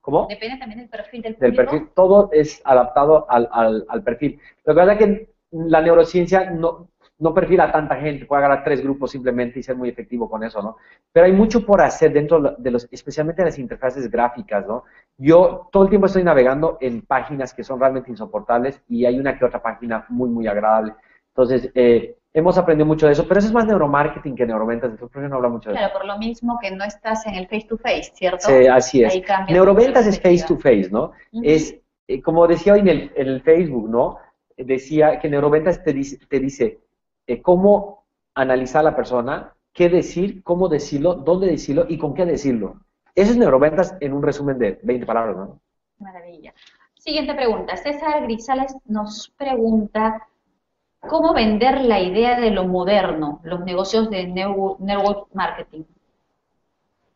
¿Cómo? 0.00 0.26
Depende 0.28 0.58
también 0.58 0.78
del 0.78 0.88
perfil 0.88 1.22
del, 1.22 1.36
del 1.36 1.54
perfil. 1.56 1.88
Todo 1.96 2.30
es 2.32 2.62
adaptado 2.64 3.26
al, 3.28 3.48
al, 3.50 3.84
al 3.88 4.02
perfil. 4.04 4.38
Lo 4.64 4.74
que 4.74 4.80
pasa 4.80 4.92
es 4.92 4.98
que 4.98 5.28
la 5.50 5.80
neurociencia 5.80 6.50
no, 6.50 6.88
no 7.22 7.32
perfila 7.32 7.64
a 7.64 7.72
tanta 7.72 7.94
gente, 7.96 8.26
puede 8.26 8.44
agarrar 8.44 8.64
tres 8.64 8.82
grupos 8.82 9.12
simplemente 9.12 9.60
y 9.60 9.62
ser 9.62 9.76
muy 9.76 9.88
efectivo 9.88 10.28
con 10.28 10.42
eso, 10.42 10.60
¿no? 10.60 10.76
Pero 11.12 11.26
hay 11.26 11.32
mucho 11.32 11.64
por 11.64 11.80
hacer 11.80 12.12
dentro 12.12 12.56
de 12.58 12.70
los, 12.70 12.88
especialmente 12.90 13.44
las 13.44 13.60
interfaces 13.60 14.10
gráficas, 14.10 14.66
¿no? 14.66 14.82
Yo 15.16 15.68
todo 15.70 15.84
el 15.84 15.88
tiempo 15.88 16.06
estoy 16.06 16.24
navegando 16.24 16.78
en 16.80 17.02
páginas 17.02 17.54
que 17.54 17.62
son 17.62 17.78
realmente 17.78 18.10
insoportables 18.10 18.82
y 18.88 19.06
hay 19.06 19.20
una 19.20 19.38
que 19.38 19.44
otra 19.44 19.62
página 19.62 20.04
muy, 20.08 20.30
muy 20.30 20.48
agradable. 20.48 20.94
Entonces, 21.28 21.70
eh, 21.76 22.16
hemos 22.34 22.58
aprendido 22.58 22.86
mucho 22.86 23.06
de 23.06 23.12
eso, 23.12 23.24
pero 23.28 23.38
eso 23.38 23.46
es 23.46 23.54
más 23.54 23.66
neuromarketing 23.66 24.34
que 24.34 24.44
neuroventas, 24.44 24.90
entonces 24.90 25.12
por 25.12 25.22
eso 25.22 25.28
no 25.30 25.36
habla 25.36 25.48
mucho 25.48 25.70
de 25.70 25.76
eso. 25.76 25.80
Claro, 25.80 25.94
por 25.96 26.04
lo 26.04 26.18
mismo 26.18 26.58
que 26.60 26.72
no 26.72 26.82
estás 26.82 27.24
en 27.28 27.36
el 27.36 27.46
face-to-face, 27.46 28.10
¿cierto? 28.14 28.48
Sí, 28.48 28.66
así 28.66 29.04
es. 29.04 29.22
Neuroventas 29.48 30.08
es 30.08 30.20
face-to-face, 30.20 30.90
¿no? 30.90 31.12
Es, 31.40 31.76
eh, 32.08 32.20
como 32.20 32.48
decía 32.48 32.72
hoy 32.72 32.80
en 32.80 32.88
el, 32.88 33.12
en 33.14 33.28
el 33.28 33.42
Facebook, 33.42 33.88
¿no? 33.88 34.18
decía 34.56 35.18
que 35.18 35.28
neuroventas 35.28 35.82
te 35.82 35.92
dice, 35.92 36.18
te 36.28 36.38
dice 36.40 36.80
eh, 37.26 37.42
cómo 37.42 38.04
analizar 38.34 38.80
a 38.80 38.90
la 38.90 38.96
persona, 38.96 39.54
qué 39.72 39.88
decir, 39.88 40.42
cómo 40.42 40.68
decirlo, 40.68 41.14
dónde 41.14 41.46
decirlo 41.46 41.86
y 41.88 41.98
con 41.98 42.14
qué 42.14 42.24
decirlo. 42.24 42.76
Eso 43.14 43.32
es 43.32 43.36
neuroventas 43.36 43.96
en 44.00 44.12
un 44.12 44.22
resumen 44.22 44.58
de 44.58 44.80
20 44.82 45.06
palabras, 45.06 45.36
¿no? 45.36 45.60
Maravilla. 45.98 46.54
Siguiente 46.94 47.34
pregunta. 47.34 47.76
César 47.76 48.22
Grisales 48.22 48.74
nos 48.86 49.32
pregunta 49.36 50.26
cómo 51.00 51.34
vender 51.34 51.80
la 51.80 52.00
idea 52.00 52.40
de 52.40 52.50
lo 52.50 52.64
moderno, 52.64 53.40
los 53.42 53.60
negocios 53.64 54.08
de 54.08 54.26
network 54.26 55.28
marketing. 55.34 55.82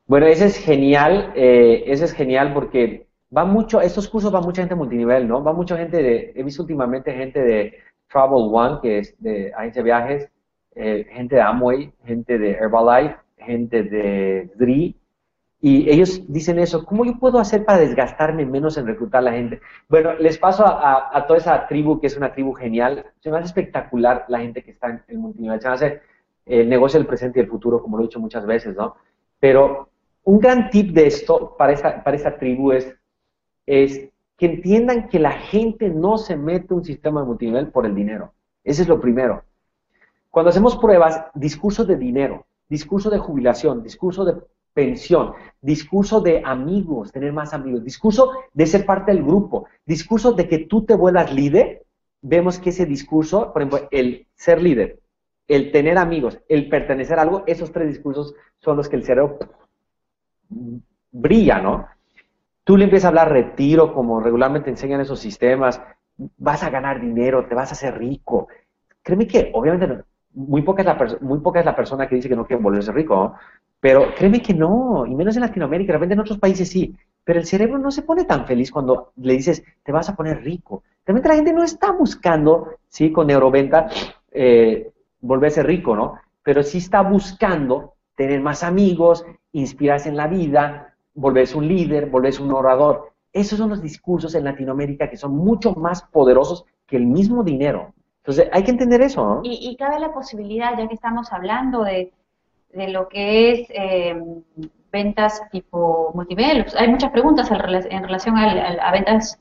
Bueno, 0.07 0.27
ese 0.27 0.47
es 0.47 0.59
genial, 0.59 1.33
eh, 1.35 1.85
ese 1.87 2.05
es 2.05 2.13
genial 2.13 2.53
porque 2.53 3.07
va 3.37 3.45
mucho, 3.45 3.81
estos 3.81 4.09
cursos 4.09 4.35
va 4.35 4.41
mucha 4.41 4.63
gente 4.63 4.75
multinivel, 4.75 5.27
¿no? 5.27 5.43
Va 5.43 5.53
mucha 5.53 5.77
gente 5.77 6.03
de, 6.03 6.33
he 6.35 6.43
visto 6.43 6.63
últimamente 6.63 7.13
gente 7.13 7.41
de 7.43 7.79
Travel 8.09 8.49
One, 8.53 8.79
que 8.83 8.99
es 8.99 9.15
de 9.21 9.53
agencia 9.55 9.83
de 9.83 9.85
viajes, 9.85 10.31
eh, 10.75 11.07
gente 11.11 11.37
de 11.37 11.43
Amway, 11.43 11.93
gente 12.05 12.39
de 12.39 12.53
Herbalife, 12.53 13.17
gente 13.39 13.83
de 13.83 14.51
DRI, 14.57 14.97
y 15.61 15.91
ellos 15.91 16.23
dicen 16.29 16.59
eso, 16.59 16.85
¿cómo 16.85 17.05
yo 17.05 17.19
puedo 17.19 17.39
hacer 17.39 17.65
para 17.65 17.79
desgastarme 17.79 18.45
menos 18.45 18.77
en 18.77 18.87
reclutar 18.87 19.21
a 19.21 19.23
la 19.23 19.33
gente? 19.33 19.61
Bueno, 19.89 20.15
les 20.15 20.39
paso 20.39 20.65
a, 20.67 21.25
toda 21.27 21.39
esa 21.39 21.67
tribu, 21.67 21.99
que 21.99 22.07
es 22.07 22.17
una 22.17 22.33
tribu 22.33 22.53
genial, 22.53 23.07
se 23.21 23.31
me 23.31 23.39
hace 23.39 23.47
espectacular 23.47 24.27
la 24.29 24.41
gente 24.41 24.63
que 24.63 24.73
está 24.73 24.91
en 24.91 25.03
el 25.09 25.19
multinivel, 25.19 25.61
se 25.61 25.69
me 25.69 25.75
hace 25.75 26.01
el 26.45 26.69
negocio 26.69 27.01
del 27.01 27.07
presente 27.09 27.41
y 27.41 27.43
el 27.43 27.49
futuro, 27.49 27.83
como 27.83 27.97
lo 27.97 28.05
he 28.05 28.07
dicho 28.07 28.21
muchas 28.21 28.47
veces, 28.47 28.77
¿no? 28.77 28.97
Pero 29.41 29.89
un 30.25 30.39
gran 30.39 30.71
tip 30.71 30.93
de 30.93 31.07
esto 31.07 31.57
para 31.57 31.73
esa, 31.73 32.03
para 32.03 32.17
esa 32.17 32.37
tribu 32.37 32.73
es 32.73 32.95
es 33.67 34.09
que 34.37 34.47
entiendan 34.47 35.09
que 35.09 35.19
la 35.19 35.33
gente 35.33 35.89
no 35.89 36.19
se 36.19 36.37
mete 36.37 36.75
un 36.75 36.85
sistema 36.85 37.21
de 37.21 37.27
multinivel 37.27 37.69
por 37.69 37.87
el 37.87 37.95
dinero. 37.95 38.33
Ese 38.65 38.83
es 38.83 38.89
lo 38.89 39.01
primero. 39.01 39.43
Cuando 40.31 40.51
hacemos 40.51 40.77
pruebas, 40.77 41.25
discurso 41.35 41.85
de 41.85 41.97
dinero, 41.97 42.45
discurso 42.69 43.09
de 43.09 43.19
jubilación, 43.19 43.83
discurso 43.83 44.25
de 44.25 44.35
pensión, 44.75 45.33
discurso 45.63 46.21
de 46.21 46.43
amigos, 46.45 47.11
tener 47.11 47.33
más 47.33 47.55
amigos, 47.55 47.83
discurso 47.83 48.33
de 48.53 48.67
ser 48.67 48.85
parte 48.85 49.13
del 49.13 49.23
grupo, 49.23 49.67
discurso 49.87 50.33
de 50.33 50.47
que 50.47 50.59
tú 50.59 50.85
te 50.85 50.95
vuelvas 50.95 51.33
líder, 51.33 51.85
vemos 52.21 52.59
que 52.59 52.71
ese 52.71 52.85
discurso, 52.85 53.53
por 53.55 53.63
ejemplo, 53.63 53.89
el 53.91 54.27
ser 54.35 54.61
líder, 54.61 54.99
el 55.49 55.73
tener 55.73 55.97
amigos, 55.97 56.39
el 56.49 56.69
pertenecer 56.69 57.19
a 57.19 57.23
algo, 57.23 57.45
esos 57.47 57.73
tres 57.73 57.89
discursos 57.89 58.35
son 58.59 58.77
los 58.77 58.91
que 58.91 58.97
el 58.97 59.05
cerebro 59.05 59.39
brilla, 61.11 61.61
¿no? 61.63 61.87
Tú 62.67 62.77
le 62.77 62.83
empiezas 62.83 63.05
a 63.05 63.09
hablar 63.11 63.31
retiro, 63.31 63.95
como 63.95 64.19
regularmente 64.19 64.71
enseñan 64.71 65.01
esos 65.01 65.21
sistemas, 65.21 65.81
vas 66.37 66.65
a 66.65 66.71
ganar 66.71 67.01
dinero, 67.01 67.47
te 67.47 67.55
vas 67.55 67.71
a 67.71 67.75
hacer 67.75 67.97
rico. 67.97 68.49
Créeme 69.05 69.29
que, 69.29 69.53
obviamente, 69.55 70.03
muy 70.33 70.63
poca 70.63 70.83
es 70.83 71.65
la, 71.65 71.77
persona 71.77 72.09
que 72.09 72.17
dice 72.17 72.29
que 72.29 72.35
no 72.35 72.45
quiere 72.45 72.61
volverse 72.61 72.91
rico, 72.91 73.35
pero 73.79 74.13
créeme 74.17 74.43
que 74.43 74.53
no, 74.53 75.07
y 75.07 75.15
menos 75.15 75.37
en 75.37 75.43
Latinoamérica, 75.43 75.97
de 75.97 76.13
en 76.13 76.19
otros 76.19 76.39
países 76.39 76.69
sí, 76.69 76.93
pero 77.23 77.39
el 77.39 77.47
cerebro 77.47 77.79
no 77.79 77.93
se 77.93 78.03
pone 78.03 78.25
tan 78.25 78.47
feliz 78.49 78.73
cuando 78.73 79.13
le 79.15 79.35
dices, 79.35 79.63
te 79.85 79.93
vas 79.93 80.09
a 80.09 80.17
poner 80.17 80.43
rico. 80.43 80.83
Realmente 81.07 81.29
la 81.29 81.37
gente 81.37 81.53
no 81.53 81.63
está 81.63 81.93
buscando, 81.93 82.79
sí, 82.89 83.13
con 83.13 83.29
neuroventa, 83.29 83.87
eh, 84.33 84.91
volverse 85.21 85.63
rico, 85.63 85.95
¿no? 85.95 86.19
Pero 86.43 86.65
sí 86.65 86.79
está 86.79 87.03
buscando 87.03 87.95
tener 88.17 88.41
más 88.41 88.65
amigos, 88.65 89.25
inspirarse 89.53 90.09
en 90.09 90.17
la 90.17 90.27
vida, 90.27 90.96
volvés 91.17 91.55
un 91.55 91.67
líder, 91.67 92.07
volvés 92.07 92.39
un 92.39 92.53
orador. 92.53 93.13
Esos 93.33 93.59
son 93.59 93.71
los 93.71 93.83
discursos 93.83 94.35
en 94.35 94.45
Latinoamérica 94.45 95.11
que 95.11 95.17
son 95.17 95.37
mucho 95.37 95.73
más 95.75 96.03
poderosos 96.03 96.65
que 96.87 96.97
el 96.97 97.07
mismo 97.07 97.43
dinero. 97.43 97.93
Entonces, 98.19 98.49
hay 98.53 98.65
que 98.65 98.71
entender 98.71 99.01
eso, 99.03 99.25
¿no? 99.25 99.41
Y, 99.45 99.77
cabe 99.77 100.01
la 100.01 100.13
posibilidad, 100.13 100.77
ya 100.77 100.89
que 100.89 100.95
estamos 100.95 101.33
hablando 101.33 101.85
de, 101.85 102.13
lo 102.73 103.09
que 103.09 103.53
es 103.53 103.69
eh, 103.71 104.21
ventas 104.93 105.43
tipo 105.51 106.11
multinivel, 106.15 106.67
hay 106.77 106.89
muchas 106.89 107.11
preguntas 107.11 107.51
en 107.51 108.03
relación 108.03 108.37
a, 108.37 108.91
ventas 108.93 109.39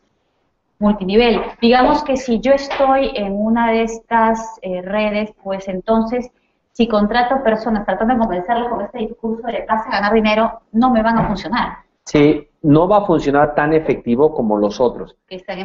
multinivel. 0.79 1.41
Digamos 1.61 2.03
que 2.03 2.15
si 2.17 2.39
yo 2.39 2.51
estoy 2.53 3.11
en 3.15 3.33
una 3.33 3.71
de 3.71 3.83
estas 3.83 4.59
eh, 4.61 4.81
redes, 4.81 5.33
pues 5.43 5.67
entonces 5.67 6.29
si 6.75 6.89
contrato 6.89 7.41
personas 7.41 7.85
tratando 7.85 8.15
de 8.15 8.19
convencerlos 8.19 8.67
con 8.67 8.81
este 8.81 8.99
discurso 8.99 9.47
de 9.47 9.65
vas 9.67 9.87
a 9.87 9.91
ganar 9.91 10.13
dinero, 10.13 10.61
no 10.73 10.91
me 10.91 11.01
van 11.01 11.17
a 11.17 11.27
funcionar. 11.27 11.77
Sí, 12.03 12.49
no 12.63 12.85
va 12.89 12.97
a 12.97 13.05
funcionar 13.05 13.55
tan 13.55 13.71
efectivo 13.71 14.33
como 14.33 14.57
los 14.57 14.81
otros. 14.81 15.15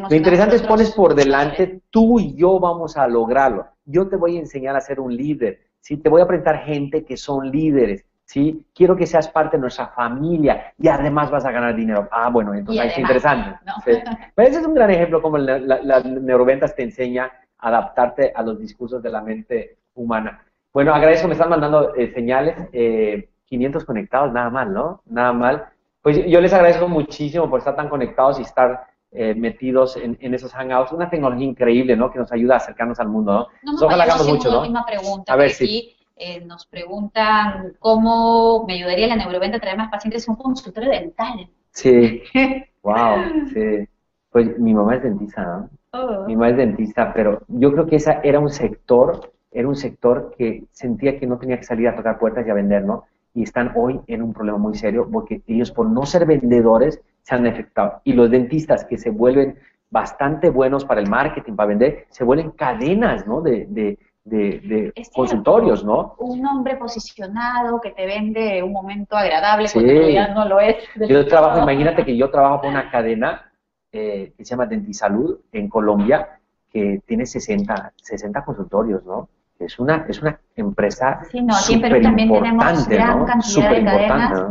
Lo 0.08 0.14
interesante 0.14 0.54
es 0.54 0.62
pones 0.62 0.92
por 0.92 1.16
delante, 1.16 1.80
tú 1.90 2.20
y 2.20 2.36
yo 2.36 2.60
vamos 2.60 2.96
a 2.96 3.08
lograrlo. 3.08 3.66
Yo 3.84 4.08
te 4.08 4.14
voy 4.14 4.36
a 4.36 4.40
enseñar 4.40 4.76
a 4.76 4.80
ser 4.80 5.00
un 5.00 5.14
líder, 5.16 5.58
¿sí? 5.80 5.96
Te 5.96 6.08
voy 6.08 6.22
a 6.22 6.28
presentar 6.28 6.60
gente 6.60 7.04
que 7.04 7.16
son 7.16 7.50
líderes, 7.50 8.06
¿sí? 8.24 8.64
Quiero 8.72 8.94
que 8.94 9.06
seas 9.06 9.28
parte 9.28 9.56
de 9.56 9.62
nuestra 9.62 9.88
familia 9.88 10.72
y 10.78 10.86
además 10.86 11.28
vas 11.28 11.44
a 11.44 11.50
ganar 11.50 11.74
dinero. 11.74 12.08
Ah, 12.12 12.30
bueno, 12.30 12.54
entonces 12.54 12.84
ahí 12.84 12.88
es 12.90 12.98
interesante. 12.98 13.58
Pero 13.84 14.48
ese 14.48 14.60
es 14.60 14.66
un 14.66 14.74
gran 14.74 14.90
ejemplo 14.90 15.20
como 15.20 15.38
las 15.38 16.04
neuroventas 16.04 16.76
te 16.76 16.84
enseña 16.84 17.32
a 17.58 17.68
adaptarte 17.68 18.32
a 18.32 18.42
los 18.42 18.60
discursos 18.60 19.02
de 19.02 19.10
la 19.10 19.20
mente 19.20 19.78
humana. 19.94 20.44
Bueno, 20.72 20.94
agradezco, 20.94 21.26
me 21.26 21.34
están 21.34 21.50
mandando 21.50 21.94
eh, 21.96 22.12
señales, 22.14 22.54
500 23.46 23.82
eh, 23.82 23.86
conectados, 23.86 24.32
nada 24.32 24.50
mal, 24.50 24.72
¿no? 24.72 25.02
Nada 25.06 25.32
mal. 25.32 25.66
Pues 26.00 26.24
yo 26.26 26.40
les 26.40 26.52
agradezco 26.52 26.88
muchísimo 26.88 27.50
por 27.50 27.58
estar 27.58 27.74
tan 27.74 27.88
conectados 27.88 28.38
y 28.38 28.42
estar 28.42 28.84
eh, 29.10 29.34
metidos 29.34 29.96
en, 29.96 30.16
esos 30.32 30.52
hangouts. 30.52 30.92
Una 30.92 31.10
tecnología 31.10 31.44
increíble, 31.44 31.96
¿no? 31.96 32.10
Que 32.12 32.20
nos 32.20 32.30
ayuda 32.32 32.54
a 32.54 32.56
acercarnos 32.58 33.00
al 33.00 33.08
mundo, 33.08 33.32
¿no? 33.32 33.72
no, 33.72 33.78
no 33.80 33.86
ojalá 33.86 34.04
hagamos 34.04 34.28
mucho, 34.28 34.50
¿no? 34.50 34.60
Última 34.60 34.86
pregunta. 34.86 35.32
A 35.32 35.36
ver 35.36 35.50
si. 35.50 35.96
nos 36.46 36.66
preguntan 36.66 37.74
cómo 37.80 38.64
me 38.66 38.74
ayudaría 38.74 39.08
la 39.08 39.16
neuroventa 39.16 39.56
a 39.56 39.60
traer 39.60 39.76
más 39.76 39.90
pacientes 39.90 40.28
a 40.28 40.30
un 40.30 40.38
consultorio 40.38 40.90
dental. 40.90 41.48
Sí. 41.72 42.22
wow, 42.82 43.18
sí. 43.52 43.88
Pues 44.30 44.56
mi 44.58 44.72
mamá 44.72 44.94
es 44.94 45.02
dentista, 45.02 45.42
¿no? 45.42 45.70
Oh. 45.92 46.24
Mi 46.26 46.36
mamá 46.36 46.50
es 46.50 46.56
dentista, 46.56 47.12
pero 47.12 47.42
yo 47.48 47.72
creo 47.72 47.86
que 47.86 47.96
esa 47.96 48.20
era 48.22 48.38
un 48.38 48.50
sector 48.50 49.32
era 49.50 49.68
un 49.68 49.76
sector 49.76 50.34
que 50.36 50.64
sentía 50.70 51.18
que 51.18 51.26
no 51.26 51.38
tenía 51.38 51.58
que 51.58 51.64
salir 51.64 51.88
a 51.88 51.96
tocar 51.96 52.18
puertas 52.18 52.46
y 52.46 52.50
a 52.50 52.54
vender, 52.54 52.84
¿no? 52.84 53.04
Y 53.34 53.42
están 53.42 53.72
hoy 53.76 54.00
en 54.06 54.22
un 54.22 54.32
problema 54.32 54.58
muy 54.58 54.74
serio 54.74 55.08
porque 55.10 55.42
ellos 55.46 55.70
por 55.70 55.88
no 55.88 56.04
ser 56.06 56.26
vendedores 56.26 57.00
se 57.22 57.34
han 57.34 57.46
afectado. 57.46 58.00
Y 58.04 58.12
los 58.12 58.30
dentistas 58.30 58.84
que 58.84 58.98
se 58.98 59.10
vuelven 59.10 59.56
bastante 59.90 60.50
buenos 60.50 60.84
para 60.84 61.00
el 61.00 61.08
marketing, 61.08 61.54
para 61.54 61.68
vender, 61.68 62.06
se 62.10 62.24
vuelven 62.24 62.52
cadenas, 62.52 63.26
¿no? 63.26 63.40
De, 63.40 63.66
de, 63.68 63.98
de, 64.24 64.92
consultorios, 65.12 65.84
¿no? 65.84 66.14
Un 66.18 66.44
hombre 66.46 66.76
posicionado 66.76 67.80
que 67.80 67.90
te 67.90 68.06
vende 68.06 68.62
un 68.62 68.72
momento 68.72 69.16
agradable 69.16 69.68
cuando 69.72 70.08
ya 70.08 70.28
no 70.28 70.46
lo 70.46 70.60
es. 70.60 70.76
Yo 71.08 71.26
trabajo, 71.26 71.60
imagínate 71.62 72.04
que 72.04 72.16
yo 72.16 72.30
trabajo 72.30 72.60
con 72.60 72.70
una 72.70 72.90
cadena 72.90 73.50
eh, 73.92 74.32
que 74.36 74.44
se 74.44 74.50
llama 74.50 74.66
Dentisalud 74.66 75.40
en 75.50 75.68
Colombia, 75.68 76.40
que 76.70 77.00
tiene 77.04 77.26
60, 77.26 77.92
60 77.96 78.44
consultorios, 78.44 79.04
¿no? 79.04 79.28
Es 79.60 79.78
una, 79.78 80.06
es 80.08 80.20
una 80.22 80.40
empresa 80.56 81.20
Sí, 81.30 81.42
no, 81.42 81.54
aquí 81.54 81.74
en 81.74 81.80
Perú 81.82 82.02
también 82.02 82.32
tenemos 82.32 82.88
gran 82.88 83.24
cantidad 83.26 83.70
de 83.70 83.84
cadenas, 83.84 84.42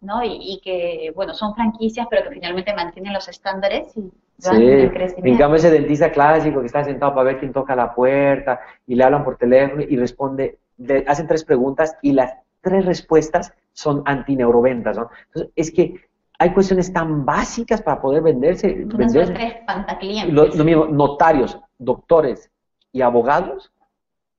¿no? 0.00 0.20
Y, 0.24 0.60
que, 0.62 1.12
bueno, 1.14 1.32
son 1.32 1.54
franquicias, 1.54 2.06
pero 2.10 2.24
que 2.24 2.34
finalmente 2.34 2.74
mantienen 2.74 3.12
los 3.12 3.28
estándares 3.28 3.96
y 3.96 4.10
sí. 4.38 4.50
el 4.50 4.92
crecimiento. 4.92 5.46
En 5.46 5.54
ese 5.54 5.70
dentista 5.70 6.10
clásico 6.10 6.60
que 6.60 6.66
está 6.66 6.84
sentado 6.84 7.14
para 7.14 7.24
ver 7.24 7.38
quién 7.38 7.52
toca 7.52 7.76
la 7.76 7.94
puerta 7.94 8.60
y 8.86 8.96
le 8.96 9.04
hablan 9.04 9.24
por 9.24 9.36
teléfono 9.36 9.82
y 9.82 9.96
responde, 9.96 10.58
le 10.76 11.04
hacen 11.06 11.26
tres 11.26 11.44
preguntas 11.44 11.96
y 12.02 12.12
las 12.12 12.34
tres 12.60 12.84
respuestas 12.84 13.52
son 13.72 14.02
antineuroventas, 14.06 14.98
¿no? 14.98 15.08
Entonces, 15.26 15.52
es 15.54 15.70
que 15.70 15.94
hay 16.40 16.52
cuestiones 16.52 16.92
tan 16.92 17.24
básicas 17.24 17.80
para 17.80 18.00
poder 18.00 18.22
venderse. 18.22 18.84
venderse. 18.86 19.32
tres 19.32 19.54
pantaclientes. 19.66 20.34
Lo, 20.34 20.46
lo 20.46 20.64
mismo, 20.64 20.86
notarios, 20.86 21.58
doctores 21.78 22.50
y 22.92 23.02
abogados 23.02 23.72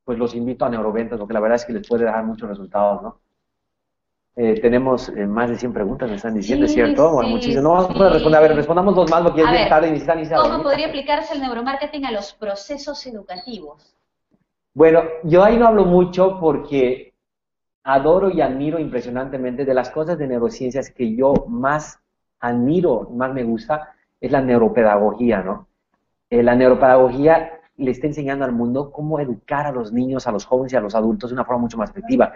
pues 0.09 0.17
los 0.17 0.33
invito 0.33 0.65
a 0.65 0.69
neuroventas, 0.69 1.19
porque 1.19 1.35
la 1.35 1.39
verdad 1.39 1.57
es 1.57 1.65
que 1.65 1.73
les 1.73 1.87
puede 1.87 2.05
dar 2.05 2.23
muchos 2.23 2.49
resultados, 2.49 3.03
¿no? 3.03 3.19
Eh, 4.35 4.59
tenemos 4.59 5.07
eh, 5.09 5.27
más 5.27 5.51
de 5.51 5.55
100 5.55 5.71
preguntas, 5.71 6.09
me 6.09 6.15
están 6.15 6.33
diciendo, 6.33 6.65
¿es 6.65 6.73
cierto? 6.73 7.11
bueno, 7.11 7.29
muchísimo. 7.29 7.61
No 7.61 7.73
vamos 7.73 8.01
a 8.01 8.09
responder. 8.09 8.39
A 8.39 8.41
ver, 8.41 8.55
respondamos 8.55 8.95
dos 8.95 9.11
más, 9.11 9.21
porque 9.21 9.43
es 9.43 9.51
bien 9.51 9.69
tarde 9.69 9.91
y 9.91 9.97
están 9.97 10.27
¿Cómo 10.27 10.63
podría 10.63 10.87
aplicarse 10.87 11.35
el 11.35 11.41
neuromarketing 11.41 12.05
a 12.05 12.11
los 12.11 12.33
procesos 12.33 13.05
educativos? 13.05 13.95
Bueno, 14.73 15.03
yo 15.25 15.43
ahí 15.43 15.57
no 15.57 15.67
hablo 15.67 15.85
mucho 15.85 16.39
porque 16.39 17.13
adoro 17.83 18.31
y 18.31 18.41
admiro 18.41 18.79
impresionantemente 18.79 19.63
de 19.63 19.75
las 19.75 19.91
cosas 19.91 20.17
de 20.17 20.25
neurociencias 20.25 20.89
que 20.89 21.15
yo 21.15 21.35
más 21.47 21.99
admiro, 22.39 23.07
más 23.11 23.31
me 23.31 23.43
gusta, 23.43 23.93
es 24.19 24.31
la 24.31 24.41
neuropedagogía, 24.41 25.43
¿no? 25.43 25.67
Eh, 26.31 26.41
la 26.41 26.55
neuropedagogía 26.55 27.58
le 27.79 27.91
está 27.91 28.07
enseñando 28.07 28.45
al 28.45 28.51
mundo 28.51 28.91
cómo 28.91 29.19
educar 29.19 29.65
a 29.65 29.71
los 29.71 29.91
niños, 29.91 30.27
a 30.27 30.31
los 30.31 30.45
jóvenes 30.45 30.73
y 30.73 30.75
a 30.75 30.81
los 30.81 30.95
adultos 30.95 31.29
de 31.29 31.35
una 31.35 31.45
forma 31.45 31.61
mucho 31.61 31.77
más 31.77 31.89
efectiva. 31.89 32.33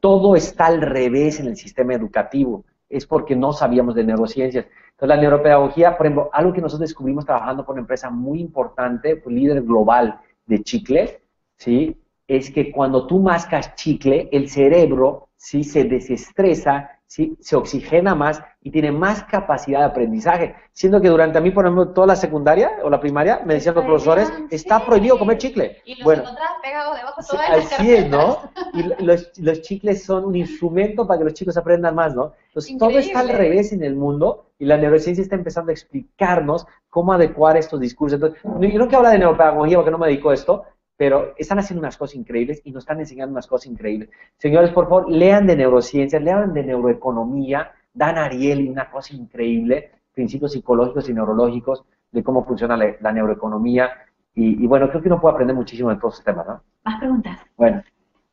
Todo 0.00 0.34
está 0.36 0.66
al 0.66 0.80
revés 0.80 1.40
en 1.40 1.46
el 1.46 1.56
sistema 1.56 1.94
educativo. 1.94 2.64
Es 2.88 3.06
porque 3.06 3.36
no 3.36 3.52
sabíamos 3.52 3.94
de 3.94 4.04
neurociencias. 4.04 4.64
Entonces, 4.64 5.08
la 5.08 5.20
neuropedagogía, 5.20 5.96
por 5.96 6.06
ejemplo, 6.06 6.30
algo 6.32 6.52
que 6.52 6.60
nosotros 6.60 6.88
descubrimos 6.88 7.24
trabajando 7.24 7.64
con 7.64 7.74
una 7.74 7.82
empresa 7.82 8.10
muy 8.10 8.40
importante, 8.40 9.22
líder 9.26 9.62
global 9.62 10.18
de 10.46 10.62
chicle, 10.62 11.20
¿sí? 11.56 11.96
Es 12.26 12.50
que 12.50 12.72
cuando 12.72 13.06
tú 13.06 13.20
mascas 13.20 13.74
chicle, 13.74 14.28
el 14.32 14.48
cerebro, 14.48 15.28
¿sí? 15.36 15.64
Se 15.64 15.84
desestresa 15.84 16.97
¿sí? 17.08 17.36
se 17.40 17.56
oxigena 17.56 18.14
más 18.14 18.40
y 18.62 18.70
tiene 18.70 18.92
más 18.92 19.24
capacidad 19.24 19.80
de 19.80 19.86
aprendizaje. 19.86 20.54
Siendo 20.72 21.00
que 21.00 21.08
durante 21.08 21.38
a 21.38 21.40
mí, 21.40 21.50
por 21.50 21.64
ejemplo, 21.64 21.88
toda 21.88 22.06
la 22.06 22.16
secundaria 22.16 22.70
o 22.84 22.90
la 22.90 23.00
primaria, 23.00 23.40
me 23.44 23.54
decían 23.54 23.74
los 23.74 23.84
profesores, 23.84 24.30
está 24.50 24.84
prohibido 24.84 25.18
comer 25.18 25.38
chicle. 25.38 25.78
Y 25.84 25.96
los 25.96 26.04
bueno, 26.04 26.24
pegados 26.62 26.96
debajo 26.96 27.20
todas 27.28 27.50
las 27.50 27.72
Así 27.72 27.92
es, 27.92 28.08
¿no? 28.08 28.50
Y 28.74 28.82
los, 29.02 29.36
los, 29.38 29.62
chicles 29.62 30.04
son 30.04 30.26
un 30.26 30.36
instrumento 30.36 31.06
para 31.06 31.18
que 31.18 31.24
los 31.24 31.34
chicos 31.34 31.56
aprendan 31.56 31.94
más, 31.94 32.14
¿no? 32.14 32.34
Entonces, 32.48 32.78
todo 32.78 32.90
está 32.90 33.20
al 33.20 33.30
revés 33.30 33.72
en 33.72 33.82
el 33.82 33.96
mundo 33.96 34.50
y 34.58 34.66
la 34.66 34.76
neurociencia 34.76 35.22
está 35.22 35.34
empezando 35.34 35.70
a 35.70 35.72
explicarnos 35.72 36.66
cómo 36.90 37.12
adecuar 37.12 37.56
estos 37.56 37.80
discursos. 37.80 38.16
Entonces, 38.16 38.42
yo 38.42 38.78
no 38.78 38.86
quiero 38.86 38.98
hablar 38.98 39.12
de 39.12 39.18
neuropedagogía 39.18 39.78
porque 39.78 39.90
no 39.90 39.98
me 39.98 40.08
dedico 40.08 40.30
a 40.30 40.34
esto, 40.34 40.64
pero 40.98 41.32
están 41.38 41.60
haciendo 41.60 41.80
unas 41.80 41.96
cosas 41.96 42.16
increíbles 42.16 42.60
y 42.64 42.72
nos 42.72 42.82
están 42.82 42.98
enseñando 42.98 43.30
unas 43.32 43.46
cosas 43.46 43.68
increíbles. 43.68 44.10
Señores, 44.36 44.72
por 44.72 44.88
favor, 44.88 45.08
lean 45.08 45.46
de 45.46 45.56
neurociencias, 45.56 46.20
lean 46.20 46.52
de 46.52 46.64
neuroeconomía, 46.64 47.70
Dan 47.94 48.18
Ariely, 48.18 48.68
una 48.68 48.90
cosa 48.90 49.14
increíble, 49.14 49.92
principios 50.12 50.52
psicológicos 50.52 51.08
y 51.08 51.14
neurológicos 51.14 51.84
de 52.10 52.24
cómo 52.24 52.44
funciona 52.44 52.76
la, 52.76 53.12
neuroeconomía. 53.12 53.90
Y, 54.34 54.66
bueno, 54.66 54.88
creo 54.88 55.00
que 55.00 55.08
uno 55.08 55.20
puede 55.20 55.34
aprender 55.34 55.54
muchísimo 55.54 55.90
de 55.90 55.96
todos 55.96 56.18
estos 56.18 56.24
temas, 56.24 56.46
¿no? 56.46 56.62
Más 56.84 56.98
preguntas. 56.98 57.40
Bueno. 57.56 57.82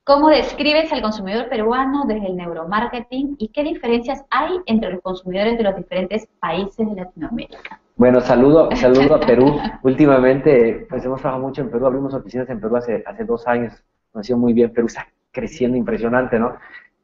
¿Cómo 0.03 0.29
describes 0.29 0.91
al 0.91 1.01
consumidor 1.01 1.49
peruano 1.49 2.05
desde 2.05 2.27
el 2.27 2.35
neuromarketing 2.35 3.35
y 3.39 3.47
qué 3.49 3.63
diferencias 3.63 4.23
hay 4.29 4.51
entre 4.65 4.91
los 4.91 5.01
consumidores 5.01 5.57
de 5.57 5.63
los 5.63 5.75
diferentes 5.75 6.27
países 6.39 6.87
de 6.87 6.95
Latinoamérica? 6.95 7.79
Bueno, 7.97 8.19
saludo, 8.19 8.69
saludo 8.75 9.15
a 9.15 9.19
Perú. 9.21 9.57
Últimamente, 9.83 10.85
pues 10.89 11.05
hemos 11.05 11.21
trabajado 11.21 11.47
mucho 11.47 11.61
en 11.61 11.69
Perú, 11.69 11.85
abrimos 11.85 12.13
oficinas 12.13 12.49
en 12.49 12.59
Perú 12.59 12.75
hace, 12.75 13.01
hace 13.05 13.23
dos 13.23 13.47
años, 13.47 13.73
ha 14.13 14.21
sido 14.21 14.37
muy 14.37 14.51
bien, 14.51 14.73
Perú 14.73 14.87
está 14.87 15.07
creciendo 15.31 15.77
impresionante, 15.77 16.37
¿no? 16.37 16.57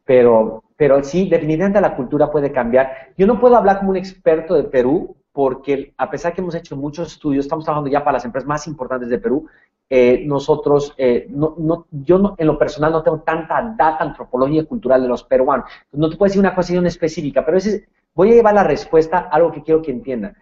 Pero, 0.04 0.64
pero 0.76 1.02
sí, 1.02 1.30
definitivamente 1.30 1.80
la 1.80 1.96
cultura 1.96 2.30
puede 2.30 2.52
cambiar. 2.52 2.92
Yo 3.18 3.26
no 3.26 3.40
puedo 3.40 3.56
hablar 3.56 3.80
como 3.80 3.92
un 3.92 3.96
experto 3.96 4.54
de 4.54 4.66
Perú, 4.66 5.16
porque 5.32 5.94
a 5.96 6.10
pesar 6.10 6.34
que 6.34 6.42
hemos 6.42 6.56
hecho 6.56 6.76
muchos 6.76 7.14
estudios, 7.14 7.46
estamos 7.46 7.64
trabajando 7.64 7.90
ya 7.90 8.04
para 8.04 8.18
las 8.18 8.26
empresas 8.26 8.48
más 8.48 8.68
importantes 8.68 9.08
de 9.08 9.18
Perú, 9.18 9.48
eh, 9.90 10.24
nosotros, 10.26 10.94
eh, 10.98 11.26
no, 11.30 11.56
no, 11.58 11.86
yo 11.90 12.18
no, 12.18 12.36
en 12.38 12.48
lo 12.48 12.58
personal 12.58 12.92
no 12.92 13.02
tengo 13.02 13.22
tanta 13.22 13.62
data 13.78 14.04
antropológica 14.04 14.66
cultural 14.66 15.02
de 15.02 15.08
los 15.08 15.24
peruanos. 15.24 15.70
No 15.94 16.10
te 16.10 16.18
puedo 16.18 16.28
decir 16.28 16.42
una 16.42 16.54
cuestión 16.54 16.86
específica, 16.86 17.46
pero 17.46 17.60
voy 18.14 18.32
a 18.32 18.34
llevar 18.34 18.56
la 18.56 18.66
respuesta 18.66 19.20
a 19.20 19.36
algo 19.36 19.54
que 19.54 19.64
quiero 19.64 19.82
que 19.82 19.92
entiendan. 19.92 20.36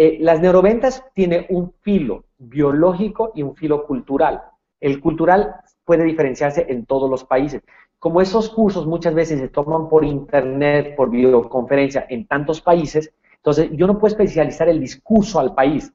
Eh, 0.00 0.18
las 0.20 0.40
neuroventas 0.40 1.04
tienen 1.12 1.44
un 1.48 1.72
filo 1.80 2.24
biológico 2.38 3.32
y 3.34 3.42
un 3.42 3.56
filo 3.56 3.84
cultural. 3.84 4.40
El 4.80 5.00
cultural 5.00 5.56
puede 5.84 6.04
diferenciarse 6.04 6.66
en 6.68 6.86
todos 6.86 7.10
los 7.10 7.24
países. 7.24 7.62
Como 7.98 8.20
esos 8.20 8.48
cursos 8.50 8.86
muchas 8.86 9.12
veces 9.12 9.40
se 9.40 9.48
toman 9.48 9.88
por 9.88 10.04
internet, 10.04 10.94
por 10.94 11.10
videoconferencia 11.10 12.06
en 12.08 12.28
tantos 12.28 12.60
países, 12.60 13.12
entonces 13.38 13.70
yo 13.72 13.88
no 13.88 13.98
puedo 13.98 14.12
especializar 14.12 14.68
el 14.68 14.78
discurso 14.78 15.40
al 15.40 15.52
país. 15.52 15.92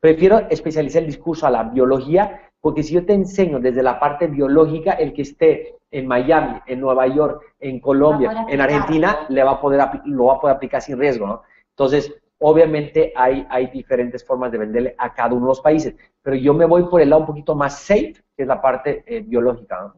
Prefiero 0.00 0.48
especializar 0.48 1.02
el 1.02 1.08
discurso 1.08 1.46
a 1.46 1.50
la 1.50 1.64
biología, 1.64 2.40
porque 2.58 2.82
si 2.82 2.94
yo 2.94 3.04
te 3.04 3.12
enseño 3.12 3.60
desde 3.60 3.82
la 3.82 4.00
parte 4.00 4.28
biológica, 4.28 4.92
el 4.92 5.12
que 5.12 5.22
esté 5.22 5.76
en 5.90 6.06
Miami, 6.06 6.58
en 6.66 6.80
Nueva 6.80 7.06
York, 7.06 7.42
en 7.60 7.80
Colombia, 7.80 8.46
en 8.48 8.62
Argentina, 8.62 9.26
le 9.28 9.44
va 9.44 9.50
a 9.50 9.60
poder, 9.60 9.86
lo 10.06 10.24
va 10.24 10.36
a 10.36 10.40
poder 10.40 10.56
aplicar 10.56 10.80
sin 10.80 10.98
riesgo, 10.98 11.26
¿no? 11.26 11.42
Entonces, 11.68 12.14
Obviamente 12.44 13.12
hay, 13.14 13.46
diferentes 13.72 14.26
formas 14.26 14.50
de 14.50 14.58
venderle 14.58 14.96
a 14.98 15.14
cada 15.14 15.32
uno 15.32 15.46
de 15.46 15.50
los 15.50 15.60
países, 15.60 15.94
pero 16.22 16.34
yo 16.34 16.52
me 16.52 16.64
voy 16.64 16.82
por 16.84 17.00
el 17.00 17.10
lado 17.10 17.20
un 17.20 17.28
poquito 17.28 17.54
más 17.54 17.78
safe, 17.78 18.14
que 18.36 18.42
es 18.42 18.48
la 18.48 18.60
parte 18.60 19.04
eh, 19.06 19.20
biológica. 19.20 19.94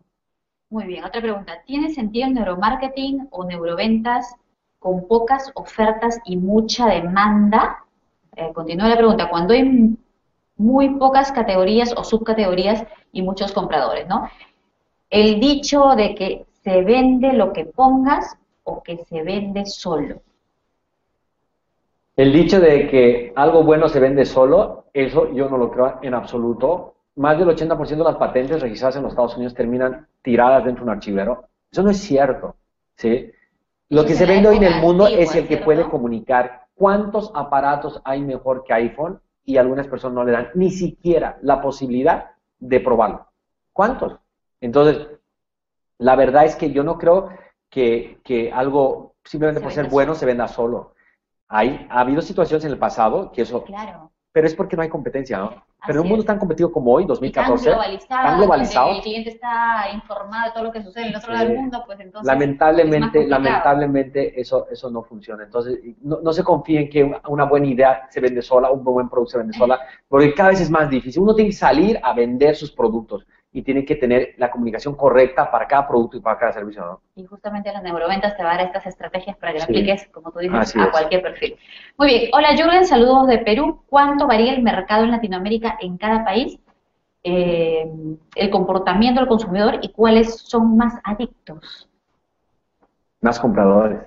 Muy 0.68 0.84
bien, 0.84 1.04
otra 1.04 1.22
pregunta. 1.22 1.54
¿Tiene 1.64 1.88
sentido 1.88 2.28
el 2.28 2.34
neuromarketing 2.34 3.28
o 3.30 3.46
neuroventas 3.46 4.36
con 4.78 5.08
pocas 5.08 5.52
ofertas 5.54 6.20
y 6.26 6.36
mucha 6.36 6.86
demanda? 6.88 7.82
Eh, 8.36 8.52
continúa 8.52 8.88
la 8.88 8.98
pregunta. 8.98 9.30
Cuando 9.30 9.54
hay 9.54 9.96
muy 10.56 10.90
pocas 10.96 11.32
categorías 11.32 11.94
o 11.96 12.04
subcategorías 12.04 12.84
y 13.10 13.22
muchos 13.22 13.52
compradores, 13.52 14.06
¿no? 14.06 14.28
El 15.08 15.40
dicho 15.40 15.94
de 15.96 16.14
que 16.14 16.44
se 16.62 16.82
vende 16.82 17.32
lo 17.32 17.54
que 17.54 17.64
pongas 17.64 18.36
o 18.64 18.82
que 18.82 18.98
se 18.98 19.22
vende 19.22 19.64
solo. 19.64 20.20
El 22.16 22.32
dicho 22.32 22.60
de 22.60 22.88
que 22.88 23.32
algo 23.34 23.64
bueno 23.64 23.88
se 23.88 23.98
vende 23.98 24.24
solo, 24.24 24.86
eso 24.92 25.32
yo 25.32 25.48
no 25.48 25.58
lo 25.58 25.70
creo 25.70 25.98
en 26.02 26.14
absoluto. 26.14 26.94
Más 27.16 27.38
del 27.38 27.48
80% 27.48 27.88
de 27.88 28.04
las 28.04 28.16
patentes 28.16 28.60
registradas 28.60 28.96
en 28.96 29.02
los 29.02 29.12
Estados 29.12 29.36
Unidos 29.36 29.54
terminan 29.54 30.06
tiradas 30.22 30.64
dentro 30.64 30.84
de 30.84 30.90
un 30.90 30.96
archivero. 30.96 31.48
Eso 31.70 31.82
no 31.82 31.90
es 31.90 31.98
cierto. 31.98 32.54
¿sí? 32.96 33.32
Lo 33.88 34.04
que 34.04 34.14
se 34.14 34.26
vende 34.26 34.48
hoy 34.48 34.56
en 34.58 34.64
el 34.64 34.80
mundo 34.80 35.08
es 35.08 35.34
el 35.34 35.48
que 35.48 35.58
puede 35.58 35.88
comunicar 35.88 36.66
cuántos 36.74 37.32
aparatos 37.34 38.00
hay 38.04 38.20
mejor 38.22 38.64
que 38.64 38.74
iPhone 38.74 39.20
y 39.44 39.56
algunas 39.56 39.88
personas 39.88 40.14
no 40.14 40.24
le 40.24 40.32
dan 40.32 40.50
ni 40.54 40.70
siquiera 40.70 41.38
la 41.42 41.60
posibilidad 41.60 42.30
de 42.58 42.80
probarlo. 42.80 43.26
¿Cuántos? 43.72 44.16
Entonces, 44.60 45.06
la 45.98 46.16
verdad 46.16 46.44
es 46.44 46.56
que 46.56 46.70
yo 46.70 46.84
no 46.84 46.96
creo 46.96 47.28
que, 47.68 48.20
que 48.22 48.52
algo 48.52 49.14
simplemente 49.24 49.60
por 49.60 49.72
ser 49.72 49.88
bueno 49.88 50.14
se 50.14 50.26
venda 50.26 50.48
solo. 50.48 50.93
Hay, 51.56 51.86
ha 51.88 52.00
habido 52.00 52.20
situaciones 52.20 52.64
en 52.64 52.72
el 52.72 52.78
pasado 52.78 53.30
que 53.30 53.42
eso... 53.42 53.62
Claro. 53.62 54.10
Pero 54.32 54.48
es 54.48 54.56
porque 54.56 54.74
no 54.74 54.82
hay 54.82 54.88
competencia, 54.88 55.38
¿no? 55.38 55.64
Pero 55.86 56.00
en 56.00 56.06
un 56.06 56.08
mundo 56.08 56.24
tan 56.24 56.40
competitivo 56.40 56.72
como 56.72 56.92
hoy, 56.92 57.04
2014, 57.04 57.70
tan 58.08 58.38
globalizado, 58.38 58.90
el 58.96 59.02
cliente 59.02 59.30
está 59.30 59.84
informado 59.92 60.46
de 60.46 60.52
todo 60.52 60.64
lo 60.64 60.72
que 60.72 60.82
sucede 60.82 61.04
en 61.04 61.10
el 61.10 61.16
otro 61.16 61.32
lado 61.32 61.46
del 61.46 61.56
mundo, 61.56 61.84
pues 61.86 62.00
entonces... 62.00 62.26
Lamentablemente, 62.26 63.28
lamentablemente 63.28 64.40
eso, 64.40 64.66
eso 64.68 64.90
no 64.90 65.04
funciona. 65.04 65.44
Entonces, 65.44 65.78
no, 66.02 66.18
no, 66.20 66.32
se 66.32 66.42
confíe 66.42 66.80
en 66.80 66.90
que 66.90 67.20
una 67.28 67.44
buena 67.44 67.68
idea 67.68 68.08
se 68.10 68.20
vende 68.20 68.42
sola, 68.42 68.72
un 68.72 68.82
buen 68.82 69.08
producto 69.08 69.32
se 69.32 69.38
vende 69.38 69.52
sola, 69.56 69.78
porque 70.08 70.34
cada 70.34 70.48
vez 70.48 70.60
es 70.60 70.70
más 70.70 70.90
difícil. 70.90 71.22
Uno 71.22 71.36
tiene 71.36 71.50
que 71.50 71.56
salir 71.56 72.00
a 72.02 72.12
vender 72.14 72.56
sus 72.56 72.72
productos 72.72 73.24
y 73.54 73.62
tiene 73.62 73.84
que 73.84 73.94
tener 73.94 74.34
la 74.36 74.50
comunicación 74.50 74.96
correcta 74.96 75.48
para 75.48 75.68
cada 75.68 75.86
producto 75.86 76.16
y 76.16 76.20
para 76.20 76.36
cada 76.36 76.52
servicio, 76.52 76.84
¿no? 76.84 77.00
Y 77.14 77.24
justamente 77.24 77.72
las 77.72 77.84
neuroventas 77.84 78.36
te 78.36 78.42
van 78.42 78.54
a 78.54 78.56
dar 78.56 78.66
estas 78.66 78.84
estrategias 78.86 79.36
para 79.36 79.52
que 79.52 79.58
lo 79.58 79.64
apliques, 79.64 80.08
como 80.08 80.32
tú 80.32 80.40
dices, 80.40 80.74
a 80.76 80.90
cualquier 80.90 81.22
perfil. 81.22 81.56
Muy 81.96 82.08
bien. 82.08 82.30
Hola, 82.32 82.48
Jürgen, 82.56 82.84
saludos 82.84 83.28
de 83.28 83.38
Perú. 83.38 83.84
¿Cuánto 83.88 84.26
varía 84.26 84.52
el 84.52 84.62
mercado 84.62 85.04
en 85.04 85.12
Latinoamérica 85.12 85.78
en 85.80 85.96
cada 85.96 86.24
país? 86.24 86.58
Eh, 87.22 87.88
el 88.34 88.50
comportamiento 88.50 89.20
del 89.20 89.28
consumidor 89.28 89.78
y 89.82 89.92
cuáles 89.92 90.34
son 90.34 90.76
más 90.76 90.98
adictos. 91.04 91.88
Más 93.20 93.38
compradores, 93.38 94.00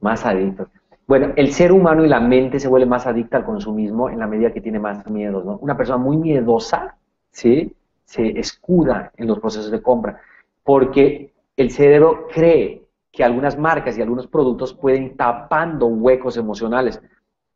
más 0.00 0.24
adictos. 0.24 0.68
Bueno, 1.06 1.34
el 1.36 1.52
ser 1.52 1.72
humano 1.72 2.06
y 2.06 2.08
la 2.08 2.20
mente 2.20 2.58
se 2.58 2.68
vuelve 2.68 2.86
más 2.86 3.06
adicta 3.06 3.36
al 3.36 3.44
consumismo 3.44 4.08
en 4.08 4.18
la 4.18 4.26
medida 4.26 4.50
que 4.50 4.62
tiene 4.62 4.78
más 4.78 5.06
miedos, 5.10 5.44
¿no? 5.44 5.58
Una 5.58 5.76
persona 5.76 5.98
muy 5.98 6.16
miedosa, 6.16 6.96
¿sí? 7.30 7.76
Se 8.10 8.40
escuda 8.40 9.12
en 9.16 9.28
los 9.28 9.38
procesos 9.38 9.70
de 9.70 9.80
compra, 9.80 10.20
porque 10.64 11.32
el 11.56 11.70
cerebro 11.70 12.26
cree 12.26 12.82
que 13.12 13.22
algunas 13.22 13.56
marcas 13.56 13.96
y 13.96 14.02
algunos 14.02 14.26
productos 14.26 14.74
pueden 14.74 15.04
ir 15.04 15.16
tapando 15.16 15.86
huecos 15.86 16.36
emocionales. 16.36 17.00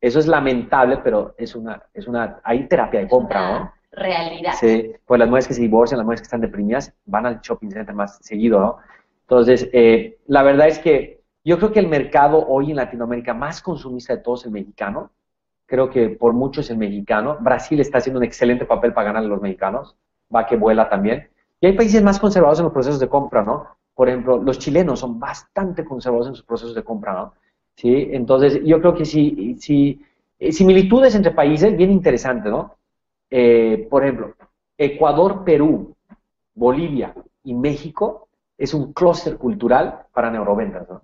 Eso 0.01 0.21
es 0.21 0.29
lamentable, 0.29 0.99
pero 1.03 1.35
es 1.37 1.57
una, 1.57 1.83
es 1.93 2.07
una, 2.07 2.41
hay 2.45 2.69
terapia 2.69 3.01
de 3.01 3.09
compra, 3.09 3.59
¿no? 3.59 3.73
Realidad. 3.91 4.53
Sí, 4.61 4.93
pues 5.05 5.19
las 5.19 5.29
mujeres 5.29 5.49
que 5.49 5.55
se 5.55 5.63
divorcian, 5.63 5.99
las 5.99 6.05
mujeres 6.05 6.21
que 6.21 6.27
están 6.27 6.41
deprimidas, 6.41 6.95
van 7.05 7.27
al 7.27 7.41
shopping 7.41 7.71
center 7.71 7.95
más 7.95 8.19
seguido, 8.23 8.61
¿no? 8.61 8.77
Entonces, 9.23 9.69
eh, 9.73 10.19
la 10.29 10.45
verdad 10.45 10.69
es 10.69 10.79
que 10.79 11.21
yo 11.43 11.59
creo 11.59 11.73
que 11.73 11.81
el 11.81 11.89
mercado 11.89 12.47
hoy 12.47 12.71
en 12.71 12.77
Latinoamérica 12.77 13.35
más 13.35 13.61
consumista 13.61 14.15
de 14.15 14.23
todos 14.23 14.43
es 14.43 14.47
el 14.47 14.53
mexicano. 14.53 15.11
Creo 15.67 15.91
que 15.91 16.11
por 16.11 16.33
mucho 16.33 16.61
es 16.61 16.71
el 16.71 16.77
mexicano. 16.77 17.39
Brasil 17.41 17.81
está 17.81 17.99
haciendo 17.99 18.21
un 18.21 18.25
excelente 18.25 18.67
papel 18.67 18.93
para 18.93 19.07
ganar 19.07 19.25
a 19.25 19.27
los 19.27 19.41
mexicanos. 19.41 19.97
Va 20.35 20.47
que 20.47 20.57
vuela 20.57 20.89
también. 20.89 21.29
Y 21.61 21.67
hay 21.67 21.73
países 21.75 22.03
más 22.03 22.19
conservados 22.19 22.59
en 22.59 22.65
los 22.65 22.73
procesos 22.73 23.01
de 23.01 23.09
compra, 23.09 23.43
¿no? 23.43 23.69
Por 23.95 24.09
ejemplo, 24.09 24.39
los 24.43 24.59
chilenos 24.59 25.01
son 25.01 25.21
bastante 25.21 25.85
conservados 25.85 26.29
en 26.29 26.35
sus 26.35 26.45
procesos 26.45 26.75
de 26.75 26.83
compra, 26.83 27.13
¿no? 27.13 27.33
¿sí? 27.77 28.09
Entonces, 28.13 28.61
yo 28.65 28.81
creo 28.81 28.95
que 28.95 29.05
sí, 29.05 29.57
sí, 29.59 30.01
eh, 30.39 30.53
similitudes 30.53 31.15
entre 31.15 31.33
países 31.33 31.77
bien 31.77 31.91
interesantes, 31.91 32.51
¿no? 32.51 32.77
Eh, 33.31 33.87
por 33.91 34.03
ejemplo, 34.03 34.35
Ecuador, 34.77 35.45
Perú, 35.45 35.95
Bolivia 36.55 37.15
y 37.43 37.55
México 37.55 38.29
es 38.57 38.75
un 38.75 38.93
clúster 38.93 39.37
cultural 39.37 40.07
para 40.13 40.31
neuroventas, 40.31 40.89
¿no? 40.89 41.03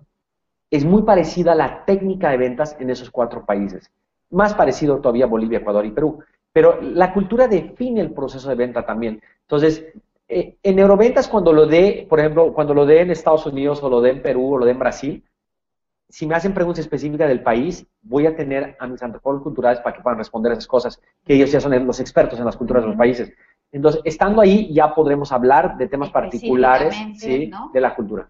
Es 0.69 0.85
muy 0.85 1.03
parecida 1.03 1.53
la 1.53 1.83
técnica 1.83 2.29
de 2.29 2.37
ventas 2.37 2.77
en 2.79 2.89
esos 2.89 3.11
cuatro 3.11 3.45
países. 3.45 3.91
Más 4.29 4.53
parecido 4.53 4.99
todavía 4.99 5.25
Bolivia, 5.25 5.59
Ecuador 5.59 5.85
y 5.85 5.91
Perú. 5.91 6.23
Pero 6.53 6.81
la 6.81 7.13
cultura 7.13 7.47
define 7.47 8.01
el 8.01 8.11
proceso 8.11 8.49
de 8.49 8.55
venta 8.55 8.85
también. 8.85 9.21
Entonces, 9.41 9.85
eh, 10.27 10.55
en 10.63 10.75
neuroventas 10.75 11.27
cuando 11.27 11.53
lo 11.53 11.65
dé, 11.65 12.05
por 12.09 12.19
ejemplo, 12.19 12.53
cuando 12.53 12.73
lo 12.73 12.85
dé 12.85 13.01
en 13.01 13.11
Estados 13.11 13.45
Unidos 13.45 13.81
o 13.83 13.89
lo 13.89 14.01
dé 14.01 14.11
en 14.11 14.21
Perú 14.21 14.53
o 14.53 14.57
lo 14.57 14.65
dé 14.65 14.71
en 14.71 14.79
Brasil, 14.79 15.23
si 16.11 16.27
me 16.27 16.35
hacen 16.35 16.53
preguntas 16.53 16.83
específicas 16.83 17.29
del 17.29 17.41
país, 17.41 17.87
voy 18.01 18.25
a 18.25 18.35
tener 18.35 18.75
a 18.79 18.85
mis 18.85 19.01
antropólogos 19.01 19.43
culturales 19.43 19.79
para 19.79 19.95
que 19.95 20.01
puedan 20.01 20.19
responder 20.19 20.51
esas 20.51 20.67
cosas, 20.67 21.01
que 21.25 21.35
ellos 21.35 21.51
ya 21.51 21.61
son 21.61 21.87
los 21.87 21.99
expertos 22.01 22.37
en 22.37 22.45
las 22.45 22.57
culturas 22.57 22.83
de 22.83 22.89
los 22.89 22.97
países. 22.97 23.31
Entonces, 23.71 24.01
estando 24.03 24.41
ahí, 24.41 24.73
ya 24.73 24.93
podremos 24.93 25.31
hablar 25.31 25.77
de 25.77 25.87
temas 25.87 26.09
particulares 26.09 26.93
de 27.21 27.79
la 27.81 27.95
cultura. 27.95 28.29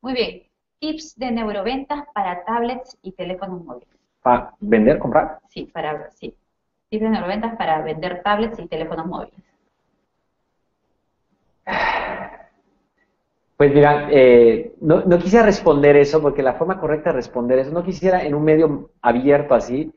Muy 0.00 0.14
bien. 0.14 0.42
Tips 0.80 1.16
de 1.16 1.30
neuroventas 1.30 2.04
para 2.12 2.44
tablets 2.44 2.98
y 3.02 3.12
teléfonos 3.12 3.64
móviles. 3.64 3.88
¿Para 4.20 4.54
vender, 4.58 4.98
comprar? 4.98 5.38
Sí, 5.48 5.70
para, 5.72 6.10
sí. 6.10 6.34
Tips 6.92 7.04
de 7.04 7.08
neuroventas 7.08 7.56
para 7.56 7.80
vender 7.80 8.20
tablets 8.22 8.58
y 8.58 8.66
teléfonos 8.66 9.06
móviles. 9.06 9.40
Pues 13.56 13.72
mira, 13.72 14.08
eh, 14.10 14.74
no, 14.82 15.02
quisiera 15.18 15.46
responder 15.46 15.96
eso 15.96 16.20
porque 16.20 16.42
la 16.42 16.52
forma 16.52 16.78
correcta 16.78 17.08
de 17.08 17.16
responder 17.16 17.60
eso, 17.60 17.70
no 17.70 17.82
quisiera 17.82 18.22
en 18.22 18.34
un 18.34 18.44
medio 18.44 18.90
abierto 19.00 19.54
así, 19.54 19.90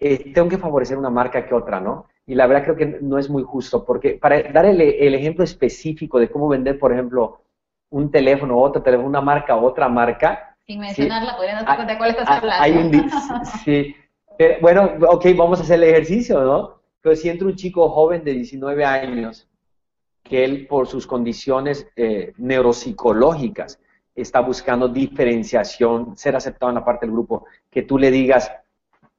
eh, 0.00 0.32
tengo 0.32 0.48
que 0.48 0.56
favorecer 0.56 0.96
una 0.96 1.10
marca 1.10 1.44
que 1.46 1.54
otra, 1.54 1.78
¿no? 1.78 2.06
Y 2.26 2.34
la 2.34 2.46
verdad 2.46 2.64
creo 2.64 2.76
que 2.76 2.98
no 3.02 3.18
es 3.18 3.28
muy 3.28 3.42
justo 3.42 3.84
porque 3.84 4.14
para 4.14 4.44
dar 4.44 4.64
el, 4.64 4.80
ejemplo 4.80 5.44
específico 5.44 6.18
de 6.18 6.30
cómo 6.30 6.48
vender, 6.48 6.78
por 6.78 6.90
ejemplo, 6.90 7.42
un 7.90 8.10
teléfono, 8.10 8.58
otro 8.58 8.82
teléfono, 8.82 9.10
una 9.10 9.20
marca, 9.20 9.56
otra 9.56 9.90
marca. 9.90 10.56
Sin 10.66 10.80
mencionarla, 10.80 11.32
¿sí? 11.32 11.36
podrían 11.36 11.56
darte 11.66 11.76
cuenta 11.76 11.98
cuál 11.98 12.10
estás 12.12 12.28
ah, 12.30 12.36
hablando. 12.38 12.64
Hay 12.64 12.72
un, 12.78 13.10
sí. 13.62 13.94
Bueno, 14.60 14.94
ok, 15.08 15.26
vamos 15.36 15.60
a 15.60 15.62
hacer 15.62 15.76
el 15.76 15.84
ejercicio, 15.84 16.42
¿no? 16.42 16.80
Pero 17.00 17.16
si 17.16 17.28
entra 17.28 17.46
un 17.46 17.56
chico 17.56 17.88
joven 17.88 18.24
de 18.24 18.32
19 18.32 18.84
años 18.84 19.48
que 20.22 20.44
él 20.44 20.66
por 20.66 20.86
sus 20.86 21.06
condiciones 21.06 21.86
eh, 21.96 22.32
neuropsicológicas 22.38 23.78
está 24.14 24.40
buscando 24.40 24.88
diferenciación, 24.88 26.16
ser 26.16 26.34
aceptado 26.34 26.70
en 26.70 26.76
la 26.76 26.84
parte 26.84 27.04
del 27.04 27.12
grupo, 27.12 27.46
que 27.70 27.82
tú 27.82 27.98
le 27.98 28.10
digas, 28.10 28.50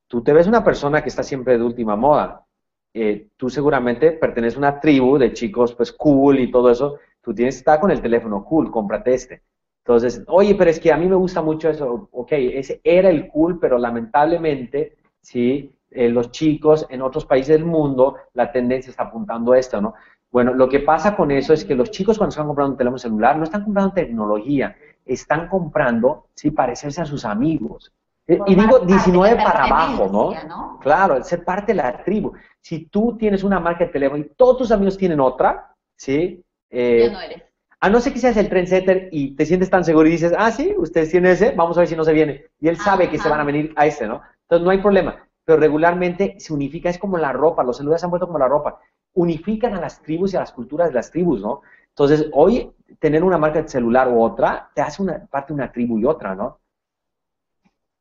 tú 0.07 0.23
te 0.23 0.33
ves 0.33 0.47
una 0.47 0.63
persona 0.63 1.03
que 1.03 1.09
está 1.09 1.21
siempre 1.21 1.57
de 1.57 1.63
última 1.63 1.95
moda, 1.95 2.45
eh, 2.93 3.27
tú 3.37 3.49
seguramente 3.49 4.13
perteneces 4.13 4.55
a 4.55 4.59
una 4.59 4.79
tribu 4.79 5.17
de 5.17 5.33
chicos 5.33 5.75
pues 5.75 5.91
cool 5.91 6.39
y 6.39 6.49
todo 6.49 6.71
eso, 6.71 6.97
tú 7.21 7.33
tienes 7.33 7.55
que 7.55 7.59
estar 7.59 7.79
con 7.79 7.91
el 7.91 8.01
teléfono 8.01 8.43
cool, 8.43 8.71
cómprate 8.71 9.13
este. 9.13 9.41
Entonces, 9.83 10.23
oye, 10.27 10.55
pero 10.55 10.71
es 10.71 10.79
que 10.79 10.91
a 10.91 10.97
mí 10.97 11.05
me 11.07 11.15
gusta 11.15 11.43
mucho 11.43 11.69
eso, 11.69 12.09
ok, 12.11 12.31
ese 12.31 12.81
era 12.83 13.09
el 13.09 13.27
cool, 13.27 13.59
pero 13.59 13.77
lamentablemente, 13.77 14.95
sí, 15.25 15.71
eh, 15.89 16.07
los 16.09 16.31
chicos 16.31 16.85
en 16.89 17.01
otros 17.01 17.25
países 17.25 17.57
del 17.57 17.65
mundo, 17.65 18.15
la 18.33 18.51
tendencia 18.51 18.91
está 18.91 19.03
apuntando 19.03 19.53
a 19.53 19.59
esto, 19.59 19.81
¿no? 19.81 19.95
Bueno, 20.31 20.53
lo 20.53 20.69
que 20.69 20.81
pasa 20.81 21.15
con 21.15 21.31
eso 21.31 21.51
es 21.53 21.65
que 21.65 21.73
los 21.73 21.89
chicos 21.89 22.17
cuando 22.17 22.29
están 22.29 22.45
comprando 22.45 22.73
un 22.73 22.77
teléfono 22.77 22.99
celular 22.99 23.37
no 23.37 23.43
están 23.43 23.63
comprando 23.63 23.93
tecnología, 23.93 24.75
están 25.03 25.47
comprando, 25.47 26.27
sí, 26.35 26.51
parecerse 26.51 27.01
a 27.01 27.05
sus 27.05 27.25
amigos. 27.25 27.91
Eh, 28.27 28.39
y 28.45 28.55
digo 28.55 28.79
19 28.79 29.35
para 29.37 29.63
abajo, 29.63 30.09
¿no? 30.11 30.79
Claro, 30.79 31.23
ser 31.23 31.43
parte 31.43 31.71
de 31.71 31.77
la 31.77 32.03
tribu. 32.03 32.33
Si 32.61 32.85
tú 32.85 33.15
tienes 33.17 33.43
una 33.43 33.59
marca 33.59 33.85
de 33.85 33.91
teléfono 33.91 34.23
y 34.23 34.29
todos 34.35 34.57
tus 34.57 34.71
amigos 34.71 34.97
tienen 34.97 35.19
otra, 35.19 35.73
¿sí? 35.95 36.43
Eh, 36.69 37.07
ya 37.07 37.13
no 37.13 37.21
eres. 37.21 37.43
A 37.79 37.89
no 37.89 37.99
ser 37.99 38.13
que 38.13 38.19
seas 38.19 38.37
el 38.37 38.49
trendsetter 38.49 39.09
y 39.11 39.35
te 39.35 39.45
sientes 39.45 39.69
tan 39.69 39.83
seguro 39.83 40.07
y 40.07 40.11
dices, 40.11 40.33
ah, 40.37 40.51
sí, 40.51 40.73
ustedes 40.77 41.11
tienen 41.11 41.31
ese, 41.31 41.51
vamos 41.51 41.77
a 41.77 41.81
ver 41.81 41.87
si 41.87 41.95
no 41.95 42.03
se 42.03 42.13
viene. 42.13 42.45
Y 42.59 42.67
él 42.67 42.77
sabe 42.77 43.09
que 43.09 43.19
se 43.19 43.29
van 43.29 43.39
a 43.39 43.43
venir 43.43 43.73
a 43.75 43.85
ese, 43.85 44.07
¿no? 44.07 44.21
Entonces 44.45 44.65
no 44.65 44.71
hay 44.71 44.79
problema. 44.79 45.27
Pero 45.43 45.59
regularmente 45.59 46.35
se 46.39 46.53
unifica, 46.53 46.89
es 46.89 46.97
como 46.97 47.17
la 47.17 47.31
ropa, 47.31 47.63
los 47.63 47.77
celulares 47.77 48.01
se 48.01 48.07
han 48.07 48.09
vuelto 48.09 48.27
como 48.27 48.39
la 48.39 48.47
ropa 48.47 48.79
unifican 49.15 49.73
a 49.73 49.81
las 49.81 50.01
tribus 50.01 50.33
y 50.33 50.37
a 50.37 50.41
las 50.41 50.51
culturas 50.51 50.89
de 50.89 50.93
las 50.93 51.09
tribus, 51.09 51.41
¿no? 51.41 51.61
Entonces, 51.89 52.29
hoy 52.33 52.71
tener 52.99 53.23
una 53.23 53.37
marca 53.37 53.61
de 53.61 53.67
celular 53.67 54.09
u 54.09 54.21
otra 54.21 54.69
te 54.75 54.81
hace 54.81 55.01
una 55.01 55.25
parte 55.25 55.47
de 55.47 55.55
una 55.55 55.71
tribu 55.71 55.97
y 55.97 56.05
otra, 56.05 56.35
¿no? 56.35 56.59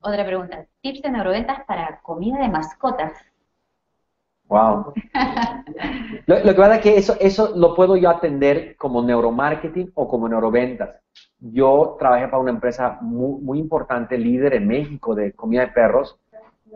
Otra 0.01 0.27
pregunta. 0.27 0.67
Tips 0.83 1.03
de 1.03 1.11
neuroventas 1.11 1.65
para 1.65 2.01
comida 2.03 2.39
de 2.39 2.49
mascotas. 2.49 3.13
Wow. 4.49 4.93
lo, 6.27 6.43
que 6.43 6.55
pasa 6.55 6.77
es 6.77 6.83
que 6.83 6.97
eso, 6.99 7.17
eso 7.19 7.57
lo 7.57 7.75
puedo 7.75 7.97
yo 7.97 8.11
atender 8.11 8.77
como 8.77 9.03
neuromarketing 9.03 9.93
o 9.95 10.09
como 10.09 10.29
neuroventas. 10.29 11.01
Yo 11.39 11.97
trabajé 11.99 12.27
para 12.27 12.43
una 12.43 12.51
empresa 12.51 12.99
muy, 13.01 13.41
muy 13.41 13.59
importante, 13.59 14.19
líder 14.19 14.55
en 14.55 14.67
México 14.67 15.15
de 15.15 15.33
comida 15.33 15.63
de 15.63 15.69
perros, 15.69 16.19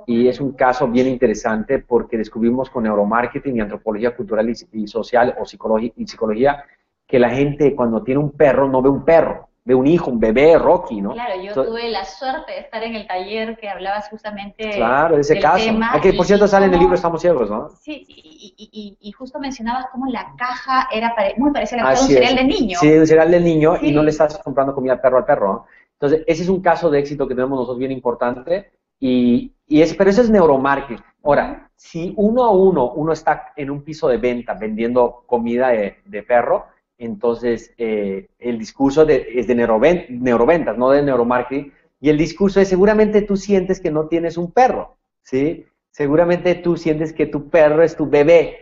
y 0.07 0.29
es 0.29 0.41
un 0.41 0.53
caso 0.53 0.89
bien 0.89 1.07
interesante 1.07 1.79
porque 1.79 2.17
descubrimos 2.17 2.71
con 2.71 2.85
neuromarketing 2.85 3.57
y 3.57 3.61
antropología 3.61 4.15
cultural 4.15 4.53
y, 4.73 4.87
social 4.87 5.35
o 5.39 5.45
psicología, 5.45 5.93
y 5.97 6.07
psicología 6.07 6.65
que 7.07 7.19
la 7.19 7.31
gente 7.31 7.75
cuando 7.75 8.03
tiene 8.03 8.21
un 8.21 8.33
perro 8.33 8.69
no 8.69 8.83
ve 8.83 8.89
un 8.89 9.05
perro, 9.05 9.49
ve 9.65 9.75
un 9.75 9.87
hijo, 9.87 10.11
un 10.11 10.21
bebé, 10.21 10.59
Rocky, 10.59 11.01
¿no? 11.01 11.13
Claro, 11.13 11.43
yo 11.43 11.53
tuve 11.53 11.91
la 11.91 12.05
suerte 12.05 12.53
de 12.53 12.59
estar 12.61 12.83
en 12.83 12.95
el 12.95 13.07
taller 13.07 13.57
que 13.57 13.69
hablabas 13.69 14.09
justamente 14.09 14.71
claro, 14.71 15.15
de 15.15 15.23
ese 15.23 15.39
caso. 15.41 15.65
Tema, 15.65 16.01
que 16.01 16.13
por 16.13 16.27
cierto 16.27 16.47
sale 16.47 16.67
en 16.67 16.75
el 16.75 16.81
libro 16.81 16.95
Estamos 16.95 17.21
ciegos, 17.21 17.51
¿no? 17.51 17.71
Sí, 17.71 18.05
y, 18.09 19.13
justo 19.13 19.39
mencionabas 19.41 19.87
cómo 19.91 20.07
la 20.07 20.35
caja 20.37 20.89
era 20.93 21.15
muy 21.37 21.51
parecida 21.51 21.81
a 21.81 21.85
la 21.85 21.95
de 21.95 22.01
un 22.01 22.07
cereal 22.09 22.37
de 22.37 22.45
niño. 22.45 22.79
Sí, 22.79 22.89
un 22.89 23.07
cereal 23.07 23.31
de 23.31 23.41
niño 23.41 23.77
y 23.81 23.93
no 23.93 24.03
le 24.03 24.11
estás 24.11 24.39
comprando 24.39 24.75
comida 24.75 25.01
perro 25.01 25.19
al 25.19 25.25
perro. 25.25 25.67
Entonces, 25.95 26.23
ese 26.27 26.45
es 26.45 26.49
un 26.49 26.61
caso 26.61 26.91
de 26.91 27.01
éxito 27.01 27.27
que 27.27 27.35
tenemos 27.35 27.59
nosotros 27.59 27.79
bien 27.79 27.91
importante 27.91 28.71
y, 29.01 29.53
y 29.69 29.83
es, 29.83 29.95
pero 29.95 30.11
eso 30.11 30.23
es 30.23 30.31
neuromarketing. 30.31 31.03
Ahora, 31.23 31.71
si 31.77 32.15
uno 32.17 32.45
a 32.45 32.51
uno 32.51 32.91
uno 32.93 33.13
está 33.13 33.53
en 33.57 33.71
un 33.71 33.83
piso 33.83 34.09
de 34.09 34.17
venta 34.17 34.55
vendiendo 34.55 35.25
comida 35.27 35.69
de, 35.69 36.23
perro, 36.23 36.67
entonces 36.97 37.75
eh, 37.77 38.29
el 38.39 38.59
discurso 38.59 39.07
es 39.07 39.47
de 39.47 39.55
neuroventas, 39.55 40.79
no 40.79 40.91
de 40.91 41.03
neuromarketing. 41.03 41.73
Y 42.01 42.09
el 42.11 42.17
discurso 42.17 42.61
es 42.61 42.69
seguramente 42.69 43.23
tú 43.23 43.37
sientes 43.37 43.81
que 43.81 43.91
no 43.91 44.07
tienes 44.07 44.37
un 44.37 44.53
perro, 44.53 44.97
¿sí? 45.23 45.67
Seguramente 45.91 46.55
tú 46.55 46.77
sientes 46.77 47.13
que 47.13 47.27
tu 47.27 47.49
perro 47.51 47.83
es 47.83 47.97
tu 47.97 48.09
bebé. 48.09 48.57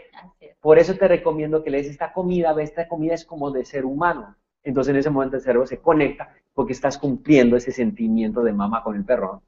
Por 0.60 0.78
eso 0.78 0.94
te 0.94 1.06
recomiendo 1.06 1.62
que 1.62 1.70
le 1.70 1.78
des 1.78 1.88
esta 1.88 2.12
comida, 2.12 2.54
esta 2.60 2.88
comida 2.88 3.14
es 3.14 3.24
como 3.24 3.50
de 3.50 3.64
ser 3.64 3.84
humano. 3.84 4.34
Entonces 4.64 4.92
en 4.92 4.98
ese 4.98 5.10
momento 5.10 5.36
el 5.36 5.42
cerebro 5.42 5.66
se 5.66 5.78
conecta 5.78 6.34
porque 6.54 6.72
estás 6.72 6.98
cumpliendo 6.98 7.56
ese 7.56 7.70
sentimiento 7.70 8.42
de 8.42 8.52
mamá 8.52 8.82
con 8.82 8.96
el 8.96 9.04
perro. 9.04 9.42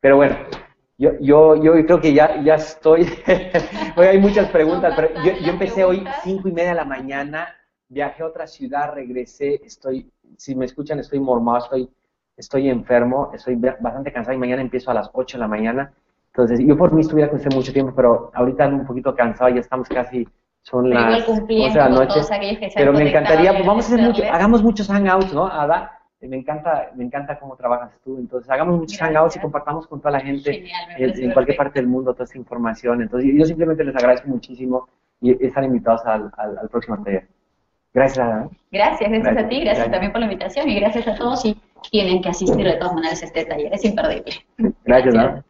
Pero 0.00 0.16
bueno, 0.16 0.36
yo, 1.00 1.12
yo, 1.18 1.56
yo 1.56 1.72
creo 1.86 1.98
que 1.98 2.12
ya, 2.12 2.42
ya 2.42 2.56
estoy. 2.56 3.08
hoy 3.96 4.06
hay 4.06 4.18
muchas 4.18 4.50
preguntas, 4.50 4.92
pero 4.94 5.08
yo, 5.24 5.32
yo 5.40 5.52
empecé 5.52 5.82
hoy 5.82 6.04
cinco 6.22 6.46
y 6.48 6.52
media 6.52 6.70
de 6.70 6.74
la 6.74 6.84
mañana, 6.84 7.48
viajé 7.88 8.22
a 8.22 8.26
otra 8.26 8.46
ciudad, 8.46 8.92
regresé, 8.92 9.62
estoy, 9.64 10.10
si 10.36 10.54
me 10.54 10.66
escuchan, 10.66 10.98
estoy 10.98 11.18
mormado, 11.18 11.64
estoy, 11.64 11.90
estoy 12.36 12.68
enfermo, 12.68 13.30
estoy 13.32 13.56
bastante 13.56 14.12
cansado 14.12 14.36
y 14.36 14.38
mañana 14.38 14.60
empiezo 14.60 14.90
a 14.90 14.94
las 14.94 15.08
8 15.14 15.38
de 15.38 15.40
la 15.40 15.48
mañana. 15.48 15.90
Entonces, 16.34 16.60
yo 16.60 16.76
por 16.76 16.92
mí 16.92 17.00
estuviera 17.00 17.30
con 17.30 17.38
usted 17.38 17.54
mucho 17.54 17.72
tiempo, 17.72 17.94
pero 17.96 18.30
ahorita 18.34 18.64
ando 18.64 18.76
un 18.82 18.86
poquito 18.86 19.14
cansado, 19.14 19.48
ya 19.48 19.60
estamos 19.60 19.88
casi, 19.88 20.28
son 20.60 20.90
las 20.90 21.26
11 21.26 21.46
de 21.46 21.74
la 21.76 21.88
noche. 21.88 22.20
Pero 22.74 22.92
me 22.92 23.08
encantaría, 23.08 23.54
pues 23.54 23.66
vamos 23.66 23.86
a 23.86 23.94
hacer 23.94 24.06
mucho, 24.06 24.22
hagamos 24.30 24.62
muchos 24.62 24.86
hangouts, 24.88 25.32
¿no, 25.32 25.46
Ada? 25.46 25.99
Eh, 26.20 26.28
me 26.28 26.36
encanta, 26.36 26.90
me 26.94 27.04
encanta 27.04 27.38
cómo 27.38 27.56
trabajas 27.56 27.92
tú. 28.04 28.18
Entonces, 28.18 28.50
hagamos 28.50 28.78
muchos 28.78 28.98
gracias. 28.98 29.16
hangouts 29.16 29.36
y 29.36 29.40
compartamos 29.40 29.86
con 29.86 30.00
toda 30.00 30.12
la 30.12 30.20
gente 30.20 30.64
eh, 30.64 30.72
en, 30.98 31.32
cualquier 31.32 31.56
parte 31.56 31.80
del 31.80 31.88
mundo 31.88 32.12
toda 32.12 32.24
esta 32.24 32.38
información. 32.38 33.02
Entonces, 33.02 33.30
yo 33.34 33.44
simplemente 33.44 33.84
les 33.84 33.96
agradezco 33.96 34.28
muchísimo 34.28 34.88
y 35.20 35.44
estar 35.44 35.64
invitados 35.64 36.04
al, 36.04 36.30
al, 36.36 36.68
próximo 36.68 37.02
taller. 37.02 37.26
Gracias, 37.92 38.26
gracias. 38.26 38.60
Gracias, 38.70 39.10
gracias, 39.10 39.44
a 39.44 39.48
ti, 39.48 39.60
gracias, 39.60 39.90
también 39.90 40.12
por 40.12 40.20
la 40.20 40.26
invitación 40.26 40.68
y 40.68 40.78
gracias 40.78 41.08
a 41.08 41.14
todos 41.16 41.42
si 41.42 41.56
tienen 41.90 42.22
que 42.22 42.28
asistir 42.28 42.64
de 42.64 42.74
todas 42.74 42.94
maneras 42.94 43.22
a 43.22 43.26
este 43.26 43.44
taller, 43.44 43.74
es 43.74 43.84
imperdible. 43.84 44.32
Gracias. 44.84 45.14
gracias. 45.14 45.44